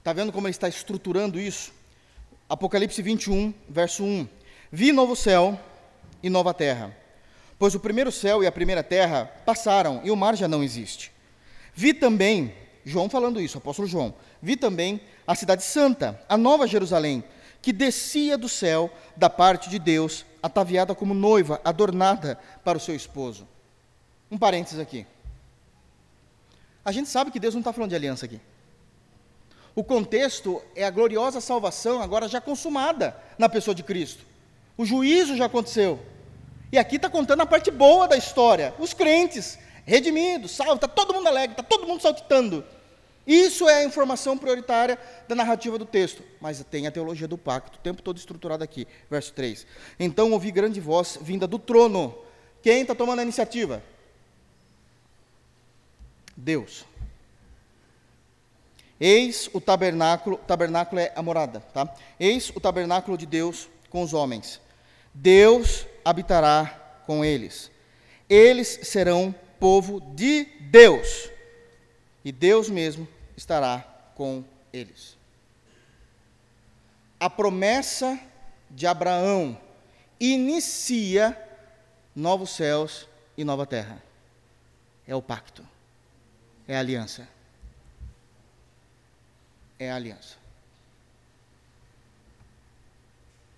Está 0.01 0.13
vendo 0.13 0.31
como 0.31 0.47
ele 0.47 0.51
está 0.51 0.67
estruturando 0.67 1.39
isso? 1.39 1.71
Apocalipse 2.49 2.99
21, 3.03 3.53
verso 3.69 4.03
1. 4.03 4.27
Vi 4.71 4.91
novo 4.91 5.15
céu 5.15 5.59
e 6.23 6.29
nova 6.29 6.55
terra, 6.55 6.97
pois 7.59 7.75
o 7.75 7.79
primeiro 7.79 8.11
céu 8.11 8.43
e 8.43 8.47
a 8.47 8.51
primeira 8.51 8.81
terra 8.81 9.25
passaram 9.45 10.01
e 10.03 10.09
o 10.09 10.15
mar 10.15 10.35
já 10.35 10.47
não 10.47 10.63
existe. 10.63 11.11
Vi 11.75 11.93
também, 11.93 12.51
João 12.83 13.11
falando 13.11 13.39
isso, 13.39 13.59
apóstolo 13.59 13.87
João, 13.87 14.11
vi 14.41 14.57
também 14.57 14.99
a 15.27 15.35
cidade 15.35 15.63
santa, 15.63 16.19
a 16.27 16.35
nova 16.35 16.65
Jerusalém, 16.65 17.23
que 17.61 17.71
descia 17.71 18.39
do 18.39 18.49
céu 18.49 18.91
da 19.15 19.29
parte 19.29 19.69
de 19.69 19.77
Deus, 19.77 20.25
ataviada 20.41 20.95
como 20.95 21.13
noiva, 21.13 21.61
adornada 21.63 22.39
para 22.63 22.75
o 22.75 22.81
seu 22.81 22.95
esposo. 22.95 23.47
Um 24.31 24.37
parênteses 24.39 24.79
aqui. 24.79 25.05
A 26.83 26.91
gente 26.91 27.07
sabe 27.07 27.29
que 27.29 27.39
Deus 27.39 27.53
não 27.53 27.61
está 27.61 27.71
falando 27.71 27.91
de 27.91 27.95
aliança 27.95 28.25
aqui. 28.25 28.41
O 29.75 29.83
contexto 29.83 30.61
é 30.75 30.83
a 30.83 30.89
gloriosa 30.89 31.39
salvação 31.39 32.01
agora 32.01 32.27
já 32.27 32.41
consumada 32.41 33.15
na 33.37 33.47
pessoa 33.47 33.73
de 33.73 33.83
Cristo. 33.83 34.25
O 34.77 34.85
juízo 34.85 35.35
já 35.35 35.45
aconteceu. 35.45 35.99
E 36.71 36.77
aqui 36.77 36.97
está 36.97 37.09
contando 37.09 37.41
a 37.41 37.45
parte 37.45 37.71
boa 37.71 38.07
da 38.07 38.17
história. 38.17 38.73
Os 38.79 38.93
crentes, 38.93 39.57
redimidos, 39.85 40.51
salvos, 40.51 40.75
está 40.75 40.87
todo 40.87 41.13
mundo 41.13 41.27
alegre, 41.27 41.51
está 41.51 41.63
todo 41.63 41.87
mundo 41.87 42.01
saltitando. 42.01 42.63
Isso 43.25 43.69
é 43.69 43.75
a 43.75 43.83
informação 43.83 44.37
prioritária 44.37 44.97
da 45.27 45.35
narrativa 45.35 45.77
do 45.77 45.85
texto. 45.85 46.23
Mas 46.39 46.63
tem 46.69 46.87
a 46.87 46.91
teologia 46.91 47.27
do 47.27 47.37
pacto, 47.37 47.77
o 47.77 47.81
tempo 47.81 48.01
todo 48.01 48.17
estruturado 48.17 48.63
aqui. 48.63 48.87
Verso 49.09 49.31
3. 49.33 49.65
Então 49.99 50.31
ouvi 50.31 50.51
grande 50.51 50.81
voz 50.81 51.17
vinda 51.21 51.47
do 51.47 51.59
trono. 51.59 52.17
Quem 52.61 52.81
está 52.81 52.95
tomando 52.95 53.19
a 53.19 53.23
iniciativa? 53.23 53.81
Deus. 56.35 56.85
Eis 59.01 59.49
o 59.51 59.59
tabernáculo, 59.59 60.37
tabernáculo 60.37 61.01
é 61.01 61.11
a 61.15 61.23
morada, 61.23 61.59
tá? 61.59 61.91
Eis 62.19 62.51
o 62.51 62.59
tabernáculo 62.59 63.17
de 63.17 63.25
Deus 63.25 63.67
com 63.89 64.03
os 64.03 64.13
homens. 64.13 64.61
Deus 65.11 65.87
habitará 66.05 67.01
com 67.07 67.25
eles. 67.25 67.71
Eles 68.29 68.81
serão 68.83 69.33
povo 69.59 69.99
de 69.99 70.45
Deus. 70.69 71.31
E 72.23 72.31
Deus 72.31 72.69
mesmo 72.69 73.07
estará 73.35 73.79
com 74.13 74.45
eles. 74.71 75.17
A 77.19 77.27
promessa 77.27 78.19
de 78.69 78.85
Abraão 78.85 79.59
inicia 80.19 81.35
novos 82.15 82.51
céus 82.51 83.07
e 83.35 83.43
nova 83.43 83.65
terra. 83.65 83.99
É 85.07 85.15
o 85.15 85.21
pacto 85.23 85.65
é 86.71 86.77
a 86.77 86.79
aliança. 86.79 87.27
É 89.81 89.89
a 89.89 89.95
aliança. 89.95 90.35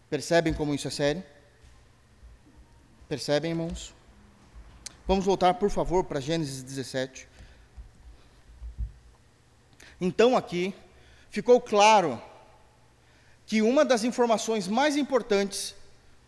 Percebem 0.10 0.54
como 0.54 0.74
isso 0.74 0.88
é 0.88 0.92
sério? 0.92 1.22
Percebem, 3.10 3.52
irmãos? 3.52 3.94
Vamos 5.06 5.26
voltar, 5.26 5.56
por 5.56 5.70
favor, 5.70 6.06
para 6.06 6.22
Gênesis 6.22 6.64
17. 6.64 7.28
Então, 10.00 10.38
aqui, 10.38 10.74
ficou 11.30 11.60
claro 11.60 12.22
que 13.46 13.62
uma 13.62 13.84
das 13.84 14.06
informações 14.06 14.66
mais 14.66 14.96
importantes, 14.96 15.76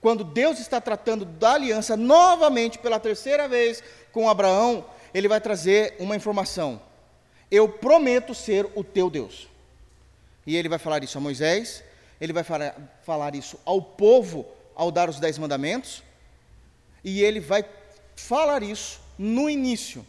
quando 0.01 0.25
Deus 0.25 0.59
está 0.59 0.81
tratando 0.81 1.23
da 1.23 1.53
aliança 1.53 1.95
novamente 1.95 2.77
pela 2.79 2.99
terceira 2.99 3.47
vez 3.47 3.81
com 4.11 4.29
Abraão, 4.29 4.85
ele 5.13 5.29
vai 5.29 5.39
trazer 5.39 5.95
uma 5.99 6.17
informação. 6.17 6.81
Eu 7.49 7.69
prometo 7.69 8.35
ser 8.35 8.69
o 8.75 8.83
teu 8.83 9.09
Deus. 9.09 9.54
E 10.45 10.55
ele 10.55 10.69
vai 10.69 10.79
falar 10.79 11.03
isso 11.03 11.17
a 11.17 11.21
Moisés, 11.21 11.83
ele 12.19 12.33
vai 12.33 12.43
falar 12.43 13.35
isso 13.35 13.59
ao 13.65 13.81
povo 13.81 14.45
ao 14.75 14.91
dar 14.91 15.09
os 15.09 15.19
dez 15.19 15.37
mandamentos, 15.37 16.03
e 17.03 17.21
ele 17.21 17.39
vai 17.39 17.63
falar 18.15 18.61
isso 18.63 18.99
no 19.17 19.49
início, 19.49 20.05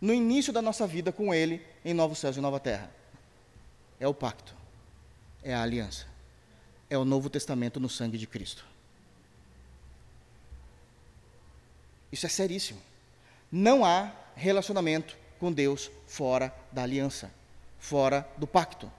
no 0.00 0.12
início 0.12 0.52
da 0.52 0.62
nossa 0.62 0.86
vida 0.86 1.12
com 1.12 1.32
ele 1.34 1.64
em 1.84 1.92
novos 1.92 2.18
céus 2.18 2.36
e 2.36 2.40
nova 2.40 2.58
terra. 2.58 2.90
É 4.00 4.08
o 4.08 4.14
pacto, 4.14 4.54
é 5.42 5.54
a 5.54 5.62
aliança, 5.62 6.06
é 6.90 6.96
o 6.96 7.04
Novo 7.04 7.30
Testamento 7.30 7.78
no 7.78 7.88
sangue 7.88 8.18
de 8.18 8.26
Cristo. 8.26 8.64
Isso 12.10 12.26
é 12.26 12.28
seríssimo. 12.28 12.80
Não 13.50 13.84
há 13.84 14.12
relacionamento 14.36 15.16
com 15.38 15.52
Deus 15.52 15.90
fora 16.06 16.54
da 16.70 16.82
aliança, 16.82 17.30
fora 17.78 18.28
do 18.36 18.46
pacto. 18.46 18.90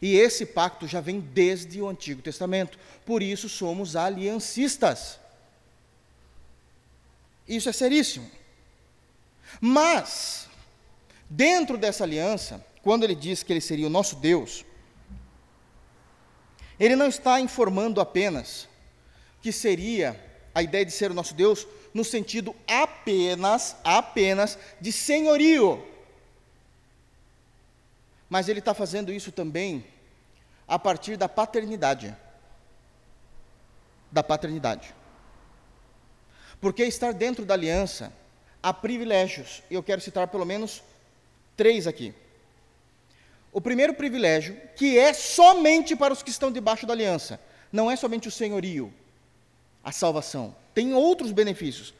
E 0.00 0.16
esse 0.16 0.46
pacto 0.46 0.86
já 0.86 1.00
vem 1.00 1.20
desde 1.20 1.80
o 1.80 1.88
Antigo 1.88 2.22
Testamento. 2.22 2.78
Por 3.04 3.22
isso 3.22 3.48
somos 3.48 3.96
aliancistas. 3.96 5.18
Isso 7.46 7.68
é 7.68 7.72
seríssimo. 7.72 8.30
Mas, 9.60 10.48
dentro 11.28 11.76
dessa 11.76 12.04
aliança, 12.04 12.64
quando 12.82 13.04
ele 13.04 13.14
diz 13.14 13.42
que 13.42 13.52
ele 13.52 13.60
seria 13.60 13.86
o 13.86 13.90
nosso 13.90 14.16
Deus, 14.16 14.64
ele 16.78 16.96
não 16.96 17.08
está 17.08 17.40
informando 17.40 18.00
apenas 18.00 18.66
que 19.42 19.52
seria 19.52 20.18
a 20.54 20.62
ideia 20.62 20.84
de 20.84 20.92
ser 20.92 21.10
o 21.10 21.14
nosso 21.14 21.34
Deus 21.34 21.66
no 21.92 22.04
sentido 22.04 22.54
apenas, 22.66 23.76
apenas 23.84 24.58
de 24.80 24.92
senhorio. 24.92 25.89
Mas 28.30 28.48
ele 28.48 28.60
está 28.60 28.72
fazendo 28.72 29.12
isso 29.12 29.30
também 29.30 29.84
a 30.66 30.78
partir 30.78 31.18
da 31.18 31.28
paternidade. 31.28 32.16
Da 34.10 34.22
paternidade. 34.22 34.94
Porque 36.60 36.84
estar 36.84 37.12
dentro 37.12 37.44
da 37.44 37.54
aliança 37.54 38.12
há 38.62 38.72
privilégios, 38.72 39.62
e 39.70 39.74
eu 39.74 39.82
quero 39.82 40.00
citar 40.00 40.28
pelo 40.28 40.46
menos 40.46 40.82
três 41.56 41.86
aqui. 41.86 42.14
O 43.52 43.60
primeiro 43.60 43.92
privilégio, 43.92 44.58
que 44.76 44.98
é 44.98 45.12
somente 45.12 45.96
para 45.96 46.14
os 46.14 46.22
que 46.22 46.30
estão 46.30 46.52
debaixo 46.52 46.86
da 46.86 46.92
aliança, 46.92 47.40
não 47.72 47.90
é 47.90 47.96
somente 47.96 48.28
o 48.28 48.30
senhorio, 48.30 48.94
a 49.82 49.90
salvação 49.90 50.54
tem 50.74 50.94
outros 50.94 51.32
benefícios. 51.32 51.92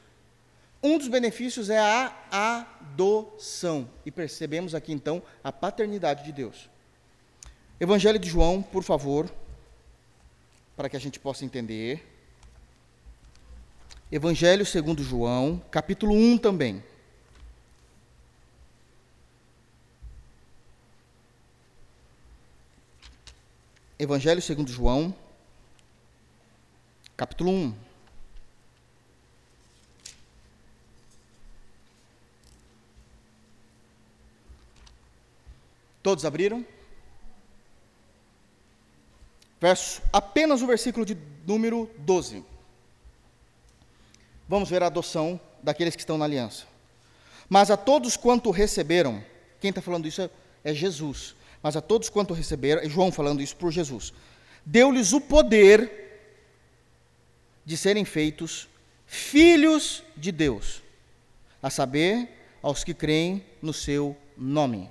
Um 0.83 0.97
dos 0.97 1.09
benefícios 1.09 1.69
é 1.69 1.79
a 1.79 2.15
adoção. 2.31 3.89
E 4.05 4.11
percebemos 4.11 4.75
aqui 4.75 4.93
então 4.93 5.23
a 5.45 5.53
paternidade 5.53 6.25
de 6.25 6.33
Deus. 6.33 6.71
Evangelho 7.79 8.19
de 8.19 8.29
João, 8.29 8.63
por 8.63 8.83
favor, 8.83 9.31
para 10.77 10.89
que 10.89 10.97
a 10.97 11.01
gente 11.01 11.19
possa 11.19 11.45
entender. 11.45 12.07
Evangelho 14.11 14.65
segundo 14.65 15.03
João, 15.03 15.63
capítulo 15.71 16.15
1 16.15 16.39
também. 16.39 16.83
Evangelho 23.99 24.41
segundo 24.41 24.73
João, 24.73 25.15
capítulo 27.17 27.51
1. 27.51 27.90
Todos 36.11 36.25
abriram? 36.25 36.67
Verso, 39.61 40.03
apenas 40.13 40.61
o 40.61 40.67
versículo 40.67 41.07
de 41.07 41.17
número 41.47 41.89
12. 41.99 42.45
Vamos 44.49 44.69
ver 44.69 44.83
a 44.83 44.87
adoção 44.87 45.41
daqueles 45.63 45.95
que 45.95 46.03
estão 46.03 46.19
na 46.19 46.25
aliança. 46.25 46.67
Mas 47.49 47.71
a 47.71 47.77
todos 47.77 48.17
quanto 48.17 48.51
receberam, 48.51 49.25
quem 49.61 49.69
está 49.69 49.81
falando 49.81 50.09
isso 50.09 50.21
é, 50.21 50.31
é 50.65 50.75
Jesus. 50.75 51.37
Mas 51.63 51.77
a 51.77 51.81
todos 51.81 52.09
quanto 52.09 52.35
receberam, 52.35 52.83
é 52.83 52.89
João 52.89 53.13
falando 53.13 53.41
isso 53.41 53.55
por 53.55 53.71
Jesus, 53.71 54.13
deu-lhes 54.67 55.13
o 55.13 55.21
poder 55.21 56.27
de 57.65 57.77
serem 57.77 58.05
feitos 58.05 58.69
filhos 59.07 60.03
de 60.17 60.33
Deus, 60.33 60.83
a 61.63 61.71
saber, 61.71 62.29
aos 62.61 62.83
que 62.83 62.95
creem 62.95 63.47
no 63.63 63.73
seu 63.73 64.17
nome. 64.37 64.91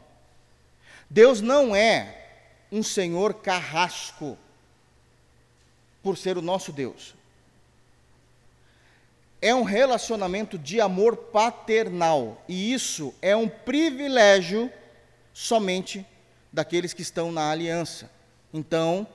Deus 1.10 1.42
não 1.42 1.76
é 1.76 2.16
um 2.72 2.84
Senhor 2.84 3.34
carrasco 3.36 4.38
por 6.04 6.18
ser 6.18 6.38
o 6.38 6.42
nosso 6.42 6.72
Deus. 6.72 7.16
É 9.42 9.56
um 9.56 9.64
relacionamento 9.64 10.58
de 10.58 10.80
amor 10.82 11.16
paternal, 11.16 12.44
e 12.48 12.74
isso 12.74 13.14
é 13.22 13.36
um 13.36 13.48
privilégio 13.48 14.72
somente 15.34 16.06
daqueles 16.52 16.94
que 16.94 17.02
estão 17.02 17.32
na 17.32 17.50
aliança. 17.50 18.12
Então, 18.54 19.08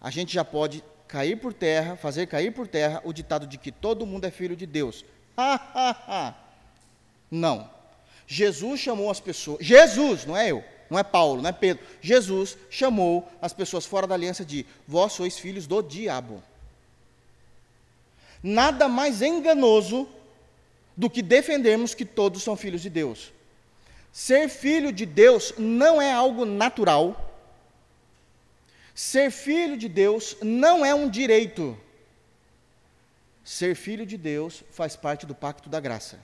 a 0.00 0.10
gente 0.10 0.32
já 0.32 0.44
pode 0.44 0.82
cair 1.08 1.36
por 1.36 1.52
terra, 1.52 1.96
fazer 1.96 2.26
cair 2.26 2.52
por 2.52 2.66
terra 2.66 3.02
o 3.04 3.12
ditado 3.12 3.46
de 3.46 3.58
que 3.58 3.72
todo 3.72 4.06
mundo 4.06 4.24
é 4.24 4.30
filho 4.30 4.56
de 4.56 4.64
Deus. 4.64 5.04
Não. 7.30 7.68
Jesus 8.26 8.80
chamou 8.80 9.10
as 9.10 9.20
pessoas, 9.20 9.64
Jesus, 9.64 10.24
não 10.24 10.36
é 10.36 10.50
eu 10.50 10.64
não 10.92 10.98
é 10.98 11.02
Paulo, 11.02 11.40
não 11.40 11.48
é 11.48 11.52
Pedro. 11.52 11.84
Jesus 12.02 12.56
chamou 12.68 13.26
as 13.40 13.52
pessoas 13.52 13.86
fora 13.86 14.06
da 14.06 14.14
aliança 14.14 14.44
de 14.44 14.66
vós 14.86 15.14
sois 15.14 15.38
filhos 15.38 15.66
do 15.66 15.82
diabo. 15.82 16.42
Nada 18.42 18.88
mais 18.88 19.22
enganoso 19.22 20.06
do 20.94 21.08
que 21.08 21.22
defendermos 21.22 21.94
que 21.94 22.04
todos 22.04 22.42
são 22.42 22.56
filhos 22.56 22.82
de 22.82 22.90
Deus. 22.90 23.32
Ser 24.12 24.50
filho 24.50 24.92
de 24.92 25.06
Deus 25.06 25.54
não 25.56 26.00
é 26.00 26.12
algo 26.12 26.44
natural. 26.44 27.34
Ser 28.94 29.30
filho 29.30 29.78
de 29.78 29.88
Deus 29.88 30.36
não 30.42 30.84
é 30.84 30.94
um 30.94 31.08
direito. 31.08 31.78
Ser 33.42 33.74
filho 33.74 34.04
de 34.04 34.18
Deus 34.18 34.62
faz 34.70 34.94
parte 34.94 35.24
do 35.24 35.34
pacto 35.34 35.70
da 35.70 35.80
graça. 35.80 36.18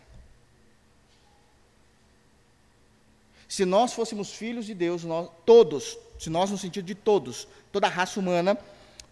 Se 3.49 3.65
nós 3.65 3.95
fôssemos 3.95 4.35
filhos 4.35 4.67
de 4.67 4.75
Deus, 4.75 5.03
nós, 5.05 5.31
todos, 5.47 5.99
se 6.19 6.29
nós 6.29 6.51
no 6.51 6.59
sentido 6.59 6.85
de 6.85 6.95
todos, 6.95 7.49
toda 7.73 7.87
a 7.87 7.91
raça 7.91 8.21
humana, 8.21 8.59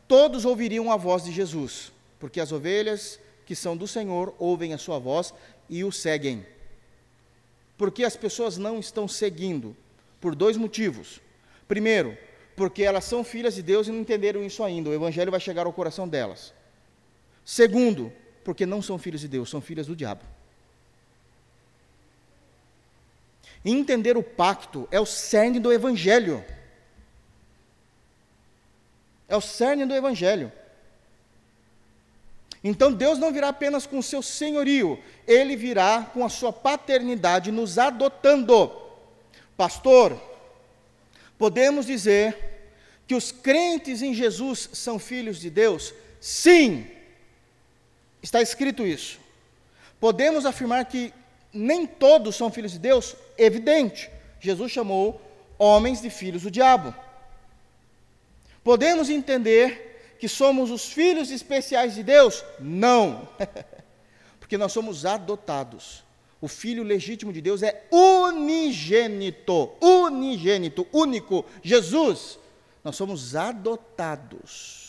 todos 0.06 0.44
ouviriam 0.44 0.92
a 0.92 0.96
voz 0.96 1.24
de 1.24 1.32
Jesus, 1.32 1.90
porque 2.20 2.38
as 2.38 2.52
ovelhas 2.52 3.18
que 3.46 3.56
são 3.56 3.74
do 3.74 3.88
Senhor 3.88 4.34
ouvem 4.38 4.74
a 4.74 4.78
sua 4.78 4.98
voz 4.98 5.32
e 5.70 5.82
o 5.82 5.90
seguem. 5.90 6.44
Porque 7.78 8.04
as 8.04 8.16
pessoas 8.16 8.58
não 8.58 8.78
estão 8.78 9.08
seguindo? 9.08 9.74
Por 10.20 10.34
dois 10.34 10.56
motivos. 10.56 11.20
Primeiro, 11.66 12.16
porque 12.54 12.82
elas 12.82 13.04
são 13.04 13.24
filhas 13.24 13.54
de 13.54 13.62
Deus 13.62 13.86
e 13.86 13.92
não 13.92 14.00
entenderam 14.00 14.44
isso 14.44 14.62
ainda, 14.62 14.90
o 14.90 14.94
Evangelho 14.94 15.30
vai 15.30 15.40
chegar 15.40 15.66
ao 15.66 15.72
coração 15.72 16.06
delas. 16.06 16.52
Segundo, 17.44 18.12
porque 18.44 18.66
não 18.66 18.82
são 18.82 18.98
filhos 18.98 19.20
de 19.20 19.28
Deus, 19.28 19.48
são 19.48 19.60
filhas 19.60 19.86
do 19.86 19.96
diabo. 19.96 20.22
Entender 23.68 24.16
o 24.16 24.22
pacto 24.22 24.86
é 24.92 25.00
o 25.00 25.04
cerne 25.04 25.58
do 25.58 25.72
Evangelho. 25.72 26.44
É 29.28 29.36
o 29.36 29.40
cerne 29.40 29.84
do 29.84 29.92
Evangelho. 29.92 30.52
Então 32.62 32.92
Deus 32.92 33.18
não 33.18 33.32
virá 33.32 33.48
apenas 33.48 33.84
com 33.84 33.98
o 33.98 34.02
seu 34.02 34.22
senhorio, 34.22 35.02
ele 35.26 35.56
virá 35.56 36.08
com 36.12 36.24
a 36.24 36.28
sua 36.28 36.52
paternidade, 36.52 37.50
nos 37.50 37.76
adotando. 37.76 38.70
Pastor, 39.56 40.20
podemos 41.36 41.86
dizer 41.86 42.36
que 43.04 43.16
os 43.16 43.32
crentes 43.32 44.00
em 44.00 44.14
Jesus 44.14 44.68
são 44.72 44.96
filhos 44.96 45.40
de 45.40 45.50
Deus? 45.50 45.92
Sim, 46.20 46.86
está 48.22 48.40
escrito 48.40 48.86
isso. 48.86 49.18
Podemos 49.98 50.46
afirmar 50.46 50.84
que 50.84 51.12
nem 51.56 51.86
todos 51.86 52.36
são 52.36 52.50
filhos 52.50 52.72
de 52.72 52.78
Deus? 52.78 53.16
Evidente. 53.36 54.10
Jesus 54.40 54.70
chamou 54.70 55.20
homens 55.58 56.00
de 56.00 56.10
filhos 56.10 56.42
do 56.42 56.50
diabo. 56.50 56.94
Podemos 58.62 59.08
entender 59.08 60.16
que 60.18 60.28
somos 60.28 60.70
os 60.70 60.92
filhos 60.92 61.30
especiais 61.30 61.94
de 61.94 62.02
Deus? 62.02 62.44
Não. 62.58 63.28
Porque 64.40 64.58
nós 64.58 64.72
somos 64.72 65.04
adotados. 65.04 66.04
O 66.40 66.48
filho 66.48 66.82
legítimo 66.82 67.32
de 67.32 67.40
Deus 67.40 67.62
é 67.62 67.86
unigênito, 67.90 69.70
unigênito, 69.80 70.86
único, 70.92 71.44
Jesus. 71.62 72.38
Nós 72.84 72.94
somos 72.94 73.34
adotados. 73.34 74.85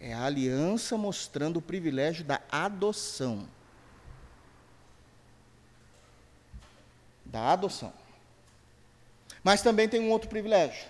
É 0.00 0.12
a 0.12 0.24
aliança 0.24 0.96
mostrando 0.96 1.58
o 1.58 1.62
privilégio 1.62 2.24
da 2.24 2.40
adoção. 2.50 3.48
Da 7.24 7.52
adoção. 7.52 7.92
Mas 9.42 9.62
também 9.62 9.88
tem 9.88 10.00
um 10.00 10.10
outro 10.10 10.28
privilégio. 10.28 10.88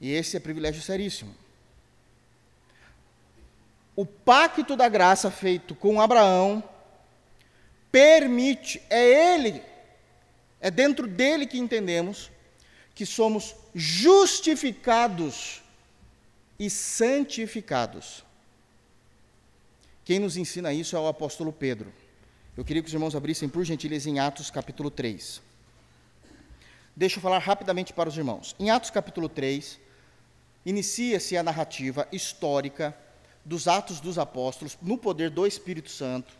E 0.00 0.12
esse 0.12 0.36
é 0.36 0.40
privilégio 0.40 0.82
seríssimo. 0.82 1.34
O 3.96 4.06
pacto 4.06 4.76
da 4.76 4.88
graça 4.88 5.30
feito 5.30 5.74
com 5.74 6.00
Abraão 6.00 6.62
permite, 7.90 8.80
é 8.88 9.34
ele, 9.34 9.62
é 10.60 10.70
dentro 10.70 11.06
dele 11.06 11.46
que 11.46 11.58
entendemos 11.58 12.30
que 12.94 13.04
somos 13.04 13.56
justificados 13.74 15.62
e 16.58 16.68
santificados. 16.68 18.24
Quem 20.04 20.18
nos 20.18 20.36
ensina 20.36 20.72
isso 20.72 20.96
é 20.96 20.98
o 20.98 21.06
apóstolo 21.06 21.52
Pedro. 21.52 21.92
Eu 22.56 22.64
queria 22.64 22.82
que 22.82 22.88
os 22.88 22.94
irmãos 22.94 23.14
abrissem, 23.14 23.48
por 23.48 23.64
gentileza, 23.64 24.10
em 24.10 24.18
Atos 24.18 24.50
capítulo 24.50 24.90
3. 24.90 25.40
Deixa 26.96 27.18
eu 27.18 27.22
falar 27.22 27.38
rapidamente 27.38 27.92
para 27.92 28.08
os 28.08 28.16
irmãos. 28.16 28.56
Em 28.58 28.70
Atos 28.70 28.90
capítulo 28.90 29.28
3, 29.28 29.78
inicia-se 30.66 31.36
a 31.36 31.42
narrativa 31.42 32.08
histórica 32.10 32.96
dos 33.44 33.68
Atos 33.68 34.00
dos 34.00 34.18
Apóstolos 34.18 34.76
no 34.82 34.98
poder 34.98 35.30
do 35.30 35.46
Espírito 35.46 35.90
Santo. 35.90 36.36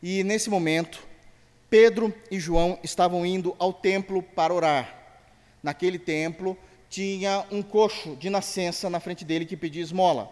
E 0.00 0.22
nesse 0.22 0.48
momento, 0.48 1.02
Pedro 1.68 2.14
e 2.30 2.38
João 2.38 2.78
estavam 2.84 3.26
indo 3.26 3.56
ao 3.58 3.72
templo 3.72 4.22
para 4.22 4.54
orar. 4.54 4.94
Naquele 5.62 5.98
templo, 5.98 6.56
tinha 6.96 7.44
um 7.52 7.60
coxo 7.60 8.16
de 8.16 8.30
nascença 8.30 8.88
na 8.88 8.98
frente 8.98 9.22
dele 9.22 9.44
que 9.44 9.54
pedia 9.54 9.82
esmola. 9.82 10.30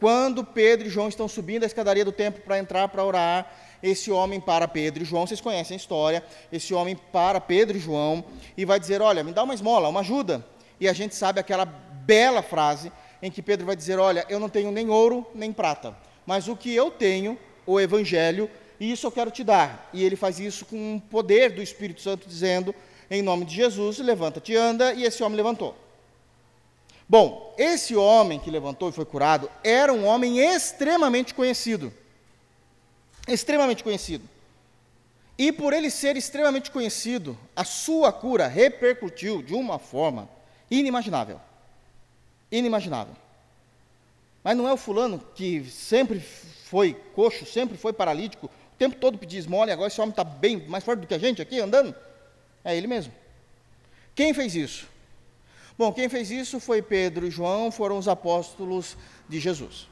Quando 0.00 0.44
Pedro 0.44 0.88
e 0.88 0.90
João 0.90 1.08
estão 1.08 1.28
subindo 1.28 1.62
a 1.62 1.66
escadaria 1.66 2.04
do 2.04 2.10
templo 2.10 2.42
para 2.42 2.58
entrar 2.58 2.88
para 2.88 3.04
orar, 3.04 3.48
esse 3.80 4.10
homem 4.10 4.40
para 4.40 4.66
Pedro 4.66 5.04
e 5.04 5.06
João, 5.06 5.24
vocês 5.24 5.40
conhecem 5.40 5.76
a 5.76 5.78
história, 5.78 6.24
esse 6.50 6.74
homem 6.74 6.96
para 6.96 7.40
Pedro 7.40 7.76
e 7.76 7.80
João 7.80 8.24
e 8.56 8.64
vai 8.64 8.80
dizer: 8.80 9.00
Olha, 9.00 9.22
me 9.22 9.32
dá 9.32 9.44
uma 9.44 9.54
esmola, 9.54 9.88
uma 9.88 10.00
ajuda. 10.00 10.44
E 10.80 10.88
a 10.88 10.92
gente 10.92 11.14
sabe 11.14 11.38
aquela 11.38 11.64
bela 11.64 12.42
frase 12.42 12.90
em 13.22 13.30
que 13.30 13.40
Pedro 13.40 13.64
vai 13.64 13.76
dizer: 13.76 14.00
Olha, 14.00 14.26
eu 14.28 14.40
não 14.40 14.48
tenho 14.48 14.72
nem 14.72 14.90
ouro 14.90 15.24
nem 15.32 15.52
prata, 15.52 15.96
mas 16.26 16.48
o 16.48 16.56
que 16.56 16.74
eu 16.74 16.90
tenho, 16.90 17.38
o 17.64 17.78
evangelho, 17.78 18.50
e 18.80 18.90
isso 18.90 19.06
eu 19.06 19.12
quero 19.12 19.30
te 19.30 19.44
dar. 19.44 19.88
E 19.92 20.02
ele 20.02 20.16
faz 20.16 20.40
isso 20.40 20.66
com 20.66 20.96
o 20.96 21.00
poder 21.00 21.52
do 21.52 21.62
Espírito 21.62 22.00
Santo, 22.00 22.26
dizendo: 22.28 22.74
Em 23.08 23.22
nome 23.22 23.44
de 23.44 23.54
Jesus, 23.54 24.00
levanta-te 24.00 24.50
e 24.50 24.56
anda, 24.56 24.92
e 24.94 25.04
esse 25.04 25.22
homem 25.22 25.36
levantou. 25.36 25.80
Bom, 27.12 27.54
esse 27.58 27.94
homem 27.94 28.38
que 28.38 28.50
levantou 28.50 28.88
e 28.88 28.92
foi 28.92 29.04
curado 29.04 29.50
era 29.62 29.92
um 29.92 30.06
homem 30.06 30.38
extremamente 30.38 31.34
conhecido. 31.34 31.92
Extremamente 33.28 33.84
conhecido. 33.84 34.26
E 35.36 35.52
por 35.52 35.74
ele 35.74 35.90
ser 35.90 36.16
extremamente 36.16 36.70
conhecido, 36.70 37.38
a 37.54 37.64
sua 37.64 38.10
cura 38.14 38.46
repercutiu 38.46 39.42
de 39.42 39.52
uma 39.52 39.78
forma 39.78 40.26
inimaginável. 40.70 41.38
Inimaginável. 42.50 43.14
Mas 44.42 44.56
não 44.56 44.66
é 44.66 44.72
o 44.72 44.78
fulano 44.78 45.22
que 45.34 45.66
sempre 45.66 46.18
foi 46.18 46.94
coxo, 47.14 47.44
sempre 47.44 47.76
foi 47.76 47.92
paralítico, 47.92 48.46
o 48.46 48.76
tempo 48.78 48.96
todo 48.96 49.18
pedia 49.18 49.38
esmola 49.38 49.68
e 49.68 49.72
agora 49.74 49.88
esse 49.88 50.00
homem 50.00 50.12
está 50.12 50.24
bem 50.24 50.66
mais 50.66 50.82
forte 50.82 51.00
do 51.00 51.06
que 51.06 51.12
a 51.12 51.18
gente 51.18 51.42
aqui 51.42 51.60
andando? 51.60 51.94
É 52.64 52.74
ele 52.74 52.86
mesmo. 52.86 53.12
Quem 54.14 54.32
fez 54.32 54.54
isso? 54.54 54.91
Bom, 55.76 55.92
quem 55.92 56.08
fez 56.08 56.30
isso 56.30 56.60
foi 56.60 56.82
Pedro 56.82 57.26
e 57.26 57.30
João, 57.30 57.70
foram 57.70 57.98
os 57.98 58.08
apóstolos 58.08 58.96
de 59.28 59.40
Jesus. 59.40 59.88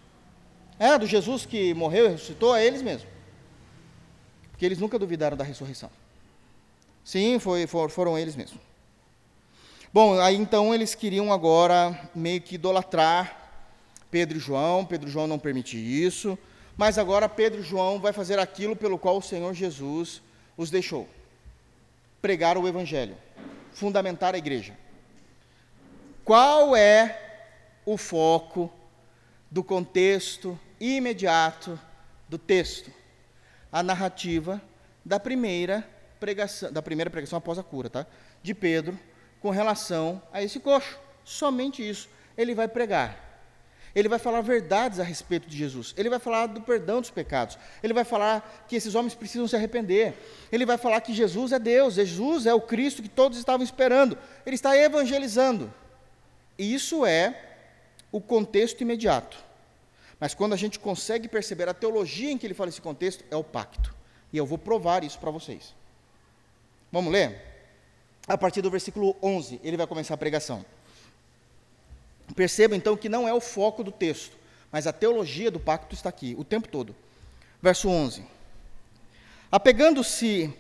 É, 0.79 0.97
do 0.99 1.07
Jesus 1.07 1.45
que 1.45 1.75
morreu 1.75 2.07
e 2.07 2.09
ressuscitou, 2.11 2.55
é 2.55 2.65
eles 2.65 2.83
mesmos. 2.83 3.09
Porque 4.51 4.65
eles 4.65 4.79
nunca 4.79 4.99
duvidaram 4.99 5.37
da 5.37 5.45
ressurreição. 5.45 5.91
Sim, 7.05 7.39
foi, 7.39 7.67
for, 7.67 7.91
foram 7.91 8.19
eles 8.19 8.37
mesmos. 8.37 8.61
Bom, 9.93 10.21
aí 10.21 10.37
então 10.37 10.73
eles 10.75 10.95
queriam 10.95 11.33
agora 11.33 11.99
meio 12.15 12.41
que 12.41 12.55
idolatrar 12.55 13.51
Pedro 14.11 14.37
e 14.37 14.41
João. 14.41 14.85
Pedro 14.85 15.09
e 15.09 15.13
João 15.13 15.27
não 15.27 15.39
permite 15.39 15.77
isso. 15.77 16.39
Mas 16.77 16.97
agora 16.97 17.29
Pedro 17.29 17.61
e 17.61 17.65
João 17.65 17.99
vai 17.99 18.13
fazer 18.13 18.39
aquilo 18.39 18.77
pelo 18.77 18.99
qual 18.99 19.19
o 19.19 19.23
Senhor 19.23 19.53
Jesus 19.53 20.23
os 20.57 20.71
deixou: 20.71 21.09
pregar 22.23 22.57
o 22.57 22.69
Evangelho, 22.69 23.17
fundamentar 23.73 24.35
a 24.35 24.39
igreja. 24.39 24.75
Qual 26.31 26.77
é 26.77 27.19
o 27.85 27.97
foco 27.97 28.73
do 29.51 29.65
contexto 29.65 30.57
imediato 30.79 31.77
do 32.29 32.39
texto? 32.39 32.93
A 33.73 33.83
narrativa 33.83 34.63
da 35.05 35.19
primeira 35.19 35.85
pregação, 36.21 36.73
da 36.73 36.81
primeira 36.81 37.11
pregação 37.11 37.37
após 37.37 37.59
a 37.59 37.65
cura, 37.65 37.91
tá? 37.91 38.07
De 38.45 38.55
Pedro 38.55 38.97
com 39.41 39.51
relação 39.51 40.23
a 40.33 40.41
esse 40.41 40.61
coxo. 40.61 40.97
Somente 41.25 41.83
isso 41.83 42.09
ele 42.39 42.55
vai 42.55 42.69
pregar. 42.69 43.51
Ele 43.93 44.09
vai 44.09 44.21
falar 44.21 44.41
verdades 44.41 45.01
a 45.01 45.03
respeito 45.03 45.49
de 45.49 45.59
Jesus. 45.59 45.93
Ele 45.97 46.09
vai 46.09 46.21
falar 46.21 46.47
do 46.47 46.61
perdão 46.61 47.01
dos 47.01 47.11
pecados. 47.11 47.59
Ele 47.83 47.93
vai 47.93 48.05
falar 48.05 48.67
que 48.69 48.77
esses 48.77 48.95
homens 48.95 49.17
precisam 49.17 49.49
se 49.49 49.57
arrepender. 49.57 50.15
Ele 50.53 50.65
vai 50.65 50.79
falar 50.79 51.01
que 51.01 51.13
Jesus 51.13 51.51
é 51.51 51.59
Deus. 51.59 51.95
Jesus 51.95 52.47
é 52.47 52.55
o 52.55 52.61
Cristo 52.61 53.03
que 53.03 53.09
todos 53.09 53.37
estavam 53.37 53.65
esperando. 53.65 54.17
Ele 54.47 54.55
está 54.55 54.77
evangelizando. 54.77 55.75
E 56.61 56.75
isso 56.75 57.07
é 57.07 57.35
o 58.13 58.21
contexto 58.21 58.83
imediato. 58.83 59.43
Mas 60.21 60.35
quando 60.35 60.53
a 60.53 60.59
gente 60.59 60.79
consegue 60.79 61.27
perceber 61.27 61.67
a 61.71 61.73
teologia 61.73 62.31
em 62.31 62.37
que 62.37 62.47
ele 62.47 62.53
fala 62.53 62.69
esse 62.69 62.83
contexto, 62.83 63.25
é 63.31 63.37
o 63.37 63.43
pacto. 63.43 63.95
E 64.31 64.37
eu 64.37 64.45
vou 64.45 64.59
provar 64.59 65.03
isso 65.03 65.19
para 65.19 65.31
vocês. 65.31 65.75
Vamos 66.93 67.11
ler? 67.11 67.41
A 68.29 68.37
partir 68.37 68.61
do 68.61 68.71
versículo 68.71 69.17
11, 69.23 69.59
ele 69.65 69.79
vai 69.79 69.87
começar 69.87 70.13
a 70.13 70.19
pregação. 70.19 70.63
Perceba 72.37 72.77
então 72.77 72.95
que 72.95 73.09
não 73.09 73.27
é 73.27 73.33
o 73.33 73.41
foco 73.41 73.83
do 73.83 73.91
texto, 73.91 74.37
mas 74.71 74.87
a 74.87 74.93
teologia 74.93 75.51
do 75.51 75.59
pacto 75.59 75.95
está 75.95 76.11
aqui, 76.11 76.37
o 76.39 76.45
tempo 76.45 76.69
todo. 76.69 76.95
Verso 77.63 77.89
11: 77.89 78.23
Apegando-se 79.51 80.53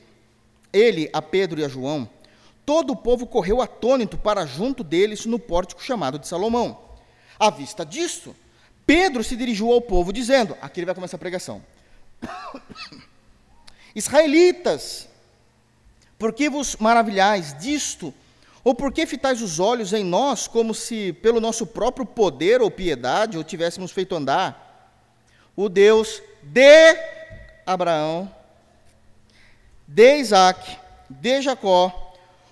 ele 0.73 1.11
a 1.13 1.21
Pedro 1.21 1.61
e 1.61 1.65
a 1.65 1.69
João, 1.69 2.09
todo 2.71 2.93
o 2.93 2.97
povo 2.97 3.27
correu 3.27 3.61
atônito 3.61 4.17
para 4.17 4.47
junto 4.47 4.85
deles 4.85 5.27
no 5.27 5.41
pórtico 5.41 5.83
chamado 5.83 6.21
de 6.21 6.29
Salomão. 6.29 6.79
À 7.37 7.51
vista 7.51 7.85
disto, 7.85 8.33
Pedro 8.87 9.25
se 9.25 9.35
dirigiu 9.35 9.73
ao 9.73 9.81
povo, 9.81 10.13
dizendo: 10.13 10.57
aqui 10.63 10.79
ele 10.79 10.87
vai 10.87 10.95
começar 10.95 11.17
a 11.17 11.19
pregação. 11.19 11.61
Israelitas, 13.93 15.09
por 16.17 16.33
que 16.33 16.49
vos 16.49 16.77
maravilhais 16.77 17.59
disto? 17.59 18.15
Ou 18.63 18.73
por 18.73 18.93
que 18.93 19.05
fitais 19.05 19.43
os 19.43 19.59
olhos 19.59 19.93
em 19.93 20.05
nós, 20.05 20.47
como 20.47 20.73
se 20.73 21.13
pelo 21.15 21.41
nosso 21.41 21.67
próprio 21.67 22.07
poder 22.07 22.63
ou 22.63 22.71
piedade 22.71 23.37
o 23.37 23.43
tivéssemos 23.43 23.91
feito 23.91 24.15
andar? 24.15 24.95
O 25.57 25.69
Deus 25.69 26.23
de 26.41 26.97
Abraão, 27.67 28.33
de 29.89 30.19
Isaac, 30.19 30.79
de 31.09 31.43
Jacó, 31.43 32.10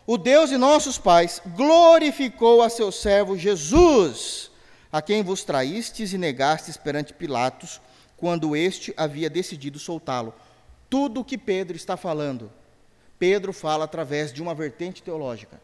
o 0.09 0.17
Deus 0.17 0.49
de 0.49 0.57
nossos 0.57 0.97
pais, 0.97 1.43
glorificou 1.55 2.63
a 2.63 2.71
seu 2.71 2.91
servo 2.91 3.37
Jesus, 3.37 4.51
a 4.91 5.03
quem 5.03 5.23
vos 5.23 5.45
traístes 5.45 6.15
e 6.15 6.17
negastes 6.17 6.79
perante 6.79 7.13
Pilatos, 7.13 7.79
quando 8.17 8.57
este 8.57 8.95
havia 8.97 9.29
decidido 9.29 9.79
soltá-lo. 9.79 10.33
Tudo 10.89 11.21
o 11.21 11.25
que 11.25 11.37
Pedro 11.37 11.77
está 11.77 11.95
falando, 11.95 12.51
Pedro 13.19 13.53
fala 13.53 13.85
através 13.85 14.33
de 14.33 14.41
uma 14.41 14.55
vertente 14.55 15.03
teológica. 15.03 15.61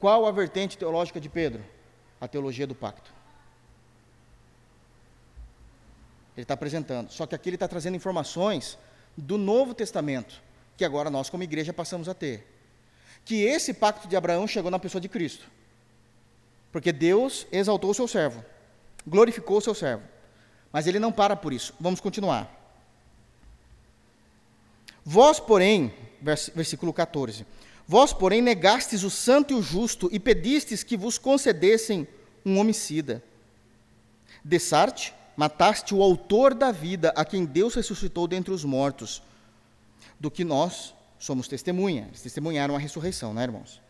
Qual 0.00 0.26
a 0.26 0.32
vertente 0.32 0.76
teológica 0.76 1.20
de 1.20 1.28
Pedro? 1.28 1.64
A 2.20 2.26
teologia 2.26 2.66
do 2.66 2.74
pacto. 2.74 3.14
Ele 6.36 6.42
está 6.42 6.54
apresentando. 6.54 7.12
Só 7.12 7.26
que 7.26 7.36
aqui 7.36 7.48
ele 7.48 7.54
está 7.54 7.68
trazendo 7.68 7.94
informações 7.94 8.76
do 9.16 9.38
Novo 9.38 9.72
Testamento, 9.72 10.42
que 10.76 10.84
agora 10.84 11.10
nós, 11.10 11.30
como 11.30 11.44
igreja, 11.44 11.72
passamos 11.72 12.08
a 12.08 12.14
ter. 12.14 12.53
Que 13.24 13.42
esse 13.42 13.72
pacto 13.72 14.06
de 14.06 14.16
Abraão 14.16 14.46
chegou 14.46 14.70
na 14.70 14.78
pessoa 14.78 15.00
de 15.00 15.08
Cristo. 15.08 15.46
Porque 16.70 16.92
Deus 16.92 17.46
exaltou 17.52 17.90
o 17.90 17.94
seu 17.94 18.08
servo, 18.08 18.44
glorificou 19.06 19.58
o 19.58 19.60
seu 19.60 19.74
servo. 19.74 20.02
Mas 20.72 20.86
ele 20.86 20.98
não 20.98 21.12
para 21.12 21.36
por 21.36 21.52
isso. 21.52 21.72
Vamos 21.78 22.00
continuar. 22.00 22.50
Vós, 25.04 25.38
porém, 25.38 25.92
versículo 26.20 26.92
14, 26.92 27.46
Vós, 27.86 28.12
porém, 28.12 28.40
negastes 28.40 29.02
o 29.02 29.10
santo 29.10 29.52
e 29.52 29.56
o 29.56 29.62
justo 29.62 30.08
e 30.10 30.18
pedistes 30.18 30.82
que 30.82 30.96
vos 30.96 31.18
concedessem 31.18 32.08
um 32.44 32.58
homicida. 32.58 33.22
Dessarte, 34.42 35.14
mataste 35.36 35.94
o 35.94 36.02
autor 36.02 36.54
da 36.54 36.72
vida, 36.72 37.12
a 37.14 37.24
quem 37.24 37.44
Deus 37.44 37.74
ressuscitou 37.74 38.26
dentre 38.26 38.52
os 38.52 38.64
mortos, 38.64 39.22
do 40.18 40.30
que 40.30 40.44
nós 40.44 40.94
somos 41.24 41.48
testemunha. 41.48 42.04
Eles 42.08 42.20
testemunharam 42.20 42.76
a 42.76 42.78
ressurreição, 42.78 43.32
né, 43.32 43.44
irmãos? 43.44 43.80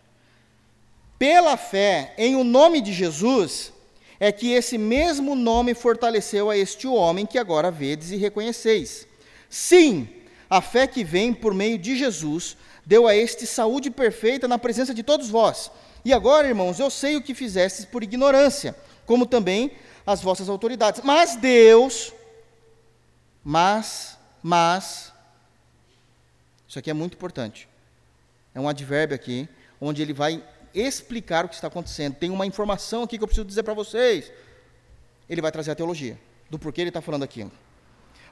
Pela 1.19 1.57
fé 1.57 2.15
em 2.17 2.37
o 2.37 2.45
nome 2.45 2.81
de 2.81 2.93
Jesus, 2.93 3.73
é 4.21 4.31
que 4.31 4.53
esse 4.53 4.79
mesmo 4.79 5.35
nome 5.35 5.75
fortaleceu 5.75 6.49
a 6.49 6.57
este 6.57 6.87
homem 6.87 7.27
que 7.27 7.37
agora 7.37 7.73
vedes 7.73 8.13
e 8.13 8.17
reconheceis. 8.17 9.07
Sim, 9.51 10.09
a 10.49 10.61
fé 10.61 10.87
que 10.87 11.03
vem 11.03 11.35
por 11.35 11.53
meio 11.53 11.77
de 11.77 11.97
Jesus 11.97 12.57
deu 12.87 13.09
a 13.09 13.17
este 13.17 13.47
saúde 13.47 13.91
perfeita 13.91 14.47
na 14.47 14.59
presença 14.59 14.95
de 14.95 15.03
todos 15.03 15.29
vós. 15.29 15.73
E 16.05 16.13
agora, 16.13 16.47
irmãos, 16.47 16.79
eu 16.79 16.89
sei 16.89 17.17
o 17.17 17.23
que 17.23 17.35
fizestes 17.35 17.85
por 17.85 18.05
ignorância, 18.05 18.77
como 19.07 19.27
também 19.27 19.73
as 20.07 20.21
vossas 20.21 20.49
autoridades. 20.49 21.01
Mas 21.03 21.35
Deus, 21.35 22.13
mas, 23.43 24.17
mas, 24.41 25.14
isso 26.75 26.81
aqui 26.81 26.91
é 26.91 26.95
muito 26.95 27.15
importante. 27.15 27.69
É 28.53 28.59
um 28.59 28.69
advérbio 28.69 29.15
aqui, 29.15 29.49
onde 29.81 30.03
ele 30.03 30.13
vai 30.13 30.43
explicar 30.75 31.45
o 31.45 31.49
que 31.49 31.55
está 31.55 31.69
acontecendo. 31.69 32.17
Tem 32.17 32.31
uma 32.31 32.45
informação 32.45 33.05
aqui 33.05 33.17
que 33.17 33.23
eu 33.23 33.29
preciso 33.29 33.47
dizer 33.47 33.63
para 33.63 33.75
vocês. 33.75 34.33
Ele 35.31 35.41
vai 35.41 35.53
trazer 35.53 35.71
a 35.71 35.75
teologia 35.77 36.19
do 36.51 36.59
porquê 36.59 36.81
ele 36.81 36.91
está 36.91 37.01
falando 37.01 37.23
aquilo. 37.23 37.53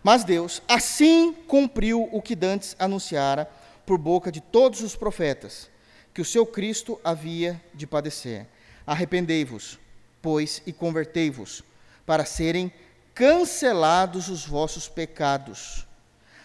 Mas 0.03 0.25
Deus 0.25 0.61
assim 0.67 1.33
cumpriu 1.47 2.09
o 2.11 2.21
que 2.21 2.35
Dantes 2.35 2.75
anunciara 2.81 3.49
por 3.87 3.97
boca 3.97 4.33
de 4.33 4.41
todos 4.41 4.81
os 4.81 4.97
profetas 4.97 5.71
que 6.13 6.21
o 6.21 6.25
seu 6.25 6.45
Cristo 6.45 7.01
havia 7.05 7.63
de 7.73 7.87
padecer. 7.87 8.49
Arrependei-vos, 8.85 9.79
pois, 10.21 10.61
e 10.67 10.73
convertei-vos, 10.73 11.63
para 12.05 12.25
serem 12.25 12.73
cancelados 13.15 14.29
os 14.29 14.45
vossos 14.45 14.89
pecados, 14.89 15.87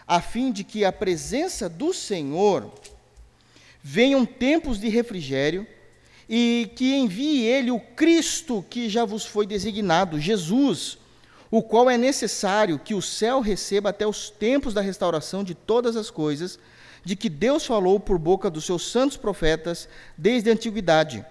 a 0.07 0.21
fim 0.21 0.51
de 0.51 0.63
que 0.63 0.85
a 0.85 0.91
presença 0.91 1.67
do 1.67 1.93
Senhor 1.93 2.71
venham 3.83 4.25
tempos 4.25 4.79
de 4.79 4.87
refrigério 4.87 5.67
e 6.29 6.71
que 6.75 6.95
envie 6.95 7.43
ele 7.43 7.71
o 7.71 7.79
Cristo 7.79 8.65
que 8.69 8.89
já 8.89 9.03
vos 9.05 9.25
foi 9.25 9.45
designado, 9.45 10.19
Jesus, 10.19 10.97
o 11.51 11.61
qual 11.61 11.89
é 11.89 11.97
necessário 11.97 12.79
que 12.79 12.93
o 12.93 13.01
céu 13.01 13.41
receba 13.41 13.89
até 13.89 14.05
os 14.05 14.29
tempos 14.29 14.73
da 14.73 14.81
restauração 14.81 15.43
de 15.43 15.53
todas 15.53 15.95
as 15.95 16.09
coisas 16.09 16.59
de 17.03 17.15
que 17.15 17.29
Deus 17.29 17.65
falou 17.65 17.99
por 17.99 18.17
boca 18.17 18.49
dos 18.49 18.65
seus 18.65 18.91
santos 18.91 19.15
profetas 19.15 19.87
desde 20.17 20.49
a 20.49 20.53
antiguidade. 20.53 21.25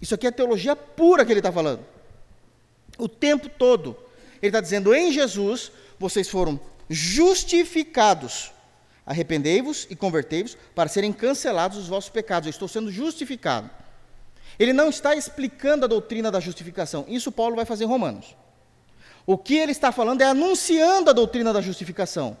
Isso 0.00 0.14
aqui 0.14 0.26
é 0.26 0.30
teologia 0.30 0.76
pura 0.76 1.24
que 1.24 1.32
ele 1.32 1.40
está 1.40 1.50
falando. 1.50 1.84
O 2.96 3.08
tempo 3.08 3.48
todo. 3.48 3.96
Ele 4.40 4.50
está 4.50 4.60
dizendo: 4.60 4.94
em 4.94 5.12
Jesus 5.12 5.72
vocês 5.98 6.28
foram 6.28 6.60
justificados. 6.90 8.52
Arrependei-vos 9.06 9.86
e 9.88 9.96
convertei-vos 9.96 10.58
para 10.74 10.88
serem 10.88 11.12
cancelados 11.12 11.78
os 11.78 11.88
vossos 11.88 12.10
pecados. 12.10 12.46
Eu 12.46 12.50
estou 12.50 12.68
sendo 12.68 12.90
justificado. 12.90 13.70
Ele 14.58 14.72
não 14.72 14.90
está 14.90 15.14
explicando 15.14 15.84
a 15.84 15.88
doutrina 15.88 16.30
da 16.30 16.40
justificação. 16.40 17.06
Isso 17.08 17.32
Paulo 17.32 17.56
vai 17.56 17.64
fazer 17.64 17.84
em 17.84 17.86
Romanos. 17.86 18.36
O 19.24 19.38
que 19.38 19.54
ele 19.54 19.72
está 19.72 19.92
falando 19.92 20.20
é 20.20 20.24
anunciando 20.24 21.08
a 21.08 21.12
doutrina 21.12 21.52
da 21.52 21.60
justificação. 21.60 22.36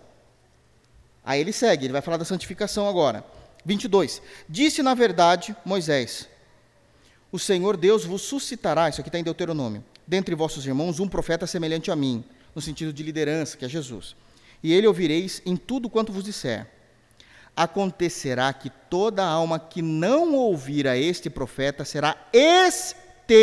Aí 1.24 1.40
ele 1.40 1.52
segue, 1.52 1.86
ele 1.86 1.92
vai 1.92 2.02
falar 2.02 2.16
da 2.16 2.24
santificação 2.24 2.88
agora. 2.88 3.24
22. 3.64 4.20
Disse 4.48 4.82
na 4.82 4.94
verdade 4.94 5.54
Moisés: 5.64 6.28
O 7.30 7.38
Senhor 7.38 7.76
Deus 7.76 8.04
vos 8.04 8.22
suscitará, 8.22 8.88
isso 8.88 9.00
aqui 9.00 9.08
está 9.08 9.18
em 9.18 9.24
Deuteronômio, 9.24 9.84
dentre 10.06 10.34
vossos 10.34 10.66
irmãos 10.66 10.98
um 10.98 11.08
profeta 11.08 11.46
semelhante 11.46 11.90
a 11.90 11.96
mim, 11.96 12.24
no 12.54 12.60
sentido 12.60 12.92
de 12.92 13.02
liderança, 13.02 13.56
que 13.56 13.64
é 13.64 13.68
Jesus. 13.68 14.16
E 14.62 14.72
ele 14.72 14.86
ouvireis 14.86 15.40
em 15.44 15.56
tudo 15.56 15.88
quanto 15.88 16.12
vos 16.12 16.24
disser. 16.24 16.66
Acontecerá 17.56 18.52
que 18.52 18.70
toda 18.70 19.24
alma 19.24 19.58
que 19.58 19.82
não 19.82 20.34
ouvir 20.34 20.86
a 20.86 20.96
este 20.96 21.28
profeta 21.28 21.84
será 21.84 22.16
exterminada 22.32 23.38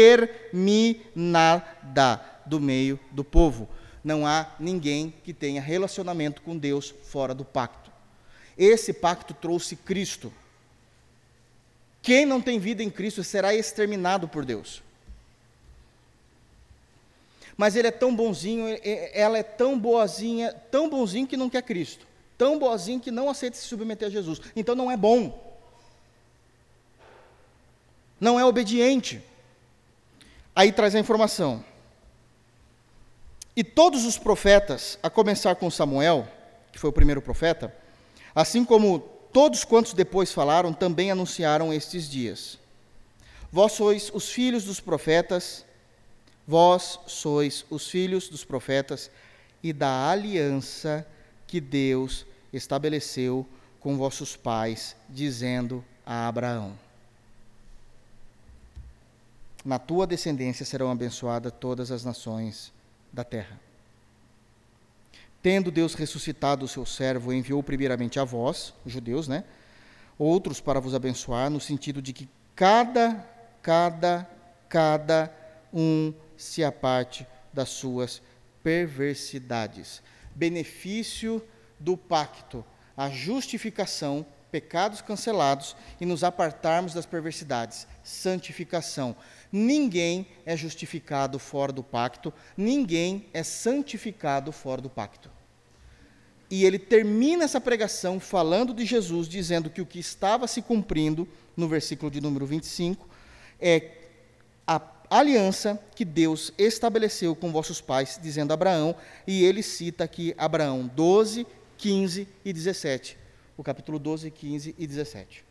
do 2.45 2.59
meio 2.59 2.99
do 3.11 3.23
povo. 3.23 3.67
Não 4.03 4.25
há 4.25 4.55
ninguém 4.59 5.13
que 5.23 5.33
tenha 5.33 5.61
relacionamento 5.61 6.41
com 6.41 6.57
Deus 6.57 6.93
fora 7.03 7.33
do 7.33 7.43
pacto. 7.43 7.91
Esse 8.57 8.93
pacto 8.93 9.33
trouxe 9.33 9.75
Cristo. 9.75 10.31
Quem 12.01 12.25
não 12.25 12.41
tem 12.41 12.57
vida 12.57 12.81
em 12.81 12.89
Cristo 12.89 13.23
será 13.23 13.53
exterminado 13.53 14.27
por 14.27 14.45
Deus. 14.45 14.81
Mas 17.57 17.75
ele 17.75 17.87
é 17.87 17.91
tão 17.91 18.15
bonzinho, 18.15 18.65
ela 19.11 19.37
é 19.37 19.43
tão 19.43 19.77
boazinha, 19.77 20.53
tão 20.71 20.89
bonzinho 20.89 21.27
que 21.27 21.35
não 21.35 21.49
quer 21.49 21.63
Cristo. 21.63 22.05
Tão 22.37 22.59
boazinho 22.59 22.99
que 22.99 23.09
não 23.09 23.29
aceita 23.29 23.57
se 23.57 23.63
submeter 23.63 24.07
a 24.07 24.11
Jesus. 24.11 24.39
Então 24.55 24.75
não 24.75 24.91
é 24.91 24.95
bom. 24.95 25.43
Não 28.19 28.39
é 28.39 28.45
obediente. 28.45 29.21
Aí 30.55 30.71
traz 30.71 30.93
a 30.93 30.99
informação. 30.99 31.65
E 33.55 33.63
todos 33.63 34.05
os 34.05 34.19
profetas, 34.19 34.99
a 35.01 35.09
começar 35.09 35.55
com 35.55 35.71
Samuel, 35.71 36.27
que 36.71 36.77
foi 36.77 36.91
o 36.91 36.93
primeiro 36.93 37.23
profeta, 37.23 37.73
Assim 38.37 38.63
como 38.63 38.99
todos 39.33 39.63
quantos 39.63 39.93
depois 39.93 40.31
falaram, 40.31 40.71
também 40.71 41.09
anunciaram 41.09 41.73
estes 41.73 42.07
dias. 42.07 42.59
Vós 43.51 43.71
sois 43.71 44.11
os 44.13 44.29
filhos 44.29 44.65
dos 44.65 44.79
profetas, 44.79 45.65
vós 46.47 46.99
sois 47.05 47.65
os 47.69 47.89
filhos 47.89 48.29
dos 48.29 48.45
profetas 48.45 49.11
e 49.61 49.73
da 49.73 50.09
aliança 50.09 51.05
que 51.45 51.59
Deus 51.59 52.25
estabeleceu 52.53 53.45
com 53.79 53.97
vossos 53.97 54.35
pais, 54.35 54.95
dizendo 55.09 55.83
a 56.05 56.27
Abraão: 56.27 56.73
Na 59.65 59.77
tua 59.77 60.07
descendência 60.07 60.65
serão 60.65 60.89
abençoadas 60.89 61.51
todas 61.59 61.91
as 61.91 62.05
nações 62.05 62.71
da 63.11 63.25
terra. 63.25 63.59
Tendo 65.43 65.69
Deus 65.69 65.93
ressuscitado 65.93 66.65
o 66.65 66.67
seu 66.67 66.85
servo, 66.85 67.31
enviou 67.31 67.61
primeiramente 67.61 68.19
a 68.19 68.23
vós, 68.23 68.73
judeus, 68.85 69.27
né? 69.27 69.43
Outros 70.17 70.59
para 70.59 70.79
vos 70.79 70.95
abençoar, 70.95 71.49
no 71.49 71.59
sentido 71.59 72.01
de 72.01 72.11
que 72.11 72.27
cada, 72.55 73.23
cada, 73.61 74.27
cada 74.67 75.31
um 75.73 76.13
se 76.35 76.63
aparte 76.63 77.25
das 77.53 77.69
suas 77.69 78.21
perversidades. 78.63 80.01
Benefício 80.35 81.41
do 81.79 81.95
pacto, 81.95 82.63
a 82.95 83.09
justificação, 83.09 84.25
pecados 84.51 85.01
cancelados 85.01 85.75
e 85.99 86.05
nos 86.05 86.23
apartarmos 86.23 86.93
das 86.93 87.05
perversidades. 87.05 87.87
Santificação. 88.03 89.15
Ninguém 89.51 90.27
é 90.45 90.55
justificado 90.55 91.39
fora 91.39 91.71
do 91.71 91.83
pacto, 91.83 92.33
ninguém 92.55 93.25
é 93.33 93.43
santificado 93.43 94.51
fora 94.51 94.81
do 94.81 94.89
pacto. 94.89 95.29
E 96.49 96.63
ele 96.63 96.79
termina 96.79 97.43
essa 97.43 97.59
pregação 97.59 98.19
falando 98.19 98.73
de 98.73 98.85
Jesus, 98.85 99.27
dizendo 99.27 99.69
que 99.69 99.81
o 99.81 99.85
que 99.85 99.99
estava 99.99 100.47
se 100.47 100.61
cumprindo, 100.61 101.27
no 101.55 101.67
versículo 101.67 102.09
de 102.09 102.21
número 102.21 102.45
25, 102.45 103.07
é 103.59 103.79
aliança 105.09 105.79
que 105.95 106.03
Deus 106.03 106.51
estabeleceu 106.57 107.35
com 107.35 107.51
vossos 107.51 107.79
pais, 107.79 108.19
dizendo 108.21 108.53
Abraão, 108.53 108.95
e 109.25 109.43
ele 109.43 109.63
cita 109.63 110.03
aqui 110.03 110.33
Abraão 110.37 110.87
12, 110.87 111.45
15 111.77 112.27
e 112.43 112.53
17. 112.53 113.17
O 113.55 113.63
capítulo 113.63 113.99
12, 113.99 114.29
15 114.31 114.75
e 114.77 114.87
17. 114.87 115.43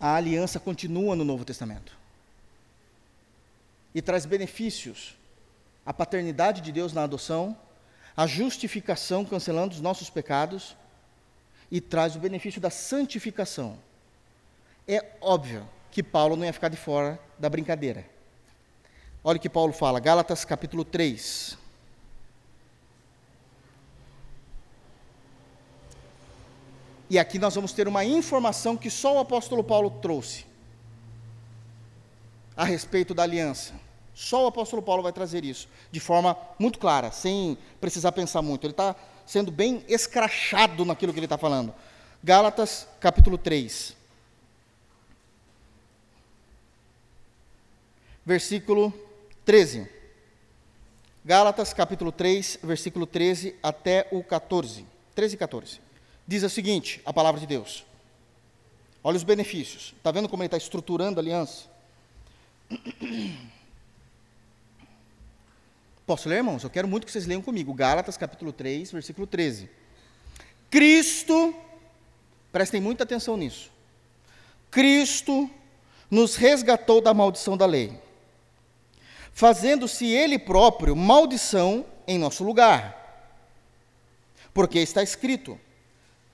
A 0.00 0.16
aliança 0.16 0.58
continua 0.58 1.14
no 1.14 1.24
Novo 1.24 1.44
Testamento. 1.44 1.96
E 3.94 4.00
traz 4.00 4.24
benefícios. 4.24 5.16
A 5.84 5.92
paternidade 5.92 6.60
de 6.60 6.72
Deus 6.72 6.92
na 6.92 7.04
adoção, 7.04 7.56
a 8.16 8.26
justificação, 8.26 9.24
cancelando 9.24 9.74
os 9.74 9.80
nossos 9.80 10.08
pecados, 10.10 10.76
e 11.70 11.80
traz 11.80 12.16
o 12.16 12.18
benefício 12.18 12.60
da 12.60 12.70
santificação. 12.70 13.78
É 14.86 15.12
óbvio 15.20 15.68
que 15.92 16.02
Paulo 16.02 16.36
não 16.36 16.44
ia 16.46 16.52
ficar 16.54 16.70
de 16.70 16.76
fora 16.76 17.20
da 17.38 17.50
brincadeira. 17.50 18.06
Olha 19.22 19.36
o 19.36 19.40
que 19.40 19.48
Paulo 19.48 19.74
fala, 19.74 20.00
Gálatas 20.00 20.42
capítulo 20.42 20.84
3. 20.84 21.58
E 27.10 27.18
aqui 27.18 27.38
nós 27.38 27.54
vamos 27.54 27.74
ter 27.74 27.86
uma 27.86 28.02
informação 28.06 28.74
que 28.74 28.88
só 28.88 29.16
o 29.16 29.18
apóstolo 29.18 29.62
Paulo 29.62 29.90
trouxe 29.90 30.46
a 32.56 32.64
respeito 32.64 33.12
da 33.12 33.22
aliança. 33.22 33.74
Só 34.14 34.44
o 34.44 34.46
apóstolo 34.46 34.80
Paulo 34.80 35.02
vai 35.02 35.12
trazer 35.12 35.44
isso, 35.44 35.68
de 35.90 36.00
forma 36.00 36.36
muito 36.58 36.78
clara, 36.78 37.10
sem 37.10 37.58
precisar 37.82 38.12
pensar 38.12 38.40
muito. 38.40 38.64
Ele 38.66 38.72
está 38.72 38.96
sendo 39.26 39.52
bem 39.52 39.84
escrachado 39.88 40.86
naquilo 40.86 41.12
que 41.12 41.18
ele 41.18 41.26
está 41.26 41.36
falando. 41.36 41.74
Gálatas, 42.24 42.88
capítulo 42.98 43.36
3. 43.36 44.01
Versículo 48.24 48.92
13. 49.44 49.88
Gálatas, 51.24 51.72
capítulo 51.72 52.10
3, 52.10 52.58
versículo 52.62 53.06
13 53.06 53.56
até 53.62 54.08
o 54.10 54.22
14. 54.22 54.84
13 55.14 55.34
e 55.34 55.38
14. 55.38 55.80
Diz 56.26 56.42
o 56.42 56.50
seguinte: 56.50 57.00
a 57.04 57.12
palavra 57.12 57.40
de 57.40 57.46
Deus. 57.46 57.84
Olha 59.04 59.16
os 59.16 59.24
benefícios. 59.24 59.94
Está 59.96 60.10
vendo 60.10 60.28
como 60.28 60.42
ele 60.42 60.48
está 60.48 60.56
estruturando 60.56 61.18
a 61.18 61.22
aliança? 61.22 61.68
Posso 66.06 66.28
ler, 66.28 66.36
irmãos? 66.36 66.62
Eu 66.62 66.70
quero 66.70 66.88
muito 66.88 67.06
que 67.06 67.12
vocês 67.12 67.26
leiam 67.26 67.42
comigo. 67.42 67.72
Gálatas, 67.74 68.16
capítulo 68.16 68.52
3, 68.52 68.90
versículo 68.92 69.26
13. 69.26 69.68
Cristo, 70.70 71.54
prestem 72.50 72.80
muita 72.80 73.04
atenção 73.04 73.36
nisso. 73.36 73.70
Cristo 74.70 75.50
nos 76.10 76.34
resgatou 76.34 77.00
da 77.00 77.14
maldição 77.14 77.56
da 77.56 77.66
lei, 77.66 77.98
fazendo-se 79.32 80.06
Ele 80.06 80.38
próprio 80.38 80.94
maldição 80.94 81.84
em 82.06 82.18
nosso 82.18 82.44
lugar. 82.44 83.02
Porque 84.54 84.78
está 84.78 85.02
escrito, 85.02 85.58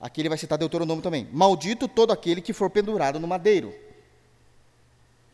aqui 0.01 0.21
ele 0.21 0.29
vai 0.29 0.39
citar 0.39 0.59
Deuteronômio 0.59 1.03
também: 1.03 1.29
Maldito 1.33 1.87
todo 1.87 2.13
aquele 2.13 2.41
que 2.41 2.53
for 2.53 2.69
pendurado 2.69 3.21
no 3.21 3.29
madeiro. 3.29 3.75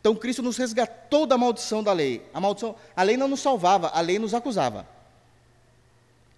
Então 0.00 0.14
Cristo 0.14 0.42
nos 0.42 0.58
resgatou 0.58 1.24
da 1.26 1.38
maldição 1.38 1.82
da 1.82 1.92
lei. 1.92 2.28
A 2.34 2.40
maldição, 2.40 2.76
a 2.94 3.02
lei 3.02 3.16
não 3.16 3.26
nos 3.26 3.40
salvava, 3.40 3.88
a 3.88 4.00
lei 4.00 4.18
nos 4.18 4.34
acusava. 4.34 4.86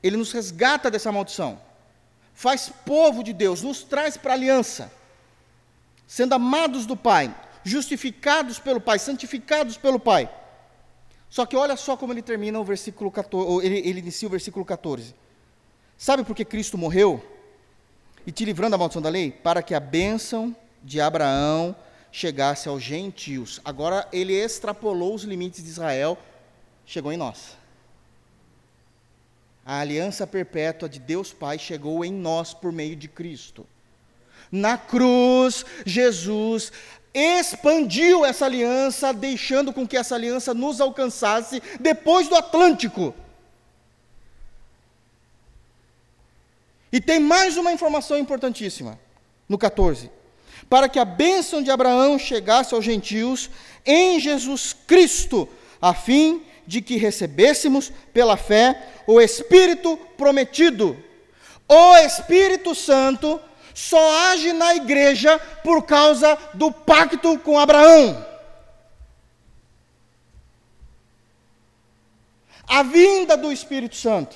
Ele 0.01 0.17
nos 0.17 0.31
resgata 0.31 0.89
dessa 0.89 1.11
maldição. 1.11 1.61
Faz 2.33 2.71
povo 2.85 3.25
de 3.25 3.33
Deus, 3.33 3.63
nos 3.63 3.83
traz 3.83 4.17
para 4.17 4.35
a 4.35 4.37
aliança. 4.37 4.93
Sendo 6.07 6.35
amados 6.35 6.87
do 6.87 6.97
Pai, 6.97 7.35
justificados 7.65 8.61
pelo 8.61 8.81
Pai, 8.81 9.01
santificados 9.01 9.77
pelo 9.77 9.99
Pai. 9.99 10.31
Só 11.29 11.45
que 11.45 11.57
olha 11.57 11.77
só 11.77 11.97
como 11.97 12.13
ele 12.13 12.23
termina 12.23 12.59
o 12.59 12.65
versículo 12.65 13.11
14, 13.11 13.67
ele, 13.67 13.79
ele 13.79 13.99
inicia 14.01 14.29
o 14.29 14.31
versículo 14.31 14.65
14. 14.65 15.15
Sabe 15.99 16.25
por 16.25 16.37
que 16.37 16.45
Cristo 16.45 16.77
morreu? 16.77 17.25
E 18.27 18.33
te 18.33 18.45
livrando 18.45 18.73
da 18.73 18.79
maldição 18.79 19.03
da 19.03 19.09
lei? 19.09 19.31
Para 19.31 19.63
que 19.63 19.75
a 19.75 19.81
bênção 19.81 20.55
de 20.83 21.01
Abraão 21.01 21.75
chegasse 22.13 22.69
aos 22.69 22.83
gentios. 22.83 23.61
Agora 23.65 24.09
ele 24.13 24.33
extrapolou 24.33 25.15
os 25.15 25.23
limites 25.23 25.63
de 25.63 25.69
Israel, 25.69 26.19
chegou 26.85 27.13
em 27.13 27.17
nós. 27.17 27.57
A 29.65 29.81
aliança 29.81 30.27
perpétua 30.27 30.89
de 30.89 31.01
Deus 31.01 31.33
Pai 31.33 31.59
chegou 31.59 32.05
em 32.05 32.13
nós 32.13 32.55
por 32.55 32.73
meio 32.73 32.95
de 32.95 33.09
Cristo. 33.09 33.67
Na 34.51 34.79
cruz, 34.79 35.65
Jesus 35.85 36.73
expandiu 37.19 38.25
essa 38.25 38.45
aliança, 38.45 39.13
deixando 39.13 39.73
com 39.73 39.87
que 39.87 39.97
essa 39.97 40.15
aliança 40.15 40.53
nos 40.53 40.81
alcançasse 40.81 41.63
depois 41.81 42.29
do 42.29 42.37
Atlântico. 42.37 43.15
E 46.93 47.01
tem 47.01 47.19
mais 47.19 47.57
uma 47.57 47.73
informação 47.73 48.19
importantíssima, 48.19 48.99
no 49.49 49.57
14 49.57 50.11
para 50.69 50.89
que 50.89 50.99
a 50.99 51.05
bênção 51.05 51.63
de 51.63 51.71
Abraão 51.71 52.19
chegasse 52.19 52.75
aos 52.75 52.85
gentios 52.85 53.51
em 53.85 54.19
Jesus 54.19 54.75
Cristo, 54.87 55.49
a 55.81 55.95
fim 55.95 56.43
de 56.67 56.81
que 56.81 56.97
recebêssemos 56.97 57.93
pela 58.13 58.37
fé 58.37 58.83
o 59.07 59.21
Espírito 59.21 59.97
prometido. 60.17 60.97
O 61.69 61.97
Espírito 61.99 62.75
Santo 62.75 63.41
só 63.77 64.31
age 64.31 64.55
na 64.55 64.75
igreja 64.75 65.39
por 65.63 65.83
causa 65.83 66.39
do 66.55 66.73
pacto 66.73 67.39
com 67.41 67.59
Abraão. 67.59 68.27
A 72.67 72.83
vinda 72.83 73.37
do 73.37 73.53
Espírito 73.53 73.95
Santo, 73.95 74.35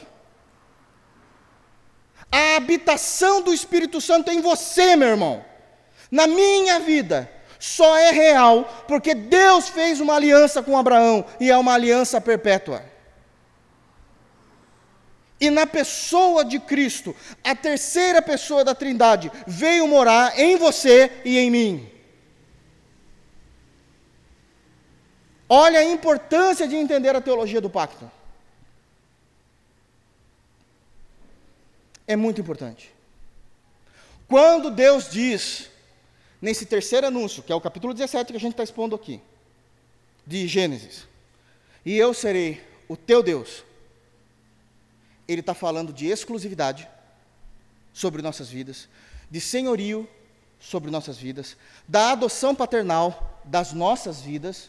a 2.31 2.57
habitação 2.57 3.41
do 3.41 3.55
Espírito 3.55 3.99
Santo 3.99 4.31
em 4.31 4.43
você, 4.43 4.95
meu 4.95 5.09
irmão, 5.09 5.43
na 6.11 6.27
minha 6.27 6.79
vida, 6.79 7.33
só 7.59 7.97
é 7.97 8.11
real 8.11 8.85
porque 8.87 9.15
Deus 9.15 9.71
fez 9.71 10.01
uma 10.01 10.17
aliança 10.17 10.63
com 10.63 10.77
Abraão 10.77 11.25
e 11.41 11.51
é 11.51 11.57
uma 11.57 11.73
aliança 11.73 12.21
perpétua. 12.21 12.85
E 15.41 15.49
na 15.49 15.67
pessoa 15.67 16.45
de 16.45 16.59
Cristo, 16.59 17.17
a 17.43 17.57
terceira 17.57 18.21
pessoa 18.21 18.63
da 18.63 18.75
Trindade 18.75 19.33
veio 19.47 19.89
morar 19.89 20.39
em 20.39 20.57
você 20.57 21.11
e 21.25 21.39
em 21.39 21.51
mim. 21.51 21.91
Olha 25.49 25.81
a 25.81 25.85
importância 25.85 26.69
de 26.69 26.77
entender 26.77 27.17
a 27.17 27.21
teologia 27.21 27.61
do 27.61 27.71
pacto. 27.71 28.09
É 32.07 32.15
muito 32.15 32.41
importante. 32.41 32.93
Quando 34.29 34.71
Deus 34.71 35.11
diz 35.11 35.71
nesse 36.41 36.67
terceiro 36.67 37.07
anúncio, 37.07 37.43
que 37.43 37.51
é 37.51 37.55
o 37.55 37.61
capítulo 37.61 37.95
17 37.95 38.33
que 38.33 38.37
a 38.37 38.41
gente 38.41 38.53
está 38.53 38.63
expondo 38.63 38.95
aqui, 38.95 39.21
de 40.27 40.47
Gênesis. 40.47 41.09
E 41.85 41.97
eu 41.97 42.15
serei 42.15 42.63
o 42.89 42.97
teu 42.97 43.23
Deus. 43.23 43.65
Ele 45.31 45.43
está 45.43 45.55
falando 45.55 45.93
de 45.93 46.09
exclusividade 46.09 46.89
sobre 47.93 48.21
nossas 48.21 48.49
vidas, 48.49 48.89
de 49.31 49.41
senhorio 49.41 50.09
sobre 50.59 50.91
nossas 50.91 51.17
vidas, 51.17 51.57
da 51.87 52.11
adoção 52.11 52.53
paternal 52.53 53.41
das 53.45 53.73
nossas 53.73 54.21
vidas, 54.21 54.69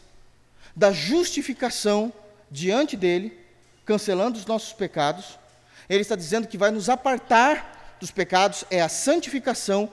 da 0.76 0.92
justificação 0.92 2.12
diante 2.48 2.96
dele, 2.96 3.36
cancelando 3.84 4.38
os 4.38 4.46
nossos 4.46 4.72
pecados. 4.72 5.36
Ele 5.88 6.02
está 6.02 6.14
dizendo 6.14 6.46
que 6.46 6.56
vai 6.56 6.70
nos 6.70 6.88
apartar 6.88 7.96
dos 7.98 8.12
pecados, 8.12 8.64
é 8.70 8.80
a 8.80 8.88
santificação 8.88 9.90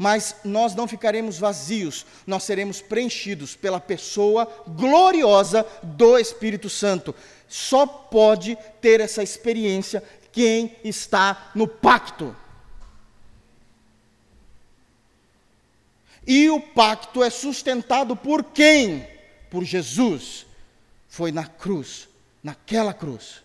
mas 0.00 0.36
nós 0.42 0.74
não 0.74 0.88
ficaremos 0.88 1.38
vazios, 1.38 2.06
nós 2.26 2.44
seremos 2.44 2.80
preenchidos 2.80 3.54
pela 3.54 3.78
pessoa 3.78 4.50
gloriosa 4.66 5.66
do 5.82 6.16
Espírito 6.16 6.70
Santo. 6.70 7.14
Só 7.50 7.86
pode 7.86 8.56
ter 8.80 9.00
essa 9.00 9.22
experiência 9.22 10.02
quem 10.32 10.74
está 10.82 11.50
no 11.54 11.68
pacto. 11.68 12.34
E 16.26 16.48
o 16.48 16.60
pacto 16.60 17.22
é 17.22 17.28
sustentado 17.28 18.16
por 18.16 18.44
quem? 18.44 19.06
Por 19.50 19.64
Jesus. 19.64 20.46
Foi 21.08 21.30
na 21.30 21.44
cruz, 21.44 22.08
naquela 22.42 22.94
cruz. 22.94 23.42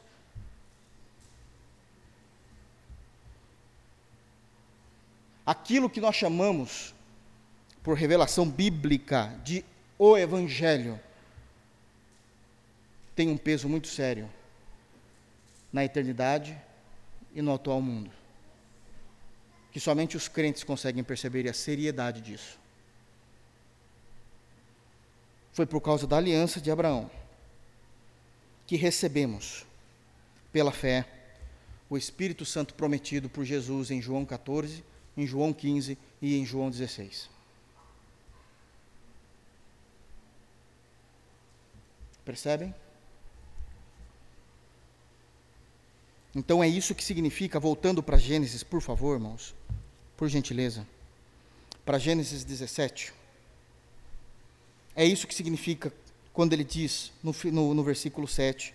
aquilo 5.45 5.89
que 5.89 6.01
nós 6.01 6.15
chamamos, 6.15 6.93
por 7.83 7.95
revelação 7.95 8.49
bíblica, 8.49 9.33
de 9.43 9.63
o 9.97 10.17
Evangelho, 10.17 10.99
tem 13.15 13.29
um 13.29 13.37
peso 13.37 13.69
muito 13.69 13.87
sério 13.87 14.29
na 15.71 15.83
eternidade 15.83 16.57
e 17.33 17.41
no 17.41 17.53
atual 17.53 17.81
mundo. 17.81 18.11
Que 19.71 19.79
somente 19.79 20.15
os 20.15 20.27
crentes 20.27 20.63
conseguem 20.63 21.03
perceber 21.03 21.47
a 21.49 21.53
seriedade 21.53 22.21
disso. 22.21 22.59
Foi 25.53 25.65
por 25.65 25.81
causa 25.81 26.05
da 26.05 26.17
aliança 26.17 26.59
de 26.59 26.69
Abraão 26.69 27.09
que 28.67 28.75
recebemos, 28.75 29.65
pela 30.51 30.71
fé, 30.71 31.07
o 31.89 31.97
Espírito 31.97 32.45
Santo 32.45 32.73
prometido 32.73 33.29
por 33.29 33.45
Jesus 33.45 33.91
em 33.91 34.01
João 34.01 34.25
14 34.25 34.83
em 35.17 35.25
João 35.25 35.53
15 35.53 35.97
e 36.21 36.35
em 36.35 36.45
João 36.45 36.69
16. 36.69 37.29
Percebem? 42.23 42.73
Então 46.35 46.61
é 46.61 46.67
isso 46.67 46.93
que 46.93 47.03
significa, 47.03 47.61
voltando 47.61 48.03
para 48.03 48.17
Gênesis, 48.17 48.61
por 48.61 48.81
favor, 48.81 49.13
irmãos, 49.13 49.55
por 50.17 50.27
gentileza, 50.27 50.85
para 51.85 51.97
Gênesis 51.97 52.43
17. 52.43 53.13
É 54.93 55.05
isso 55.05 55.27
que 55.27 55.33
significa 55.33 55.93
quando 56.33 56.51
ele 56.51 56.65
diz 56.65 57.13
no, 57.23 57.33
no, 57.45 57.73
no, 57.73 57.83
versículo 57.83 58.27
7, 58.27 58.73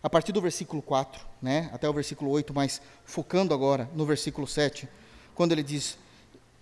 a 0.00 0.08
partir 0.08 0.30
do 0.30 0.40
versículo 0.40 0.80
4, 0.80 1.26
né, 1.42 1.68
até 1.72 1.88
o 1.88 1.92
versículo 1.92 2.30
8, 2.30 2.54
mas 2.54 2.80
focando 3.04 3.52
agora 3.52 3.90
no 3.96 4.06
versículo 4.06 4.46
7, 4.46 4.88
quando 5.34 5.50
ele 5.50 5.64
diz: 5.64 5.98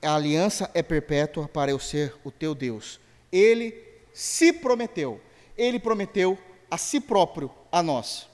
A 0.01 0.15
aliança 0.15 0.71
é 0.73 0.83
perpétua 0.83 1.49
para 1.49 1.71
eu 1.71 1.79
ser 1.79 2.15
o 2.25 2.31
teu 2.31 2.55
Deus. 2.55 2.99
Ele 3.31 3.75
se 4.15 4.55
prometeu, 4.55 5.21
ele 5.57 5.79
prometeu 5.79 6.39
a 6.71 6.79
si 6.79 6.99
próprio, 6.99 7.51
a 7.71 7.83
nós. 7.83 8.30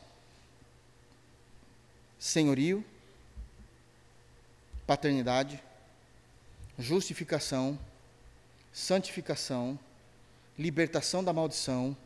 Senhorio, 2.19 2.85
paternidade, 4.87 5.63
justificação, 6.79 7.79
santificação, 8.73 9.79
libertação 10.59 11.23
da 11.23 11.33
maldição 11.33 11.97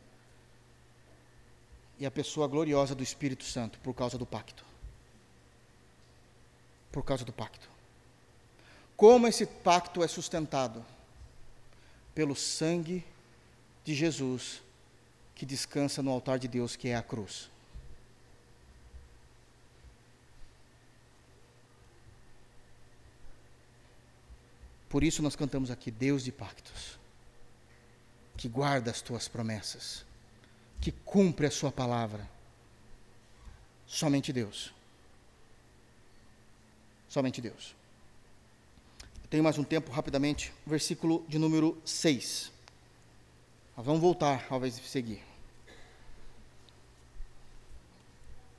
e 1.98 2.06
a 2.06 2.10
pessoa 2.10 2.48
gloriosa 2.48 2.94
do 2.94 3.02
Espírito 3.02 3.44
Santo 3.44 3.78
por 3.80 3.94
causa 3.94 4.16
do 4.16 4.24
pacto. 4.24 4.64
Por 6.90 7.04
causa 7.04 7.24
do 7.24 7.32
pacto. 7.32 7.68
Como 8.96 9.26
esse 9.26 9.46
pacto 9.46 10.02
é 10.02 10.08
sustentado? 10.08 10.84
Pelo 12.14 12.34
sangue 12.34 13.04
de 13.84 13.94
Jesus 13.94 14.62
que 15.34 15.46
descansa 15.46 16.02
no 16.02 16.10
altar 16.10 16.38
de 16.38 16.46
Deus, 16.46 16.76
que 16.76 16.88
é 16.88 16.96
a 16.96 17.02
cruz. 17.02 17.48
Por 24.90 25.04
isso 25.04 25.22
nós 25.22 25.36
cantamos 25.36 25.70
aqui, 25.70 25.88
Deus 25.88 26.24
de 26.24 26.32
pactos, 26.32 26.98
que 28.36 28.48
guarda 28.48 28.90
as 28.90 29.00
tuas 29.00 29.28
promessas, 29.28 30.04
que 30.80 30.90
cumpre 30.90 31.46
a 31.46 31.50
sua 31.50 31.70
palavra. 31.70 32.28
Somente 33.86 34.32
Deus. 34.32 34.74
Somente 37.08 37.40
Deus. 37.40 37.74
Tenho 39.30 39.44
mais 39.44 39.56
um 39.58 39.62
tempo, 39.62 39.92
rapidamente, 39.92 40.52
versículo 40.66 41.24
de 41.28 41.38
número 41.38 41.80
6. 41.84 42.50
Nós 43.76 43.86
vamos 43.86 44.00
voltar, 44.00 44.48
de 44.60 44.88
seguir. 44.88 45.22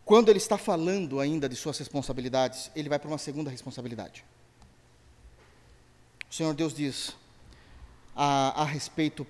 Quando 0.06 0.30
ele 0.30 0.38
está 0.38 0.58
falando 0.58 1.20
ainda 1.20 1.50
de 1.50 1.58
suas 1.58 1.78
responsabilidades, 1.78 2.72
ele 2.74 2.88
vai 2.88 2.98
para 2.98 3.10
uma 3.10 3.18
segunda 3.18 3.52
responsabilidade. 3.52 4.24
O 6.32 6.34
Senhor 6.34 6.54
Deus 6.54 6.74
diz 6.74 7.14
a, 8.16 8.62
a 8.62 8.64
respeito 8.64 9.28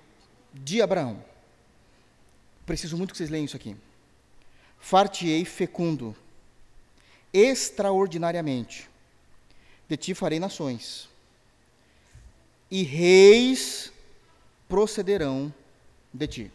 de 0.54 0.80
Abraão. 0.80 1.22
Preciso 2.64 2.96
muito 2.96 3.10
que 3.10 3.16
vocês 3.16 3.28
leiam 3.28 3.44
isso 3.44 3.56
aqui. 3.56 3.76
Fartiei 4.78 5.44
fecundo, 5.44 6.14
extraordinariamente. 7.32 8.88
De 9.88 9.96
ti 9.96 10.14
farei 10.14 10.38
nações 10.38 11.08
e 12.70 12.84
reis 12.84 13.92
procederão 14.68 15.52
de 16.14 16.26
ti. 16.28 16.52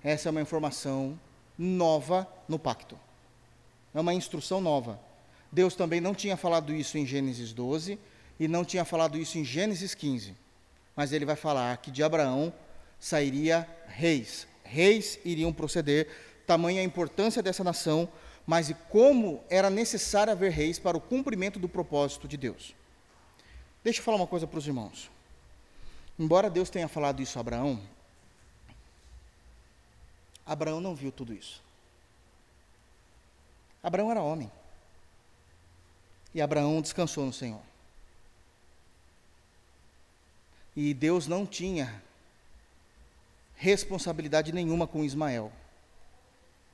Essa 0.00 0.28
é 0.28 0.30
uma 0.30 0.40
informação 0.40 1.18
nova 1.58 2.24
no 2.48 2.56
pacto. 2.56 2.96
É 3.92 4.00
uma 4.00 4.14
instrução 4.14 4.60
nova. 4.60 5.00
Deus 5.50 5.74
também 5.74 6.00
não 6.00 6.14
tinha 6.14 6.36
falado 6.36 6.72
isso 6.72 6.96
em 6.96 7.04
Gênesis 7.04 7.52
12 7.52 7.98
e 8.40 8.48
não 8.48 8.64
tinha 8.64 8.86
falado 8.86 9.18
isso 9.18 9.36
em 9.36 9.44
Gênesis 9.44 9.94
15. 9.94 10.34
Mas 10.96 11.12
ele 11.12 11.26
vai 11.26 11.36
falar 11.36 11.76
que 11.76 11.90
de 11.90 12.02
Abraão 12.02 12.50
sairia 12.98 13.68
reis. 13.86 14.48
Reis 14.64 15.18
iriam 15.26 15.52
proceder, 15.52 16.08
tamanha 16.46 16.80
a 16.80 16.84
importância 16.84 17.42
dessa 17.42 17.62
nação, 17.62 18.08
mas 18.46 18.70
e 18.70 18.74
como 18.88 19.44
era 19.50 19.68
necessário 19.68 20.32
haver 20.32 20.52
reis 20.52 20.78
para 20.78 20.96
o 20.96 21.00
cumprimento 21.00 21.58
do 21.58 21.68
propósito 21.68 22.26
de 22.26 22.38
Deus. 22.38 22.74
Deixa 23.84 24.00
eu 24.00 24.04
falar 24.04 24.16
uma 24.16 24.26
coisa 24.26 24.46
para 24.46 24.58
os 24.58 24.66
irmãos. 24.66 25.10
Embora 26.18 26.48
Deus 26.48 26.70
tenha 26.70 26.88
falado 26.88 27.20
isso 27.20 27.38
a 27.38 27.40
Abraão, 27.40 27.80
Abraão 30.46 30.80
não 30.80 30.94
viu 30.94 31.12
tudo 31.12 31.34
isso. 31.34 31.62
Abraão 33.82 34.10
era 34.10 34.22
homem. 34.22 34.50
E 36.34 36.40
Abraão 36.40 36.80
descansou 36.80 37.26
no 37.26 37.32
Senhor. 37.32 37.69
E 40.82 40.94
Deus 40.94 41.26
não 41.26 41.44
tinha 41.44 42.02
responsabilidade 43.54 44.50
nenhuma 44.50 44.86
com 44.86 45.04
Ismael. 45.04 45.52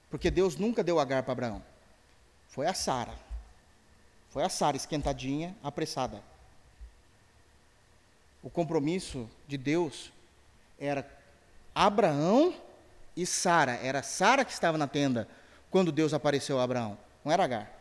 Porque 0.09 0.31
Deus 0.31 0.55
nunca 0.55 0.85
deu 0.85 1.01
Agar 1.01 1.25
para 1.25 1.33
Abraão. 1.33 1.63
Foi 2.47 2.69
a 2.69 2.73
Sara. 2.73 3.13
Foi 4.31 4.45
a 4.45 4.49
Sara 4.49 4.77
esquentadinha, 4.77 5.57
apressada. 5.61 6.23
O 8.45 8.49
compromisso 8.49 9.29
de 9.49 9.59
Deus 9.59 10.13
era 10.79 11.05
Abraão 11.75 12.55
e 13.17 13.27
Sara. 13.27 13.73
Era 13.73 14.05
Sara 14.05 14.45
que 14.45 14.53
estava 14.53 14.79
na 14.79 14.87
tenda 14.87 15.27
quando 15.69 15.91
Deus 15.91 16.15
apareceu 16.15 16.61
a 16.61 16.63
Abraão, 16.63 16.97
não 17.25 17.33
era 17.33 17.43
Agar. 17.43 17.73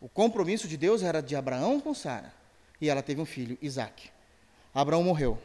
O 0.00 0.08
compromisso 0.08 0.66
de 0.66 0.78
Deus 0.78 1.02
era 1.02 1.20
de 1.20 1.36
Abraão 1.36 1.78
com 1.78 1.92
Sara. 1.92 2.32
E 2.80 2.88
ela 2.88 3.02
teve 3.02 3.20
um 3.20 3.26
filho, 3.26 3.58
Isaac. 3.60 4.13
Abraão 4.74 5.04
morreu. 5.04 5.40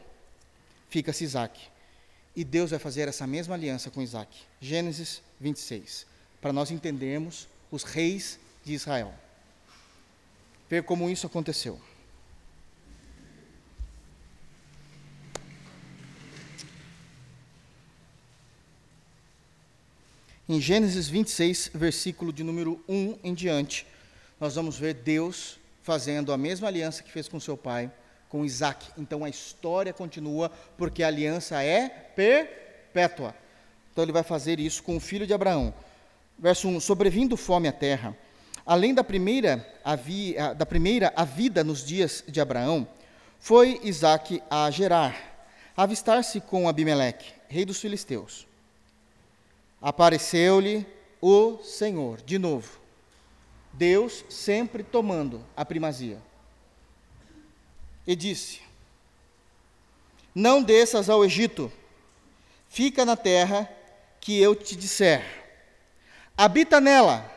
Fica-se 0.88 1.22
Isaac. 1.22 1.60
E 2.34 2.42
Deus 2.42 2.70
vai 2.70 2.78
fazer 2.78 3.06
essa 3.06 3.26
mesma 3.26 3.54
aliança 3.54 3.90
com 3.90 4.02
Isaac. 4.02 4.36
Gênesis 4.60 5.22
26. 5.38 6.06
Para 6.40 6.52
nós 6.52 6.70
entendermos 6.70 7.46
os 7.70 7.84
reis 7.84 8.38
de 8.64 8.72
Israel. 8.72 9.14
Ver 10.68 10.82
como 10.82 11.08
isso 11.08 11.26
aconteceu. 11.26 11.80
Em 20.48 20.60
Gênesis 20.60 21.08
26, 21.08 21.70
versículo 21.74 22.32
de 22.32 22.42
número 22.42 22.82
1 22.88 23.20
em 23.22 23.32
diante, 23.32 23.86
nós 24.40 24.56
vamos 24.56 24.76
ver 24.76 24.94
Deus 24.94 25.60
fazendo 25.80 26.32
a 26.32 26.36
mesma 26.36 26.66
aliança 26.66 27.04
que 27.04 27.12
fez 27.12 27.28
com 27.28 27.38
seu 27.38 27.56
pai, 27.56 27.88
com 28.30 28.44
Isaac. 28.44 28.86
Então 28.96 29.24
a 29.24 29.28
história 29.28 29.92
continua, 29.92 30.50
porque 30.78 31.02
a 31.02 31.08
aliança 31.08 31.62
é 31.62 31.88
perpétua. 31.88 33.34
Então 33.92 34.02
ele 34.02 34.12
vai 34.12 34.22
fazer 34.22 34.58
isso 34.58 34.82
com 34.82 34.96
o 34.96 35.00
filho 35.00 35.26
de 35.26 35.34
Abraão. 35.34 35.74
Verso 36.38 36.68
1: 36.68 36.80
Sobrevindo 36.80 37.36
fome 37.36 37.68
à 37.68 37.72
terra, 37.72 38.16
além 38.64 38.94
da 38.94 39.04
primeira, 39.04 39.68
a 39.84 40.54
da 40.54 40.64
primeira 40.64 41.12
a 41.14 41.24
vida 41.24 41.62
nos 41.62 41.84
dias 41.84 42.24
de 42.26 42.40
Abraão, 42.40 42.88
foi 43.38 43.80
Isaac 43.82 44.42
a 44.48 44.70
Gerar, 44.70 45.44
a 45.76 45.82
avistar-se 45.82 46.40
com 46.40 46.68
Abimeleque, 46.68 47.32
rei 47.48 47.64
dos 47.64 47.80
filisteus. 47.80 48.46
Apareceu-lhe 49.82 50.86
o 51.20 51.58
Senhor, 51.62 52.20
de 52.22 52.38
novo, 52.38 52.78
Deus 53.72 54.24
sempre 54.28 54.82
tomando 54.82 55.44
a 55.56 55.64
primazia. 55.64 56.18
E 58.06 58.16
disse: 58.16 58.60
Não 60.34 60.62
desças 60.62 61.08
ao 61.08 61.24
Egito, 61.24 61.70
fica 62.68 63.04
na 63.04 63.16
terra 63.16 63.70
que 64.20 64.40
eu 64.40 64.54
te 64.54 64.76
disser. 64.76 65.24
Habita 66.36 66.80
nela. 66.80 67.30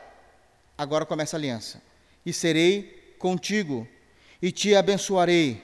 Agora 0.77 1.05
começa 1.05 1.35
a 1.35 1.39
aliança. 1.39 1.81
E 2.25 2.31
serei 2.31 3.15
contigo, 3.19 3.87
e 4.41 4.51
te 4.51 4.75
abençoarei, 4.75 5.61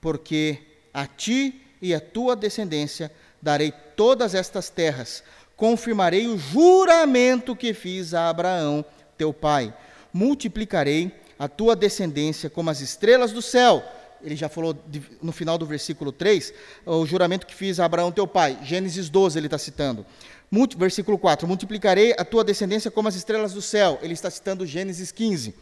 porque 0.00 0.58
a 0.92 1.06
ti 1.06 1.62
e 1.80 1.94
a 1.94 2.00
tua 2.00 2.34
descendência 2.34 3.10
darei 3.40 3.72
todas 3.96 4.34
estas 4.34 4.68
terras. 4.68 5.22
Confirmarei 5.56 6.26
o 6.26 6.36
juramento 6.36 7.54
que 7.54 7.72
fiz 7.72 8.12
a 8.12 8.28
Abraão, 8.28 8.84
teu 9.16 9.32
pai 9.32 9.72
multiplicarei 10.14 11.10
a 11.36 11.48
tua 11.48 11.74
descendência 11.74 12.48
como 12.48 12.70
as 12.70 12.80
estrelas 12.80 13.32
do 13.32 13.42
céu. 13.42 13.82
Ele 14.24 14.36
já 14.36 14.48
falou 14.48 14.72
de, 14.86 15.02
no 15.22 15.32
final 15.32 15.58
do 15.58 15.66
versículo 15.66 16.10
3, 16.10 16.52
o 16.86 17.06
juramento 17.06 17.46
que 17.46 17.54
fiz 17.54 17.78
a 17.78 17.84
Abraão 17.84 18.10
teu 18.10 18.26
pai. 18.26 18.58
Gênesis 18.62 19.08
12 19.08 19.38
ele 19.38 19.46
está 19.46 19.58
citando. 19.58 20.04
Multi, 20.50 20.76
versículo 20.76 21.18
4: 21.18 21.46
Multiplicarei 21.46 22.14
a 22.18 22.24
tua 22.24 22.42
descendência 22.42 22.90
como 22.90 23.08
as 23.08 23.14
estrelas 23.14 23.52
do 23.52 23.62
céu. 23.62 23.98
Ele 24.02 24.14
está 24.14 24.30
citando 24.30 24.66
Gênesis 24.66 25.12
15. 25.12 25.54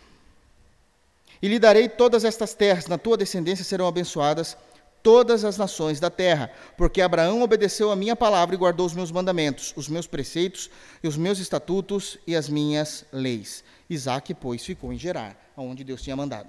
E 1.41 1.49
lhe 1.49 1.59
darei 1.59 1.89
todas 1.89 2.25
estas 2.25 2.55
terras, 2.55 2.87
na 2.87 2.97
tua 2.97 3.17
descendência 3.17 3.65
serão 3.65 3.89
abençoadas 3.89 4.57
todas 5.03 5.45
as 5.45 5.59
nações 5.59 5.99
da 5.99 6.09
terra, 6.09 6.51
porque 6.77 7.03
Abraão 7.03 7.43
obedeceu 7.43 7.91
a 7.91 7.97
minha 7.97 8.15
palavra 8.15 8.55
e 8.55 8.59
guardou 8.59 8.87
os 8.87 8.95
meus 8.95 9.11
mandamentos, 9.11 9.73
os 9.77 9.89
meus 9.89 10.07
preceitos 10.07 10.71
e 11.03 11.09
os 11.09 11.17
meus 11.17 11.39
estatutos 11.39 12.19
e 12.27 12.37
as 12.37 12.49
minhas 12.49 13.05
leis. 13.13 13.65
Isaac, 13.91 14.33
pois, 14.35 14.65
ficou 14.65 14.93
em 14.93 14.99
Gerar, 14.99 15.37
aonde 15.57 15.83
Deus 15.83 16.01
tinha 16.01 16.17
mandado. 16.17 16.49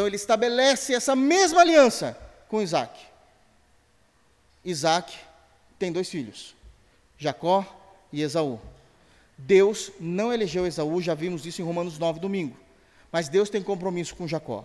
Então 0.00 0.06
ele 0.06 0.16
estabelece 0.16 0.94
essa 0.94 1.14
mesma 1.14 1.60
aliança 1.60 2.16
com 2.48 2.62
Isaac. 2.62 2.98
Isaac 4.64 5.14
tem 5.78 5.92
dois 5.92 6.08
filhos, 6.08 6.54
Jacó 7.18 7.66
e 8.10 8.22
Esaú. 8.22 8.58
Deus 9.36 9.92
não 10.00 10.32
elegeu 10.32 10.66
Esaú, 10.66 11.02
já 11.02 11.12
vimos 11.12 11.44
isso 11.44 11.60
em 11.60 11.64
Romanos 11.66 11.98
9, 11.98 12.18
domingo. 12.18 12.56
Mas 13.12 13.28
Deus 13.28 13.50
tem 13.50 13.62
compromisso 13.62 14.16
com 14.16 14.26
Jacó. 14.26 14.64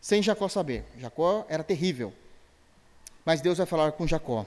Sem 0.00 0.22
Jacó 0.22 0.48
saber. 0.48 0.84
Jacó 0.96 1.44
era 1.48 1.64
terrível. 1.64 2.14
Mas 3.24 3.40
Deus 3.40 3.58
vai 3.58 3.66
falar 3.66 3.90
com 3.90 4.06
Jacó. 4.06 4.46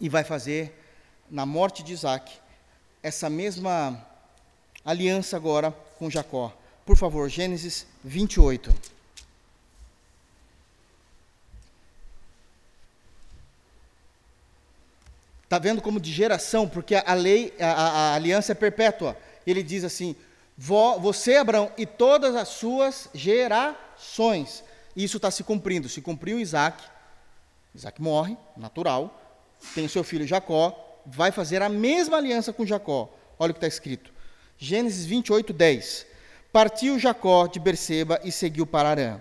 E 0.00 0.08
vai 0.08 0.22
fazer, 0.22 0.80
na 1.28 1.44
morte 1.44 1.82
de 1.82 1.92
Isaac, 1.92 2.38
essa 3.02 3.28
mesma 3.28 4.00
aliança 4.84 5.36
agora 5.36 5.72
com 5.98 6.08
Jacó. 6.08 6.56
Por 6.86 6.96
favor, 6.96 7.28
Gênesis 7.28 7.84
28. 8.04 8.97
Está 15.48 15.58
vendo 15.58 15.80
como 15.80 15.98
de 15.98 16.12
geração, 16.12 16.68
porque 16.68 16.94
a 16.94 17.14
lei, 17.14 17.54
a, 17.58 17.70
a, 17.70 18.14
aliança 18.14 18.52
é 18.52 18.54
perpétua. 18.54 19.16
Ele 19.46 19.62
diz 19.62 19.82
assim: 19.82 20.14
você, 20.58 21.36
Abraão, 21.36 21.72
e 21.78 21.86
todas 21.86 22.36
as 22.36 22.48
suas 22.48 23.08
gerações. 23.14 24.62
Isso 24.94 25.16
está 25.16 25.30
se 25.30 25.42
cumprindo. 25.42 25.88
Se 25.88 26.02
cumpriu 26.02 26.38
Isaac, 26.38 26.84
Isaac 27.74 28.02
morre, 28.02 28.36
natural, 28.58 29.18
tem 29.74 29.88
seu 29.88 30.04
filho 30.04 30.26
Jacó, 30.26 31.00
vai 31.06 31.32
fazer 31.32 31.62
a 31.62 31.68
mesma 31.70 32.18
aliança 32.18 32.52
com 32.52 32.66
Jacó. 32.66 33.08
Olha 33.38 33.52
o 33.52 33.54
que 33.54 33.58
está 33.58 33.68
escrito. 33.68 34.12
Gênesis 34.58 35.06
28, 35.06 35.54
10. 35.54 36.06
Partiu 36.52 36.98
Jacó 36.98 37.46
de 37.46 37.58
Berseba 37.58 38.20
e 38.22 38.30
seguiu 38.30 38.66
para 38.66 38.90
Arã. 38.90 39.20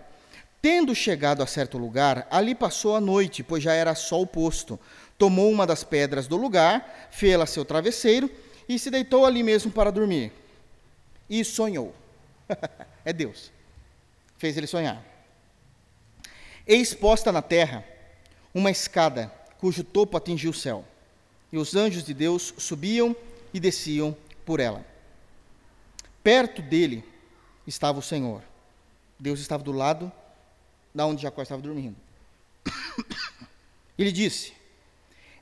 Tendo 0.61 0.93
chegado 0.93 1.41
a 1.41 1.47
certo 1.47 1.77
lugar, 1.77 2.27
ali 2.30 2.53
passou 2.53 2.95
a 2.95 2.99
noite, 2.99 3.43
pois 3.43 3.64
já 3.64 3.73
era 3.73 3.95
sol 3.95 4.27
posto. 4.27 4.77
Tomou 5.18 5.52
uma 5.52 5.65
das 5.65 5.84
pedras 5.84 6.27
do 6.27 6.38
lugar, 6.38 7.10
fê-la 7.11 7.45
seu 7.45 7.65
travesseiro 7.65 8.30
e 8.69 8.77
se 8.77 8.91
deitou 8.91 9.26
ali 9.26 9.41
mesmo 9.41 9.72
para 9.72 9.91
dormir. 9.91 10.31
E 11.30 11.44
sonhou. 11.44 11.95
é 13.03 13.11
Deus. 13.11 13.52
Fez 14.38 14.56
ele 14.57 14.68
sonhar. 14.68 15.03
Eis 16.65 16.94
posta 16.94 17.31
na 17.31 17.41
terra 17.41 17.84
uma 18.53 18.69
escada, 18.69 19.31
cujo 19.57 19.84
topo 19.84 20.18
atingia 20.18 20.49
o 20.49 20.53
céu. 20.53 20.85
E 21.52 21.57
os 21.57 21.76
anjos 21.76 22.03
de 22.03 22.14
Deus 22.14 22.53
subiam 22.57 23.15
e 23.53 23.60
desciam 23.60 24.15
por 24.45 24.60
ela. 24.60 24.85
Perto 26.23 26.61
dele 26.61 27.03
estava 27.65 27.99
o 27.99 28.03
Senhor. 28.03 28.44
Deus 29.18 29.39
estava 29.39 29.64
do 29.64 29.72
lado 29.72 30.11
da 30.94 31.06
onde 31.06 31.22
Jacó 31.22 31.41
estava 31.41 31.61
dormindo. 31.61 31.95
Ele 33.98 34.11
disse: 34.11 34.53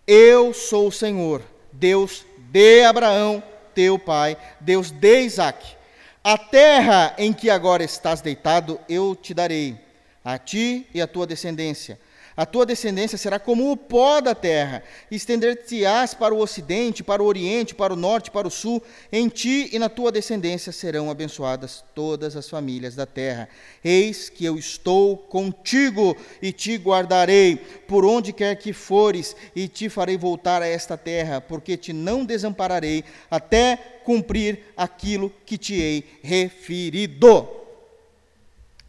Eu 0.08 0.54
sou 0.54 0.88
o 0.88 0.92
Senhor, 0.92 1.42
Deus 1.72 2.26
de 2.52 2.84
Abraão, 2.84 3.44
teu 3.74 3.98
pai, 3.98 4.38
Deus 4.60 4.92
de 4.92 5.22
Isaac. 5.22 5.76
A 6.24 6.38
terra 6.38 7.14
em 7.18 7.34
que 7.34 7.50
agora 7.50 7.84
estás 7.84 8.22
deitado, 8.22 8.80
eu 8.88 9.16
te 9.16 9.34
darei, 9.34 9.78
a 10.24 10.38
ti 10.38 10.88
e 10.94 11.02
a 11.02 11.08
tua 11.08 11.26
descendência 11.26 12.00
a 12.38 12.46
tua 12.46 12.66
descendência 12.66 13.18
será 13.18 13.40
como 13.40 13.72
o 13.72 13.78
pó 13.78 14.20
da 14.20 14.36
terra, 14.36 14.84
estender-te-ás 15.10 16.14
para 16.14 16.34
o 16.34 16.40
ocidente, 16.40 17.02
para 17.02 17.24
o 17.24 17.26
oriente, 17.26 17.74
para 17.74 17.94
o 17.94 17.96
norte, 17.96 18.30
para 18.30 18.48
o 18.48 18.52
sul. 18.52 18.84
Em 19.10 19.30
ti 19.30 19.70
e 19.72 19.80
na 19.80 19.88
tua 19.88 20.12
descendência 20.12 20.74
serão 20.74 21.10
abençoadas 21.10 21.84
todas 21.96 22.36
as 22.36 22.50
famílias 22.50 22.94
da 22.94 23.06
terra. 23.06 23.48
Eis 23.82 24.28
que 24.28 24.44
eu 24.44 24.58
estou 24.58 25.16
contigo 25.16 26.18
e 26.42 26.52
te 26.52 26.76
guardarei 26.76 27.56
por 27.88 28.04
onde 28.04 28.34
quer 28.34 28.56
que 28.58 28.74
fores, 28.74 29.36
e 29.56 29.70
te 29.70 29.88
farei 29.88 30.18
voltar 30.18 30.62
a 30.62 30.68
esta 30.68 30.98
terra, 30.98 31.40
porque 31.40 31.78
te 31.78 31.94
não 31.94 32.26
desampararei 32.26 33.06
até 33.32 33.78
cumprir 34.04 34.60
aquilo 34.76 35.32
que 35.46 35.58
te 35.58 35.76
hei 35.76 36.04
referido. 36.22 37.48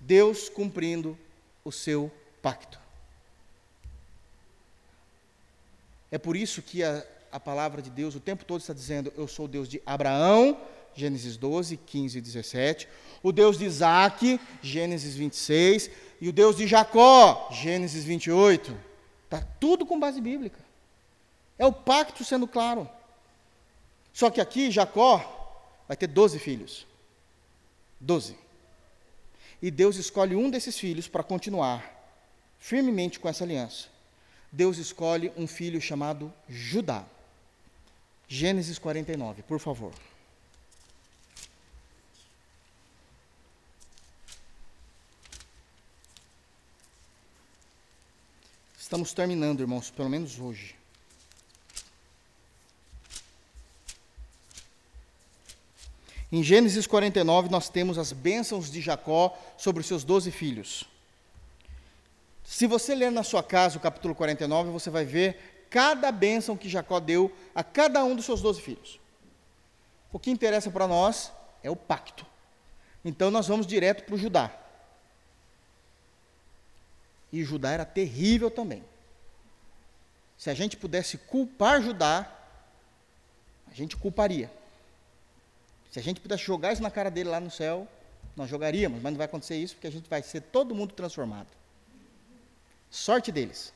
Deus 0.01 0.49
cumprindo 0.49 1.17
o 1.65 1.71
seu 1.71 2.11
pacto. 2.43 2.86
É 6.11 6.19
por 6.19 6.37
isso 6.37 6.63
que 6.63 6.83
a, 6.83 7.05
a 7.33 7.41
palavra 7.41 7.83
de 7.83 7.91
Deus 7.91 8.15
o 8.15 8.21
tempo 8.21 8.45
todo 8.45 8.61
está 8.61 8.73
dizendo: 8.73 9.13
Eu 9.17 9.27
sou 9.27 9.47
o 9.47 9.49
Deus 9.49 9.69
de 9.69 9.83
Abraão, 9.85 10.59
Gênesis 10.95 11.37
12, 11.37 11.77
15 11.77 12.19
e 12.19 12.21
17. 12.21 12.89
O 13.23 13.33
Deus 13.33 13.59
de 13.59 13.65
Isaac, 13.65 14.41
Gênesis 14.63 15.15
26. 15.15 15.91
E 16.21 16.29
o 16.29 16.33
Deus 16.33 16.57
de 16.57 16.67
Jacó, 16.67 17.49
Gênesis 17.53 18.05
28. 18.05 18.77
Está 19.25 19.41
tudo 19.41 19.85
com 19.85 20.01
base 20.01 20.21
bíblica. 20.21 20.59
É 21.59 21.67
o 21.67 21.73
pacto 21.73 22.25
sendo 22.25 22.47
claro. 22.47 22.89
Só 24.13 24.31
que 24.31 24.41
aqui, 24.41 24.71
Jacó 24.71 25.83
vai 25.87 25.97
ter 25.97 26.07
12 26.07 26.39
filhos. 26.39 26.87
12. 28.01 28.37
E 29.61 29.71
Deus 29.71 29.97
escolhe 29.97 30.35
um 30.35 30.51
desses 30.51 30.79
filhos 30.79 31.09
para 31.09 31.23
continuar 31.23 31.95
firmemente 32.59 33.19
com 33.19 33.29
essa 33.29 33.45
aliança. 33.45 33.89
Deus 34.57 34.79
escolhe 34.79 35.31
um 35.37 35.47
filho 35.47 35.79
chamado 35.83 36.33
Judá. 36.49 37.05
Gênesis 38.27 38.79
49, 38.79 39.43
por 39.43 39.61
favor. 39.61 39.93
Estamos 48.79 49.13
terminando, 49.13 49.61
irmãos, 49.61 49.91
pelo 49.91 50.09
menos 50.09 50.41
hoje. 50.41 50.75
Em 56.33 56.43
Gênesis 56.43 56.87
49, 56.87 57.51
nós 57.51 57.69
temos 57.69 57.99
as 57.99 58.11
bênçãos 58.11 58.71
de 58.71 58.81
Jacó 58.81 59.37
sobre 59.59 59.83
os 59.83 59.87
seus 59.87 60.03
doze 60.03 60.31
filhos. 60.31 60.96
Se 62.47 62.65
você 62.69 62.95
ler 62.95 63.11
na 63.11 63.25
sua 63.25 63.43
casa 63.43 63.77
o 63.77 63.81
capítulo 63.81 64.15
49, 64.15 64.71
você 64.71 64.89
vai 64.89 65.05
ver 65.05 65.67
cada 65.69 66.13
bênção 66.13 66.57
que 66.57 66.69
Jacó 66.69 67.01
deu 67.01 67.35
a 67.53 67.65
cada 67.65 68.05
um 68.05 68.15
dos 68.15 68.25
seus 68.25 68.41
doze 68.41 68.63
filhos. 68.63 69.01
O 70.13 70.19
que 70.19 70.31
interessa 70.31 70.71
para 70.71 70.87
nós 70.87 71.33
é 71.61 71.69
o 71.69 71.75
pacto. 71.75 72.25
Então 73.05 73.33
nós 73.33 73.49
vamos 73.49 73.67
direto 73.67 74.05
para 74.05 74.15
o 74.15 74.19
Judá. 74.19 74.57
E 77.33 77.43
Judá 77.43 77.73
era 77.73 77.85
terrível 77.85 78.49
também. 78.49 78.85
Se 80.39 80.49
a 80.49 80.55
gente 80.55 80.77
pudesse 80.77 81.19
culpar 81.19 81.83
Judá, 81.83 82.33
a 83.69 83.75
gente 83.75 83.97
culparia. 83.97 84.53
Se 85.91 85.99
a 85.99 86.03
gente 86.03 86.21
pudesse 86.21 86.45
jogar 86.45 86.73
isso 86.73 86.83
na 86.83 86.93
cara 86.93 87.11
dele 87.11 87.29
lá 87.29 87.41
no 87.41 87.51
céu, 87.51 87.89
nós 88.37 88.49
jogaríamos, 88.49 89.03
mas 89.03 89.13
não 89.13 89.19
vai 89.19 89.25
acontecer 89.25 89.57
isso 89.57 89.75
porque 89.75 89.89
a 89.89 89.93
gente 89.93 90.09
vai 90.09 90.23
ser 90.23 90.43
todo 90.43 90.77
mundo 90.77 90.95
transformado. 90.95 91.49
Sorte 92.97 93.31
deles. 93.31 93.75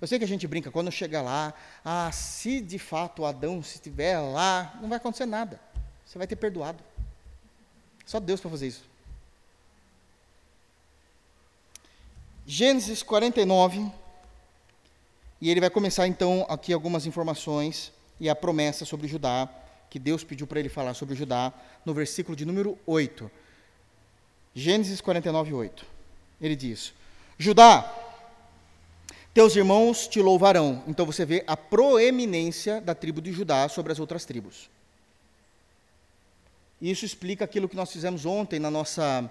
Eu 0.00 0.06
sei 0.06 0.16
que 0.16 0.24
a 0.24 0.28
gente 0.28 0.46
brinca 0.46 0.70
quando 0.70 0.90
chega 0.92 1.20
lá, 1.20 1.52
ah, 1.84 2.08
se 2.12 2.60
de 2.60 2.78
fato 2.78 3.24
Adão 3.24 3.58
estiver 3.58 4.16
lá, 4.20 4.78
não 4.80 4.88
vai 4.88 4.98
acontecer 4.98 5.26
nada. 5.26 5.60
Você 6.06 6.18
vai 6.18 6.26
ter 6.28 6.36
perdoado. 6.36 6.78
Só 8.06 8.20
Deus 8.20 8.40
para 8.40 8.50
fazer 8.50 8.68
isso. 8.68 8.84
Gênesis 12.46 13.02
49, 13.02 13.90
e 15.40 15.50
ele 15.50 15.60
vai 15.60 15.70
começar 15.70 16.06
então 16.06 16.46
aqui 16.48 16.72
algumas 16.72 17.06
informações 17.06 17.92
e 18.20 18.30
a 18.30 18.36
promessa 18.36 18.84
sobre 18.84 19.08
Judá, 19.08 19.48
que 19.90 19.98
Deus 19.98 20.22
pediu 20.22 20.46
para 20.46 20.60
ele 20.60 20.68
falar 20.68 20.94
sobre 20.94 21.16
Judá, 21.16 21.52
no 21.84 21.92
versículo 21.92 22.36
de 22.36 22.44
número 22.44 22.78
8. 22.86 23.28
Gênesis 24.54 25.00
49, 25.00 25.52
8. 25.52 25.84
Ele 26.40 26.54
diz: 26.54 26.94
Judá, 27.36 28.03
teus 29.34 29.56
irmãos 29.56 30.06
te 30.06 30.22
louvarão. 30.22 30.82
Então 30.86 31.04
você 31.04 31.26
vê 31.26 31.42
a 31.46 31.56
proeminência 31.56 32.80
da 32.80 32.94
tribo 32.94 33.20
de 33.20 33.32
Judá 33.32 33.68
sobre 33.68 33.92
as 33.92 33.98
outras 33.98 34.24
tribos. 34.24 34.70
Isso 36.80 37.04
explica 37.04 37.44
aquilo 37.44 37.68
que 37.68 37.76
nós 37.76 37.92
fizemos 37.92 38.24
ontem 38.24 38.60
na 38.60 38.70
nossa, 38.70 39.28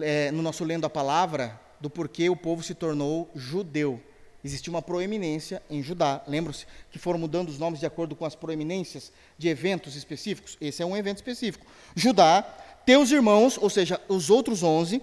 é, 0.00 0.30
no 0.30 0.42
nosso 0.42 0.64
lendo 0.64 0.84
a 0.84 0.90
palavra, 0.90 1.58
do 1.80 1.88
porquê 1.88 2.28
o 2.28 2.36
povo 2.36 2.62
se 2.62 2.74
tornou 2.74 3.30
judeu. 3.34 4.00
Existia 4.44 4.72
uma 4.72 4.82
proeminência 4.82 5.62
em 5.68 5.82
Judá. 5.82 6.22
Lembram-se 6.26 6.66
que 6.90 6.98
foram 6.98 7.18
mudando 7.18 7.48
os 7.48 7.58
nomes 7.58 7.80
de 7.80 7.86
acordo 7.86 8.14
com 8.14 8.24
as 8.24 8.34
proeminências 8.34 9.12
de 9.36 9.48
eventos 9.48 9.96
específicos? 9.96 10.56
Esse 10.60 10.82
é 10.82 10.86
um 10.86 10.96
evento 10.96 11.16
específico. 11.16 11.66
Judá, 11.94 12.42
teus 12.86 13.10
irmãos, 13.10 13.58
ou 13.58 13.68
seja, 13.68 14.00
os 14.08 14.30
outros 14.30 14.62
onze, 14.62 15.02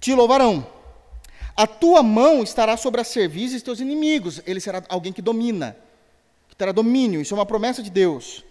te 0.00 0.14
louvarão. 0.14 0.79
A 1.56 1.66
tua 1.66 2.02
mão 2.02 2.42
estará 2.42 2.76
sobre 2.76 3.00
a 3.00 3.04
cerviz 3.04 3.52
dos 3.52 3.62
teus 3.62 3.80
inimigos. 3.80 4.40
Ele 4.46 4.60
será 4.60 4.82
alguém 4.88 5.12
que 5.12 5.22
domina, 5.22 5.76
que 6.48 6.56
terá 6.56 6.72
domínio. 6.72 7.20
Isso 7.20 7.34
é 7.34 7.38
uma 7.38 7.46
promessa 7.46 7.82
de 7.82 7.90
Deus. 7.90 8.44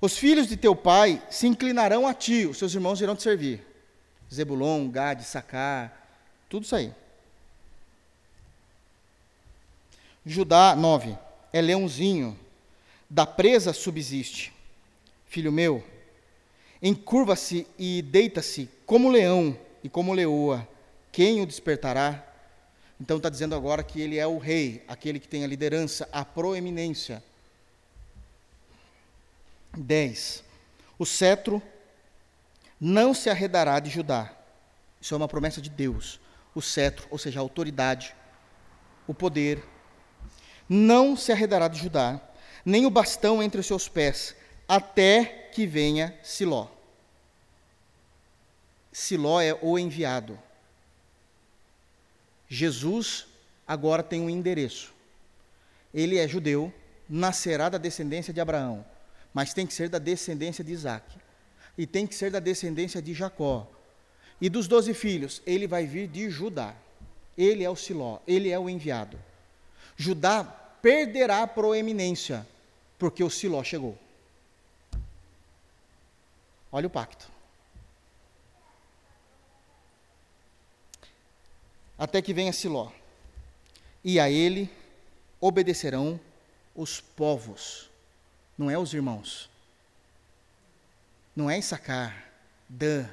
Os 0.00 0.16
filhos 0.16 0.46
de 0.46 0.56
teu 0.56 0.76
pai 0.76 1.22
se 1.30 1.46
inclinarão 1.46 2.06
a 2.06 2.14
ti, 2.14 2.46
os 2.46 2.58
seus 2.58 2.74
irmãos 2.74 3.00
irão 3.00 3.16
te 3.16 3.22
servir. 3.22 3.64
Zebulon, 4.32 4.88
Gad, 4.88 5.22
Sacar, 5.22 6.08
tudo 6.48 6.64
isso 6.64 6.76
aí. 6.76 6.92
Judá 10.24 10.74
9, 10.76 11.16
é 11.52 11.60
leãozinho, 11.60 12.38
da 13.08 13.24
presa 13.24 13.72
subsiste. 13.72 14.52
Filho 15.26 15.52
meu, 15.52 15.82
encurva-se 16.82 17.66
e 17.78 18.02
deita-se 18.02 18.68
como 18.84 19.08
leão 19.08 19.56
e 19.82 19.88
como 19.88 20.12
leoa 20.12 20.66
quem 21.16 21.40
o 21.40 21.46
despertará? 21.46 22.22
Então 23.00 23.16
está 23.16 23.30
dizendo 23.30 23.54
agora 23.54 23.82
que 23.82 24.02
ele 24.02 24.18
é 24.18 24.26
o 24.26 24.36
rei, 24.36 24.84
aquele 24.86 25.18
que 25.18 25.26
tem 25.26 25.44
a 25.44 25.46
liderança, 25.46 26.06
a 26.12 26.22
proeminência. 26.26 27.24
10. 29.74 30.44
O 30.98 31.06
cetro 31.06 31.62
não 32.78 33.14
se 33.14 33.30
arredará 33.30 33.80
de 33.80 33.88
Judá. 33.88 34.30
Isso 35.00 35.14
é 35.14 35.16
uma 35.16 35.26
promessa 35.26 35.58
de 35.58 35.70
Deus. 35.70 36.20
O 36.54 36.60
cetro, 36.60 37.08
ou 37.10 37.16
seja, 37.16 37.40
a 37.40 37.42
autoridade, 37.42 38.14
o 39.06 39.14
poder, 39.14 39.64
não 40.68 41.16
se 41.16 41.32
arredará 41.32 41.66
de 41.66 41.78
Judá, 41.78 42.20
nem 42.62 42.84
o 42.84 42.90
bastão 42.90 43.42
entre 43.42 43.58
os 43.58 43.66
seus 43.66 43.88
pés, 43.88 44.36
até 44.68 45.48
que 45.50 45.66
venha 45.66 46.14
Siló. 46.22 46.68
Siló 48.92 49.40
é 49.40 49.58
o 49.62 49.78
enviado. 49.78 50.38
Jesus 52.48 53.26
agora 53.66 54.02
tem 54.02 54.20
um 54.20 54.30
endereço. 54.30 54.92
Ele 55.92 56.18
é 56.18 56.28
judeu, 56.28 56.72
nascerá 57.08 57.68
da 57.68 57.78
descendência 57.78 58.32
de 58.32 58.40
Abraão, 58.40 58.84
mas 59.32 59.54
tem 59.54 59.66
que 59.66 59.74
ser 59.74 59.88
da 59.88 59.98
descendência 59.98 60.62
de 60.62 60.72
Isaac. 60.72 61.04
E 61.76 61.86
tem 61.86 62.06
que 62.06 62.14
ser 62.14 62.30
da 62.30 62.40
descendência 62.40 63.02
de 63.02 63.12
Jacó. 63.12 63.68
E 64.40 64.48
dos 64.48 64.68
doze 64.68 64.94
filhos, 64.94 65.42
ele 65.46 65.66
vai 65.66 65.86
vir 65.86 66.08
de 66.08 66.30
Judá. 66.30 66.74
Ele 67.36 67.64
é 67.64 67.70
o 67.70 67.76
Siló, 67.76 68.18
ele 68.26 68.50
é 68.50 68.58
o 68.58 68.68
enviado. 68.68 69.18
Judá 69.96 70.42
perderá 70.42 71.42
a 71.42 71.46
proeminência, 71.46 72.46
porque 72.98 73.22
o 73.22 73.30
Siló 73.30 73.62
chegou. 73.62 73.98
Olha 76.70 76.86
o 76.86 76.90
pacto. 76.90 77.35
Até 81.98 82.20
que 82.20 82.34
venha 82.34 82.52
Siló. 82.52 82.90
E 84.04 84.20
a 84.20 84.30
ele 84.30 84.70
obedecerão 85.40 86.20
os 86.74 87.00
povos, 87.00 87.90
não 88.56 88.70
é 88.70 88.78
os 88.78 88.92
irmãos. 88.92 89.50
Não 91.34 91.50
é 91.50 91.58
Issacar, 91.58 92.30
Dan, 92.68 93.06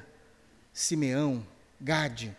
Simeão, 0.72 1.46
Gade. 1.78 2.34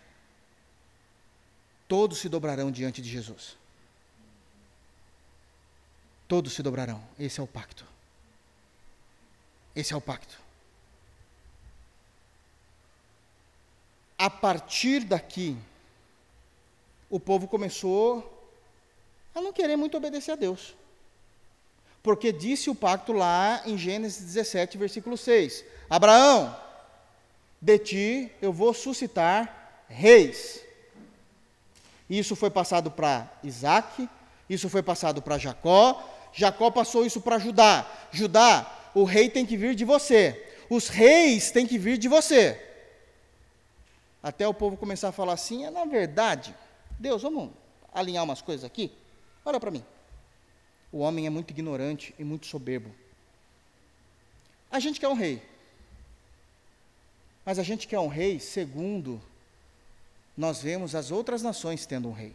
Todos 1.86 2.18
se 2.18 2.28
dobrarão 2.28 2.72
diante 2.72 3.00
de 3.00 3.08
Jesus. 3.08 3.56
Todos 6.26 6.52
se 6.52 6.62
dobrarão. 6.62 7.02
Esse 7.16 7.38
é 7.38 7.42
o 7.42 7.46
pacto. 7.46 7.86
Esse 9.76 9.92
é 9.92 9.96
o 9.96 10.00
pacto. 10.00 10.36
A 14.18 14.28
partir 14.28 15.04
daqui, 15.04 15.56
o 17.08 17.20
povo 17.20 17.46
começou 17.46 18.32
a 19.34 19.40
não 19.40 19.52
querer 19.52 19.76
muito 19.76 19.96
obedecer 19.96 20.32
a 20.32 20.36
Deus. 20.36 20.74
Porque 22.02 22.32
disse 22.32 22.70
o 22.70 22.74
pacto 22.74 23.12
lá 23.12 23.62
em 23.66 23.76
Gênesis 23.76 24.24
17, 24.24 24.78
versículo 24.78 25.16
6: 25.16 25.64
Abraão, 25.90 26.56
de 27.60 27.78
ti 27.78 28.32
eu 28.40 28.52
vou 28.52 28.72
suscitar 28.72 29.84
reis. 29.88 30.60
Isso 32.08 32.36
foi 32.36 32.50
passado 32.50 32.90
para 32.90 33.28
Isaac, 33.42 34.08
isso 34.48 34.68
foi 34.68 34.82
passado 34.82 35.20
para 35.20 35.38
Jacó, 35.38 36.08
Jacó 36.32 36.70
passou 36.70 37.04
isso 37.04 37.20
para 37.20 37.38
Judá. 37.38 37.84
Judá, 38.12 38.90
o 38.94 39.02
rei 39.02 39.28
tem 39.28 39.44
que 39.44 39.56
vir 39.56 39.74
de 39.74 39.84
você, 39.84 40.54
os 40.70 40.88
reis 40.88 41.50
têm 41.50 41.66
que 41.66 41.76
vir 41.76 41.98
de 41.98 42.08
você. 42.08 42.62
Até 44.22 44.46
o 44.46 44.54
povo 44.54 44.76
começar 44.76 45.08
a 45.08 45.12
falar 45.12 45.32
assim, 45.32 45.64
é 45.64 45.70
na 45.70 45.84
verdade, 45.84 46.54
Deus, 46.98 47.22
vamos 47.22 47.50
alinhar 47.92 48.24
umas 48.24 48.42
coisas 48.42 48.64
aqui? 48.64 48.92
Olha 49.44 49.60
para 49.60 49.70
mim. 49.70 49.84
O 50.90 50.98
homem 50.98 51.26
é 51.26 51.30
muito 51.30 51.50
ignorante 51.50 52.14
e 52.18 52.24
muito 52.24 52.46
soberbo. 52.46 52.94
A 54.70 54.80
gente 54.80 54.98
quer 55.00 55.08
um 55.08 55.14
rei. 55.14 55.42
Mas 57.44 57.58
a 57.58 57.62
gente 57.62 57.86
quer 57.86 58.00
um 58.00 58.08
rei 58.08 58.40
segundo 58.40 59.20
nós 60.36 60.60
vemos 60.60 60.94
as 60.94 61.10
outras 61.10 61.42
nações 61.42 61.86
tendo 61.86 62.08
um 62.08 62.12
rei. 62.12 62.34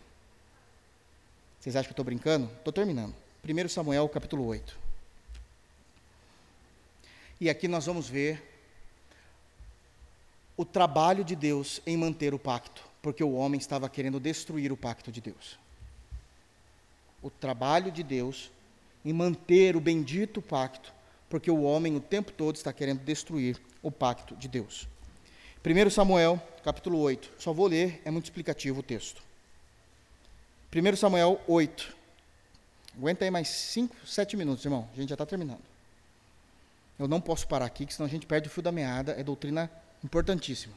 Vocês 1.59 1.75
acham 1.75 1.83
que 1.83 1.91
eu 1.91 1.93
estou 1.93 2.05
brincando? 2.05 2.49
Estou 2.57 2.73
terminando. 2.73 3.13
1 3.47 3.69
Samuel 3.69 4.09
capítulo 4.09 4.45
8. 4.47 4.75
E 7.39 7.49
aqui 7.49 7.67
nós 7.67 7.85
vamos 7.85 8.09
ver 8.09 8.49
o 10.57 10.65
trabalho 10.65 11.23
de 11.23 11.35
Deus 11.35 11.79
em 11.85 11.95
manter 11.95 12.33
o 12.33 12.39
pacto, 12.39 12.83
porque 13.01 13.23
o 13.23 13.33
homem 13.33 13.59
estava 13.59 13.89
querendo 13.89 14.19
destruir 14.19 14.71
o 14.71 14.77
pacto 14.77 15.11
de 15.11 15.21
Deus. 15.21 15.57
O 17.21 17.29
trabalho 17.29 17.91
de 17.91 18.03
Deus 18.03 18.51
em 19.03 19.13
manter 19.13 19.75
o 19.75 19.81
bendito 19.81 20.41
pacto, 20.41 20.93
porque 21.29 21.49
o 21.49 21.63
homem 21.63 21.95
o 21.95 22.01
tempo 22.01 22.31
todo 22.31 22.55
está 22.55 22.71
querendo 22.71 22.99
destruir 22.99 23.59
o 23.81 23.91
pacto 23.91 24.35
de 24.35 24.47
Deus. 24.47 24.87
1 25.65 25.89
Samuel, 25.89 26.41
capítulo 26.63 26.99
8. 26.99 27.31
Só 27.37 27.53
vou 27.53 27.67
ler, 27.67 28.01
é 28.05 28.11
muito 28.11 28.25
explicativo 28.25 28.79
o 28.79 28.83
texto. 28.83 29.21
1 30.73 30.95
Samuel 30.95 31.41
8. 31.47 31.95
Aguenta 32.97 33.25
aí 33.25 33.31
mais 33.31 33.47
5, 33.47 33.95
7 34.05 34.35
minutos, 34.35 34.65
irmão. 34.65 34.87
A 34.93 34.95
gente 34.99 35.09
já 35.09 35.15
está 35.15 35.25
terminando. 35.25 35.61
Eu 36.99 37.07
não 37.07 37.21
posso 37.21 37.47
parar 37.47 37.65
aqui, 37.65 37.91
senão 37.91 38.05
a 38.05 38.09
gente 38.09 38.27
perde 38.27 38.47
o 38.47 38.51
fio 38.51 38.61
da 38.61 38.71
meada. 38.71 39.13
É 39.13 39.23
doutrina 39.23 39.71
importantíssima. 40.03 40.73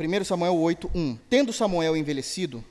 Primeiro 0.00 0.24
Samuel 0.24 0.56
8, 0.56 0.90
1. 0.94 1.18
Tendo 1.28 1.52
Samuel 1.52 1.94
envelhecido, 1.94 2.64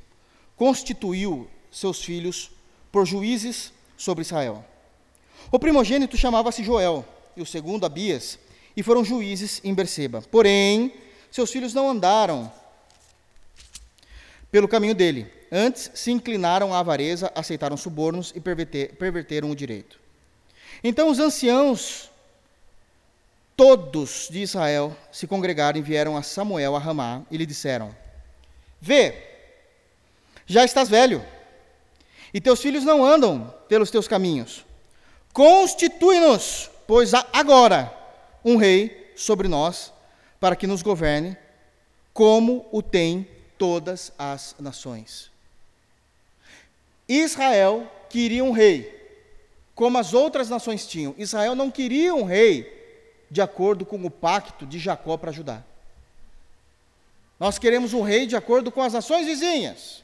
constituiu 0.55 1.47
seus 1.69 2.01
filhos 2.01 2.49
por 2.91 3.05
juízes 3.05 3.71
sobre 3.95 4.23
Israel. 4.23 4.65
O 5.51 5.59
primogênito 5.59 6.17
chamava-se 6.17 6.63
Joel, 6.63 7.05
e 7.37 7.41
o 7.43 7.45
segundo 7.45 7.85
Abias, 7.85 8.39
e 8.75 8.81
foram 8.81 9.05
juízes 9.05 9.61
em 9.63 9.75
Berseba. 9.75 10.23
Porém, 10.31 10.91
seus 11.29 11.51
filhos 11.51 11.71
não 11.71 11.87
andaram 11.87 12.51
pelo 14.51 14.67
caminho 14.67 14.95
dele. 14.95 15.31
Antes 15.51 15.91
se 15.93 16.09
inclinaram 16.09 16.73
à 16.73 16.79
avareza, 16.79 17.31
aceitaram 17.35 17.77
subornos 17.77 18.33
e 18.35 18.39
perverter, 18.39 18.95
perverteram 18.95 19.51
o 19.51 19.55
direito. 19.55 19.99
Então 20.83 21.09
os 21.09 21.19
anciãos, 21.19 22.09
todos 23.59 24.29
de 24.31 24.39
Israel, 24.39 24.95
se 25.11 25.27
congregaram 25.27 25.77
e 25.77 25.81
vieram 25.81 26.15
a 26.15 26.23
Samuel 26.23 26.77
a 26.77 26.79
Ramá 26.79 27.23
e 27.29 27.35
lhe 27.35 27.45
disseram: 27.45 27.93
Vê, 28.79 29.13
já 30.45 30.63
estás 30.63 30.87
velho, 30.87 31.21
e 32.33 32.39
teus 32.39 32.61
filhos 32.61 32.85
não 32.85 33.03
andam 33.03 33.53
pelos 33.67 33.91
teus 33.91 34.07
caminhos. 34.07 34.65
Constitui-nos, 35.33 36.71
pois 36.87 37.13
agora, 37.13 37.93
um 38.45 38.55
rei 38.55 39.11
sobre 39.13 39.49
nós, 39.49 39.91
para 40.39 40.55
que 40.55 40.65
nos 40.65 40.81
governe, 40.81 41.37
como 42.13 42.65
o 42.71 42.81
tem 42.81 43.27
todas 43.57 44.13
as 44.17 44.55
nações. 44.57 45.29
Israel 47.09 47.91
queria 48.09 48.45
um 48.45 48.53
rei, 48.53 49.19
como 49.75 49.97
as 49.97 50.13
outras 50.13 50.47
nações 50.47 50.87
tinham. 50.87 51.13
Israel 51.17 51.55
não 51.55 51.69
queria 51.69 52.15
um 52.15 52.23
rei 52.23 52.78
de 53.29 53.41
acordo 53.41 53.85
com 53.85 53.97
o 54.03 54.09
pacto 54.09 54.65
de 54.65 54.79
Jacó 54.79 55.17
para 55.17 55.31
Judá. 55.31 55.63
Nós 57.39 57.57
queremos 57.57 57.93
um 57.93 58.01
rei 58.01 58.25
de 58.25 58.35
acordo 58.35 58.71
com 58.71 58.81
as 58.81 58.93
nações 58.93 59.25
vizinhas. 59.25 60.03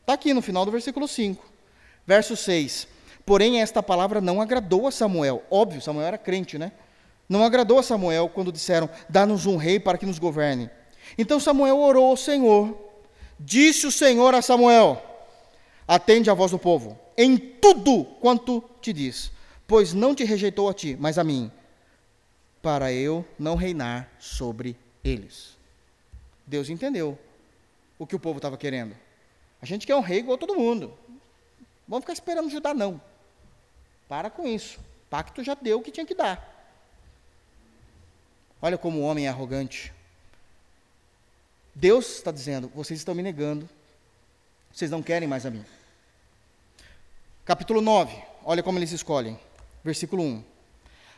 Está 0.00 0.14
aqui 0.14 0.32
no 0.32 0.42
final 0.42 0.64
do 0.64 0.70
versículo 0.70 1.06
5. 1.06 1.44
Verso 2.06 2.36
6. 2.36 2.88
Porém, 3.24 3.60
esta 3.60 3.82
palavra 3.82 4.20
não 4.20 4.40
agradou 4.40 4.86
a 4.86 4.90
Samuel. 4.90 5.42
Óbvio, 5.50 5.80
Samuel 5.80 6.06
era 6.06 6.18
crente, 6.18 6.58
né? 6.58 6.72
Não 7.28 7.44
agradou 7.44 7.78
a 7.78 7.82
Samuel 7.82 8.28
quando 8.28 8.50
disseram: 8.50 8.88
Dá-nos 9.08 9.46
um 9.46 9.56
rei 9.56 9.78
para 9.78 9.96
que 9.96 10.06
nos 10.06 10.18
governe. 10.18 10.70
Então 11.16 11.38
Samuel 11.38 11.78
orou 11.78 12.10
ao 12.10 12.16
Senhor. 12.16 12.76
Disse 13.38 13.86
o 13.86 13.92
Senhor 13.92 14.34
a 14.34 14.42
Samuel: 14.42 15.02
Atende 15.86 16.30
a 16.30 16.34
voz 16.34 16.50
do 16.50 16.58
povo, 16.58 16.98
em 17.16 17.36
tudo 17.36 18.04
quanto 18.20 18.62
te 18.80 18.92
diz, 18.92 19.30
pois 19.66 19.92
não 19.92 20.14
te 20.14 20.24
rejeitou 20.24 20.68
a 20.68 20.74
ti, 20.74 20.96
mas 20.98 21.18
a 21.18 21.24
mim, 21.24 21.50
para 22.60 22.92
eu 22.92 23.26
não 23.38 23.56
reinar 23.56 24.10
sobre 24.18 24.76
eles. 25.02 25.56
Deus 26.46 26.68
entendeu 26.68 27.18
o 27.98 28.06
que 28.06 28.16
o 28.16 28.20
povo 28.20 28.38
estava 28.38 28.56
querendo. 28.56 28.96
A 29.60 29.66
gente 29.66 29.86
quer 29.86 29.94
um 29.94 30.00
rei 30.00 30.18
igual 30.18 30.36
todo 30.38 30.56
mundo. 30.56 30.92
Vamos 31.86 32.04
ficar 32.04 32.12
esperando 32.12 32.50
Judá, 32.50 32.74
não. 32.74 33.00
Para 34.08 34.30
com 34.30 34.46
isso. 34.46 34.78
O 34.78 35.10
pacto 35.10 35.42
já 35.42 35.54
deu 35.54 35.78
o 35.78 35.82
que 35.82 35.90
tinha 35.90 36.06
que 36.06 36.14
dar. 36.14 36.48
Olha 38.60 38.78
como 38.78 38.98
o 38.98 39.02
homem 39.02 39.26
é 39.26 39.28
arrogante. 39.28 39.92
Deus 41.74 42.16
está 42.16 42.30
dizendo: 42.30 42.70
vocês 42.74 43.00
estão 43.00 43.14
me 43.14 43.22
negando, 43.22 43.68
vocês 44.72 44.90
não 44.90 45.02
querem 45.02 45.28
mais 45.28 45.46
a 45.46 45.50
mim. 45.50 45.64
Capítulo 47.44 47.80
9, 47.80 48.22
olha 48.44 48.62
como 48.62 48.78
eles 48.78 48.92
escolhem. 48.92 49.38
Versículo 49.84 50.22
1. 50.22 50.44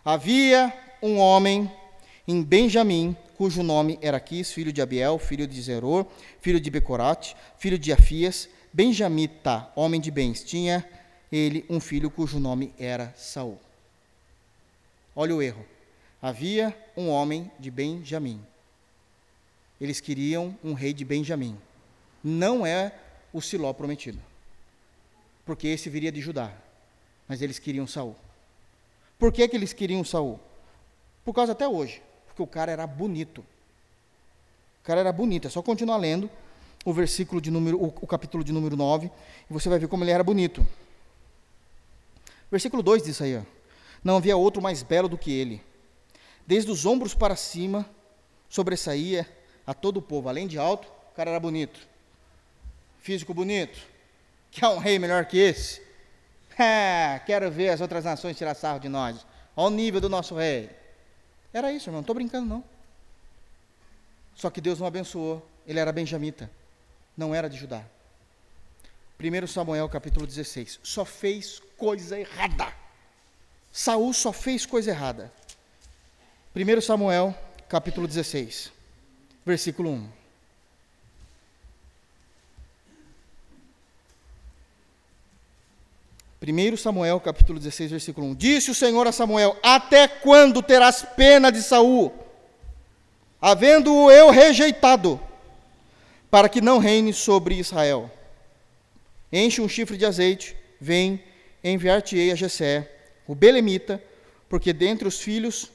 Havia 0.05 0.73
um 1.03 1.19
homem 1.19 1.70
em 2.27 2.43
Benjamim, 2.43 3.16
cujo 3.36 3.62
nome 3.62 3.99
era 4.01 4.19
Quis, 4.19 4.53
filho 4.53 4.73
de 4.73 4.81
Abiel, 4.81 5.19
filho 5.19 5.47
de 5.47 5.61
Zeror, 5.61 6.07
filho 6.41 6.61
de 6.61 6.70
Becorate, 6.70 7.36
filho 7.59 7.78
de 7.78 7.93
Afias, 7.93 8.49
benjamita, 8.73 9.70
homem 9.77 10.01
de 10.01 10.11
bens. 10.11 10.43
Tinha 10.43 10.89
ele 11.31 11.65
um 11.69 11.81
filho 11.81 12.11
cujo 12.11 12.39
nome 12.39 12.73
era 12.78 13.12
Saul. 13.16 13.59
Olha 15.15 15.35
o 15.35 15.43
erro. 15.43 15.65
Havia 16.20 16.77
um 16.97 17.09
homem 17.09 17.51
de 17.59 17.70
Benjamim. 17.70 18.41
Eles 19.81 20.01
queriam 20.01 20.57
um 20.65 20.73
rei 20.73 20.93
de 20.93 21.05
Benjamim. 21.05 21.59
Não 22.23 22.65
é 22.65 22.93
o 23.32 23.41
Siló 23.43 23.73
prometido. 23.73 24.19
Porque 25.45 25.69
esse 25.69 25.91
viria 25.91 26.11
de 26.11 26.20
Judá. 26.20 26.51
Mas 27.28 27.43
eles 27.43 27.59
queriam 27.59 27.86
Saul. 27.86 28.16
Por 29.19 29.32
que, 29.32 29.47
que 29.49 29.57
eles 29.57 29.73
queriam 29.73 30.05
Saul? 30.05 30.39
Por 31.24 31.35
causa 31.35 31.53
até 31.53 31.66
hoje. 31.66 32.03
Porque 32.27 32.43
o 32.43 32.47
cara 32.47 32.73
era 32.73 32.86
bonito. 32.86 33.41
O 34.81 34.85
cara 34.85 35.01
era 35.01 35.12
bonito. 35.12 35.47
É 35.47 35.51
só 35.51 35.62
continuar 35.62 35.97
lendo 35.97 36.28
o 36.85 36.93
versículo 36.93 37.41
de 37.41 37.51
número, 37.51 37.82
o, 37.82 37.86
o 37.86 38.07
capítulo 38.07 38.45
de 38.45 38.53
número 38.53 38.77
9, 38.77 39.11
e 39.49 39.53
você 39.53 39.69
vai 39.69 39.78
ver 39.78 39.89
como 39.89 40.05
ele 40.05 40.11
era 40.11 40.23
bonito. 40.23 40.66
Versículo 42.51 42.82
2 42.82 43.03
diz 43.03 43.23
aí, 43.23 43.39
ó, 43.39 43.43
não 44.03 44.19
havia 44.19 44.36
outro 44.36 44.62
mais 44.62 44.82
belo 44.82 45.09
do 45.09 45.16
que 45.16 45.32
ele. 45.32 45.62
Desde 46.47 46.70
os 46.70 46.85
ombros 46.85 47.15
para 47.15 47.35
cima, 47.35 47.89
sobressaía 48.51 49.27
a 49.66 49.73
todo 49.73 49.97
o 49.97 50.03
povo. 50.03 50.28
Além 50.28 50.47
de 50.47 50.59
alto, 50.59 50.86
o 51.11 51.15
cara 51.16 51.31
era 51.31 51.41
bonito. 51.41 51.81
Físico 53.01 53.32
bonito. 53.32 53.81
Quer 54.51 54.69
um 54.69 54.78
rei 54.78 54.99
melhor 54.99 55.24
que 55.24 55.39
esse? 55.39 55.81
É, 56.59 57.20
quero 57.26 57.51
ver 57.51 57.70
as 57.70 57.81
outras 57.81 58.05
nações 58.05 58.36
tirar 58.36 58.55
sarro 58.55 58.78
de 58.78 58.89
nós. 58.89 59.26
Ao 59.56 59.70
nível 59.70 60.01
do 60.01 60.09
nosso 60.09 60.35
rei. 60.36 60.70
Era 61.52 61.72
isso, 61.72 61.89
irmão. 61.89 61.98
Não 61.98 62.02
estou 62.02 62.14
brincando, 62.14 62.48
não. 62.48 62.64
Só 64.35 64.51
que 64.51 64.60
Deus 64.60 64.78
não 64.78 64.86
abençoou. 64.86 65.47
Ele 65.66 65.78
era 65.78 65.93
benjamita 65.93 66.51
não 67.16 67.35
era 67.35 67.48
de 67.48 67.56
Judá. 67.56 67.85
1 69.20 69.47
Samuel 69.47 69.89
capítulo 69.89 70.26
16. 70.26 70.81
Só 70.82 71.05
fez 71.05 71.60
coisa 71.78 72.18
errada. 72.18 72.72
Saul 73.72 74.12
só 74.12 74.32
fez 74.32 74.66
coisa 74.66 74.90
errada. 74.90 75.32
1 76.55 76.81
Samuel 76.81 77.36
capítulo 77.68 78.06
16, 78.06 78.72
versículo 79.44 79.90
1. 79.90 80.09
Primeiro 86.44 86.76
Samuel, 86.76 87.18
capítulo 87.20 87.58
16, 87.58 87.92
versículo 87.92 88.26
1. 88.26 88.34
Disse 88.34 88.70
o 88.70 88.74
Senhor 88.74 89.06
a 89.06 89.12
Samuel: 89.12 89.56
Até 89.62 90.06
quando 90.06 90.60
terás 90.60 91.02
pena 91.16 91.50
de 91.50 91.62
Saul, 91.62 92.12
havendo-o 93.40 94.12
eu 94.12 94.28
rejeitado? 94.28 95.18
para 96.30 96.48
que 96.48 96.60
não 96.60 96.78
reine 96.78 97.14
sobre 97.14 97.54
Israel. 97.54 98.10
Enche 99.32 99.62
um 99.62 99.68
chifre 99.68 99.96
de 99.96 100.04
azeite, 100.04 100.54
vem, 100.78 101.22
enviar-te-ei 101.62 102.30
a 102.30 102.34
Jessé, 102.34 102.92
o 103.26 103.34
belemita, 103.34 104.02
porque 104.46 104.72
dentre 104.72 105.08
os 105.08 105.20
filhos 105.20 105.70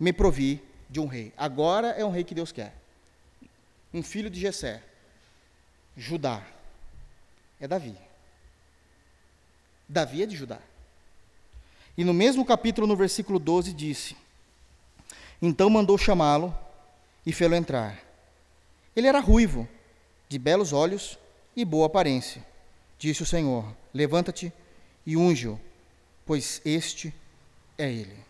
me 0.00 0.14
provi 0.14 0.62
de 0.88 0.98
um 0.98 1.06
rei. 1.06 1.30
Agora 1.36 1.88
é 1.88 2.02
um 2.04 2.10
rei 2.10 2.24
que 2.24 2.34
Deus 2.34 2.52
quer. 2.52 2.72
Um 3.92 4.02
filho 4.02 4.30
de 4.30 4.40
Jessé, 4.40 4.80
Judá. 5.94 6.40
É 7.60 7.68
Davi. 7.68 8.05
Davi 9.88 10.22
é 10.22 10.26
de 10.26 10.36
Judá. 10.36 10.58
E 11.96 12.04
no 12.04 12.12
mesmo 12.12 12.44
capítulo, 12.44 12.86
no 12.86 12.96
versículo 12.96 13.38
12, 13.38 13.72
disse: 13.72 14.16
Então 15.40 15.70
mandou 15.70 15.96
chamá-lo 15.96 16.56
e 17.24 17.32
fê-lo 17.32 17.54
entrar. 17.54 17.98
Ele 18.94 19.06
era 19.06 19.20
ruivo, 19.20 19.68
de 20.28 20.38
belos 20.38 20.72
olhos 20.72 21.18
e 21.54 21.64
boa 21.64 21.86
aparência. 21.86 22.44
Disse 22.98 23.22
o 23.22 23.26
Senhor: 23.26 23.64
Levanta-te 23.94 24.52
e 25.06 25.16
unge-o, 25.16 25.60
pois 26.24 26.60
este 26.64 27.14
é 27.78 27.90
ele. 27.90 28.26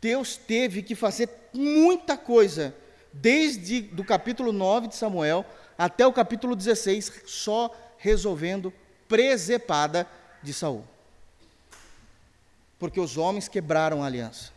Deus 0.00 0.36
teve 0.36 0.82
que 0.82 0.94
fazer 0.94 1.28
muita 1.52 2.16
coisa, 2.16 2.74
desde 3.12 3.82
do 3.82 4.04
capítulo 4.04 4.52
9 4.52 4.88
de 4.88 4.94
Samuel 4.94 5.44
até 5.76 6.06
o 6.06 6.12
capítulo 6.12 6.54
16, 6.54 7.22
só 7.26 7.74
resolvendo 7.98 8.72
presepada 9.08 10.08
de 10.42 10.52
Saul. 10.52 10.84
Porque 12.78 13.00
os 13.00 13.16
homens 13.16 13.48
quebraram 13.48 14.02
a 14.02 14.06
aliança. 14.06 14.52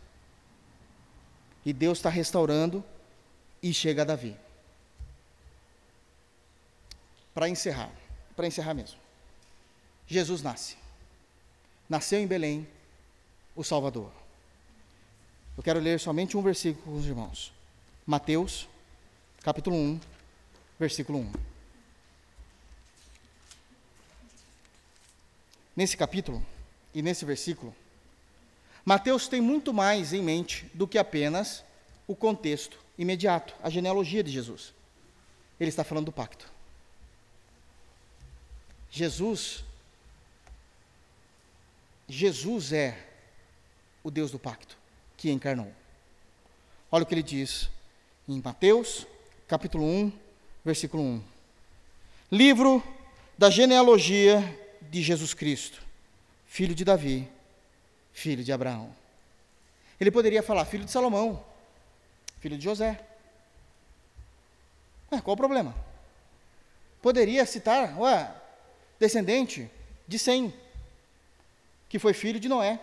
E 1.64 1.72
Deus 1.72 1.98
está 1.98 2.10
restaurando 2.10 2.84
e 3.62 3.72
chega 3.72 4.02
a 4.02 4.04
Davi. 4.04 4.36
Para 7.34 7.48
encerrar, 7.48 7.90
para 8.36 8.46
encerrar 8.46 8.74
mesmo. 8.74 8.98
Jesus 10.06 10.42
nasce. 10.42 10.76
Nasceu 11.88 12.20
em 12.20 12.26
Belém 12.26 12.68
o 13.56 13.64
Salvador. 13.64 14.10
Eu 15.56 15.62
quero 15.62 15.80
ler 15.80 15.98
somente 16.00 16.36
um 16.36 16.42
versículo 16.42 16.84
com 16.84 16.98
os 16.98 17.06
irmãos. 17.06 17.52
Mateus, 18.06 18.68
capítulo 19.42 19.76
1, 19.76 20.00
versículo 20.78 21.18
1. 21.20 21.51
Nesse 25.74 25.96
capítulo 25.96 26.44
e 26.94 27.00
nesse 27.02 27.24
versículo, 27.24 27.74
Mateus 28.84 29.28
tem 29.28 29.40
muito 29.40 29.72
mais 29.72 30.12
em 30.12 30.22
mente 30.22 30.66
do 30.74 30.86
que 30.86 30.98
apenas 30.98 31.64
o 32.06 32.14
contexto 32.14 32.78
imediato, 32.98 33.54
a 33.62 33.70
genealogia 33.70 34.22
de 34.22 34.30
Jesus. 34.30 34.74
Ele 35.58 35.70
está 35.70 35.84
falando 35.84 36.06
do 36.06 36.12
pacto. 36.12 36.50
Jesus 38.90 39.64
Jesus 42.08 42.72
é 42.72 42.98
o 44.04 44.10
Deus 44.10 44.30
do 44.30 44.38
pacto 44.38 44.76
que 45.16 45.30
encarnou. 45.30 45.72
Olha 46.90 47.04
o 47.04 47.06
que 47.06 47.14
ele 47.14 47.22
diz 47.22 47.70
em 48.28 48.42
Mateus, 48.42 49.06
capítulo 49.48 49.86
1, 49.86 50.12
versículo 50.62 51.02
1. 51.02 51.22
Livro 52.30 52.82
da 53.38 53.48
genealogia 53.48 54.42
de 54.90 55.02
Jesus 55.02 55.34
Cristo, 55.34 55.82
filho 56.46 56.74
de 56.74 56.84
Davi, 56.84 57.28
filho 58.12 58.44
de 58.44 58.52
Abraão. 58.52 58.94
Ele 60.00 60.10
poderia 60.10 60.42
falar 60.42 60.64
filho 60.64 60.84
de 60.84 60.90
Salomão, 60.90 61.44
filho 62.40 62.58
de 62.58 62.64
José. 62.64 63.00
Ué, 65.10 65.20
qual 65.20 65.34
o 65.34 65.36
problema? 65.36 65.74
Poderia 67.00 67.46
citar, 67.46 67.98
ué, 67.98 68.32
descendente 68.98 69.70
de 70.06 70.18
Sem, 70.18 70.52
que 71.88 71.98
foi 71.98 72.12
filho 72.12 72.40
de 72.40 72.48
Noé. 72.48 72.80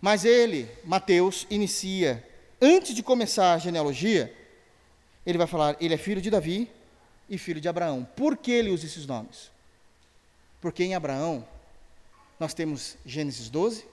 Mas 0.00 0.24
ele, 0.24 0.68
Mateus, 0.84 1.46
inicia, 1.50 2.26
antes 2.60 2.94
de 2.94 3.02
começar 3.02 3.54
a 3.54 3.58
genealogia, 3.58 4.34
ele 5.26 5.38
vai 5.38 5.46
falar, 5.46 5.76
ele 5.80 5.94
é 5.94 5.98
filho 5.98 6.20
de 6.20 6.30
Davi 6.30 6.70
e 7.28 7.36
filho 7.36 7.60
de 7.60 7.68
Abraão. 7.68 8.06
Por 8.16 8.36
que 8.36 8.50
ele 8.50 8.70
usa 8.70 8.86
esses 8.86 9.06
nomes? 9.06 9.50
Porque 10.60 10.84
em 10.84 10.94
Abraão, 10.94 11.46
nós 12.38 12.54
temos 12.54 12.96
Gênesis 13.04 13.48
12, 13.48 13.84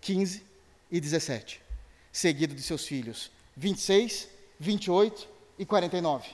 15 0.00 0.42
e 0.90 1.00
17, 1.00 1.60
seguido 2.12 2.54
de 2.54 2.62
seus 2.62 2.86
filhos 2.86 3.30
26, 3.56 4.28
28 4.58 5.28
e 5.58 5.64
49. 5.64 6.28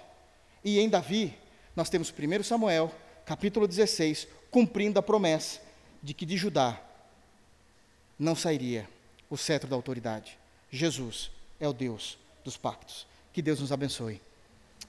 E 0.64 0.78
em 0.78 0.88
Davi, 0.88 1.36
nós 1.74 1.88
temos 1.88 2.12
1 2.12 2.42
Samuel, 2.42 2.92
capítulo 3.24 3.66
16, 3.66 4.26
cumprindo 4.50 4.98
a 4.98 5.02
promessa 5.02 5.60
de 6.02 6.14
que 6.14 6.26
de 6.26 6.36
Judá 6.36 6.80
não 8.18 8.34
sairia 8.34 8.88
o 9.28 9.36
cetro 9.36 9.68
da 9.68 9.76
autoridade. 9.76 10.38
Jesus 10.70 11.30
é 11.58 11.68
o 11.68 11.72
Deus 11.72 12.18
dos 12.44 12.56
pactos. 12.56 13.06
Que 13.32 13.42
Deus 13.42 13.60
nos 13.60 13.72
abençoe. 13.72 14.20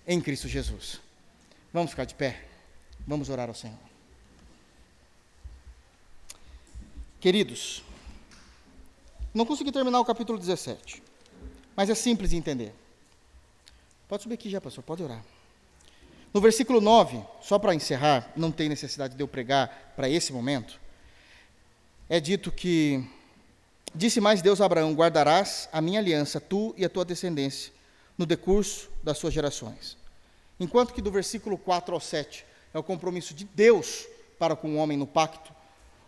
Em 0.07 0.19
Cristo 0.19 0.47
Jesus. 0.47 0.99
Vamos 1.71 1.91
ficar 1.91 2.05
de 2.05 2.15
pé. 2.15 2.43
Vamos 3.05 3.29
orar 3.29 3.47
ao 3.47 3.55
Senhor. 3.55 3.90
Queridos, 7.21 7.81
não 9.33 9.45
consegui 9.45 9.71
terminar 9.71 10.01
o 10.01 10.05
capítulo 10.05 10.37
17, 10.37 11.01
mas 11.73 11.89
é 11.89 11.95
simples 11.95 12.31
de 12.31 12.35
entender. 12.35 12.73
Pode 14.09 14.23
subir 14.23 14.35
aqui 14.35 14.49
já, 14.49 14.59
pastor, 14.59 14.83
pode 14.83 15.01
orar. 15.01 15.23
No 16.33 16.41
versículo 16.41 16.81
9, 16.81 17.23
só 17.41 17.57
para 17.57 17.73
encerrar, 17.73 18.29
não 18.35 18.51
tem 18.51 18.67
necessidade 18.67 19.15
de 19.15 19.23
eu 19.23 19.27
pregar 19.27 19.93
para 19.95 20.09
esse 20.09 20.33
momento, 20.33 20.77
é 22.09 22.19
dito 22.19 22.51
que 22.51 23.07
Disse 23.93 24.21
mais 24.21 24.41
Deus 24.41 24.61
a 24.61 24.65
Abraão: 24.65 24.93
Guardarás 24.93 25.67
a 25.71 25.81
minha 25.81 25.99
aliança, 25.99 26.39
tu 26.39 26.73
e 26.77 26.85
a 26.85 26.89
tua 26.89 27.03
descendência, 27.03 27.73
no 28.17 28.25
decurso 28.25 28.89
das 29.03 29.17
suas 29.17 29.33
gerações. 29.33 29.97
Enquanto 30.59 30.93
que 30.93 31.01
do 31.01 31.11
versículo 31.11 31.57
4 31.57 31.93
ao 31.93 31.99
7 31.99 32.45
é 32.73 32.79
o 32.79 32.83
compromisso 32.83 33.33
de 33.33 33.43
Deus 33.43 34.07
para 34.39 34.55
com 34.55 34.75
o 34.75 34.77
homem 34.77 34.97
no 34.97 35.05
pacto, 35.05 35.53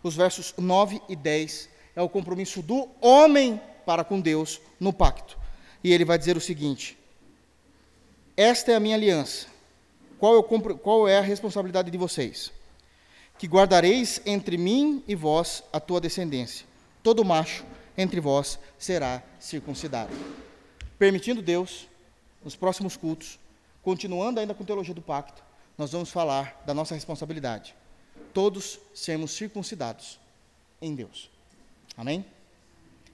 os 0.04 0.14
versos 0.14 0.54
9 0.56 1.02
e 1.08 1.16
10 1.16 1.68
é 1.96 2.02
o 2.02 2.08
compromisso 2.08 2.62
do 2.62 2.88
homem 3.00 3.60
para 3.84 4.04
com 4.04 4.20
Deus 4.20 4.60
no 4.78 4.92
pacto. 4.92 5.36
E 5.82 5.92
ele 5.92 6.04
vai 6.04 6.16
dizer 6.16 6.36
o 6.36 6.40
seguinte: 6.40 6.96
Esta 8.36 8.70
é 8.70 8.74
a 8.76 8.80
minha 8.80 8.94
aliança. 8.94 9.48
Qual, 10.20 10.40
qual 10.44 11.08
é 11.08 11.18
a 11.18 11.22
responsabilidade 11.22 11.90
de 11.90 11.98
vocês? 11.98 12.52
Que 13.36 13.48
guardareis 13.48 14.22
entre 14.24 14.56
mim 14.56 15.02
e 15.08 15.16
vós 15.16 15.64
a 15.72 15.80
tua 15.80 16.00
descendência 16.00 16.72
todo 17.04 17.22
macho 17.22 17.66
entre 17.96 18.18
vós 18.18 18.58
será 18.78 19.22
circuncidado. 19.38 20.10
Permitindo 20.98 21.42
Deus, 21.42 21.86
nos 22.42 22.56
próximos 22.56 22.96
cultos, 22.96 23.38
continuando 23.82 24.40
ainda 24.40 24.54
com 24.54 24.64
teologia 24.64 24.94
do 24.94 25.02
pacto, 25.02 25.44
nós 25.76 25.92
vamos 25.92 26.10
falar 26.10 26.62
da 26.64 26.72
nossa 26.72 26.94
responsabilidade. 26.94 27.76
Todos 28.34 28.78
sermos 28.94 29.30
circuncidados 29.30 30.18
em 30.82 30.94
Deus. 30.94 31.30
Amém? 31.96 32.24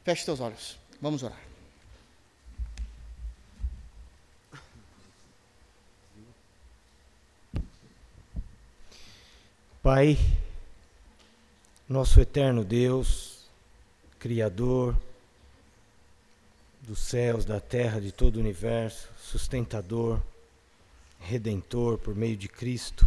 Feche 0.03 0.25
seus 0.25 0.41
olhos. 0.41 0.79
Vamos 1.01 1.23
orar. 1.23 1.41
Pai, 9.83 10.19
nosso 11.89 12.21
eterno 12.21 12.65
Deus, 12.65 13.49
Criador 14.19 14.95
dos 16.83 16.99
céus, 16.99 17.45
da 17.45 17.61
terra, 17.61 18.01
de 18.01 18.11
todo 18.11 18.37
o 18.37 18.41
universo, 18.41 19.09
sustentador, 19.23 20.21
redentor 21.21 21.99
por 21.99 22.17
meio 22.17 22.37
de 22.37 22.49
Cristo. 22.49 23.07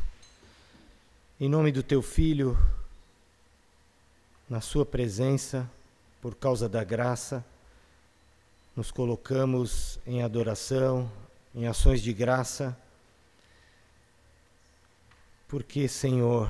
Em 1.44 1.49
nome 1.49 1.74
do 1.74 1.84
teu 1.84 2.02
Filho, 2.02 2.57
na 4.49 4.61
Sua 4.61 4.86
presença, 4.86 5.70
por 6.22 6.36
causa 6.36 6.70
da 6.70 6.86
graça, 6.86 7.44
nos 8.74 8.91
colocamos 8.91 9.99
em 10.07 10.24
adoração, 10.24 11.11
em 11.53 11.68
ações 11.68 12.02
de 12.02 12.14
graça, 12.14 12.78
porque, 15.45 15.86
Senhor, 15.90 16.49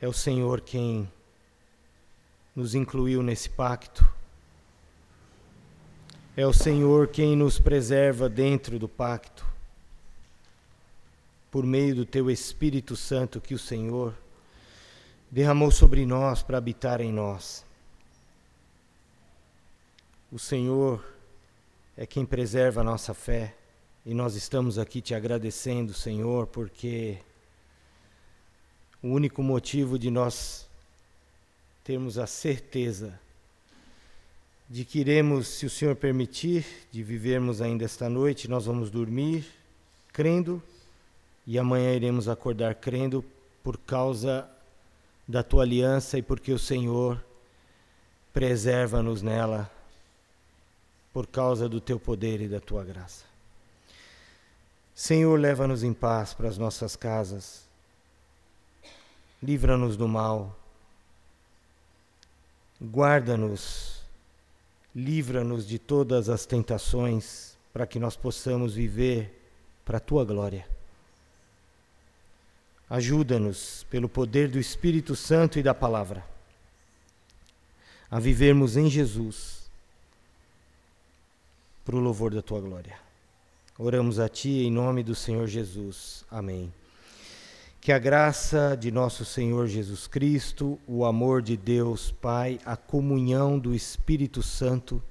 é 0.00 0.08
o 0.08 0.12
Senhor 0.12 0.60
quem 0.60 1.08
nos 2.52 2.74
incluiu 2.74 3.22
nesse 3.22 3.48
pacto. 3.48 4.04
É 6.36 6.44
o 6.44 6.52
Senhor 6.52 7.06
quem 7.06 7.36
nos 7.36 7.60
preserva 7.60 8.28
dentro 8.28 8.76
do 8.76 8.88
pacto, 8.88 9.51
por 11.52 11.66
meio 11.66 11.94
do 11.94 12.06
Teu 12.06 12.30
Espírito 12.30 12.96
Santo 12.96 13.38
que 13.38 13.54
o 13.54 13.58
Senhor 13.58 14.14
derramou 15.30 15.70
sobre 15.70 16.06
nós 16.06 16.42
para 16.42 16.56
habitar 16.56 17.02
em 17.02 17.12
nós. 17.12 17.62
O 20.32 20.38
Senhor 20.38 21.04
é 21.94 22.06
quem 22.06 22.24
preserva 22.24 22.80
a 22.80 22.84
nossa 22.84 23.12
fé 23.12 23.54
e 24.06 24.14
nós 24.14 24.34
estamos 24.34 24.78
aqui 24.78 25.02
te 25.02 25.14
agradecendo, 25.14 25.92
Senhor, 25.92 26.46
porque 26.46 27.18
o 29.02 29.08
único 29.08 29.42
motivo 29.42 29.98
de 29.98 30.10
nós 30.10 30.66
termos 31.84 32.16
a 32.16 32.26
certeza 32.26 33.20
de 34.70 34.86
que 34.86 35.00
iremos, 35.00 35.48
se 35.48 35.66
o 35.66 35.70
Senhor 35.70 35.96
permitir, 35.96 36.64
de 36.90 37.02
vivermos 37.02 37.60
ainda 37.60 37.84
esta 37.84 38.08
noite, 38.08 38.48
nós 38.48 38.64
vamos 38.64 38.90
dormir 38.90 39.44
crendo 40.14 40.62
e 41.46 41.58
amanhã 41.58 41.94
iremos 41.94 42.28
acordar 42.28 42.74
crendo 42.74 43.24
por 43.62 43.78
causa 43.78 44.48
da 45.26 45.42
tua 45.42 45.62
aliança 45.62 46.18
e 46.18 46.22
porque 46.22 46.52
o 46.52 46.58
Senhor 46.58 47.22
preserva-nos 48.32 49.22
nela 49.22 49.70
por 51.12 51.26
causa 51.26 51.68
do 51.68 51.80
teu 51.80 52.00
poder 52.00 52.40
e 52.40 52.48
da 52.48 52.60
tua 52.60 52.84
graça. 52.84 53.24
Senhor, 54.94 55.38
leva-nos 55.38 55.82
em 55.82 55.92
paz 55.92 56.32
para 56.32 56.48
as 56.48 56.58
nossas 56.58 56.96
casas, 56.96 57.64
livra-nos 59.42 59.96
do 59.96 60.06
mal, 60.06 60.56
guarda-nos, 62.80 64.02
livra-nos 64.94 65.66
de 65.66 65.78
todas 65.78 66.28
as 66.28 66.46
tentações, 66.46 67.56
para 67.72 67.86
que 67.86 67.98
nós 67.98 68.16
possamos 68.16 68.74
viver 68.74 69.40
para 69.84 69.96
a 69.96 70.00
tua 70.00 70.24
glória. 70.24 70.66
Ajuda-nos, 72.92 73.86
pelo 73.88 74.06
poder 74.06 74.48
do 74.48 74.58
Espírito 74.58 75.16
Santo 75.16 75.58
e 75.58 75.62
da 75.62 75.72
palavra, 75.72 76.22
a 78.10 78.20
vivermos 78.20 78.76
em 78.76 78.90
Jesus, 78.90 79.62
para 81.86 81.96
o 81.96 82.00
louvor 82.00 82.34
da 82.34 82.42
tua 82.42 82.60
glória. 82.60 82.98
Oramos 83.78 84.18
a 84.18 84.28
Ti 84.28 84.66
em 84.66 84.70
nome 84.70 85.02
do 85.02 85.14
Senhor 85.14 85.46
Jesus. 85.46 86.26
Amém. 86.30 86.70
Que 87.80 87.92
a 87.92 87.98
graça 87.98 88.76
de 88.78 88.90
nosso 88.90 89.24
Senhor 89.24 89.68
Jesus 89.68 90.06
Cristo, 90.06 90.78
o 90.86 91.06
amor 91.06 91.40
de 91.40 91.56
Deus 91.56 92.10
Pai, 92.10 92.60
a 92.62 92.76
comunhão 92.76 93.58
do 93.58 93.74
Espírito 93.74 94.42
Santo 94.42 95.02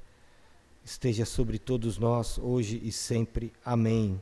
esteja 0.86 1.26
sobre 1.26 1.58
todos 1.58 1.98
nós 1.98 2.38
hoje 2.38 2.80
e 2.84 2.92
sempre. 2.92 3.52
Amém. 3.66 4.22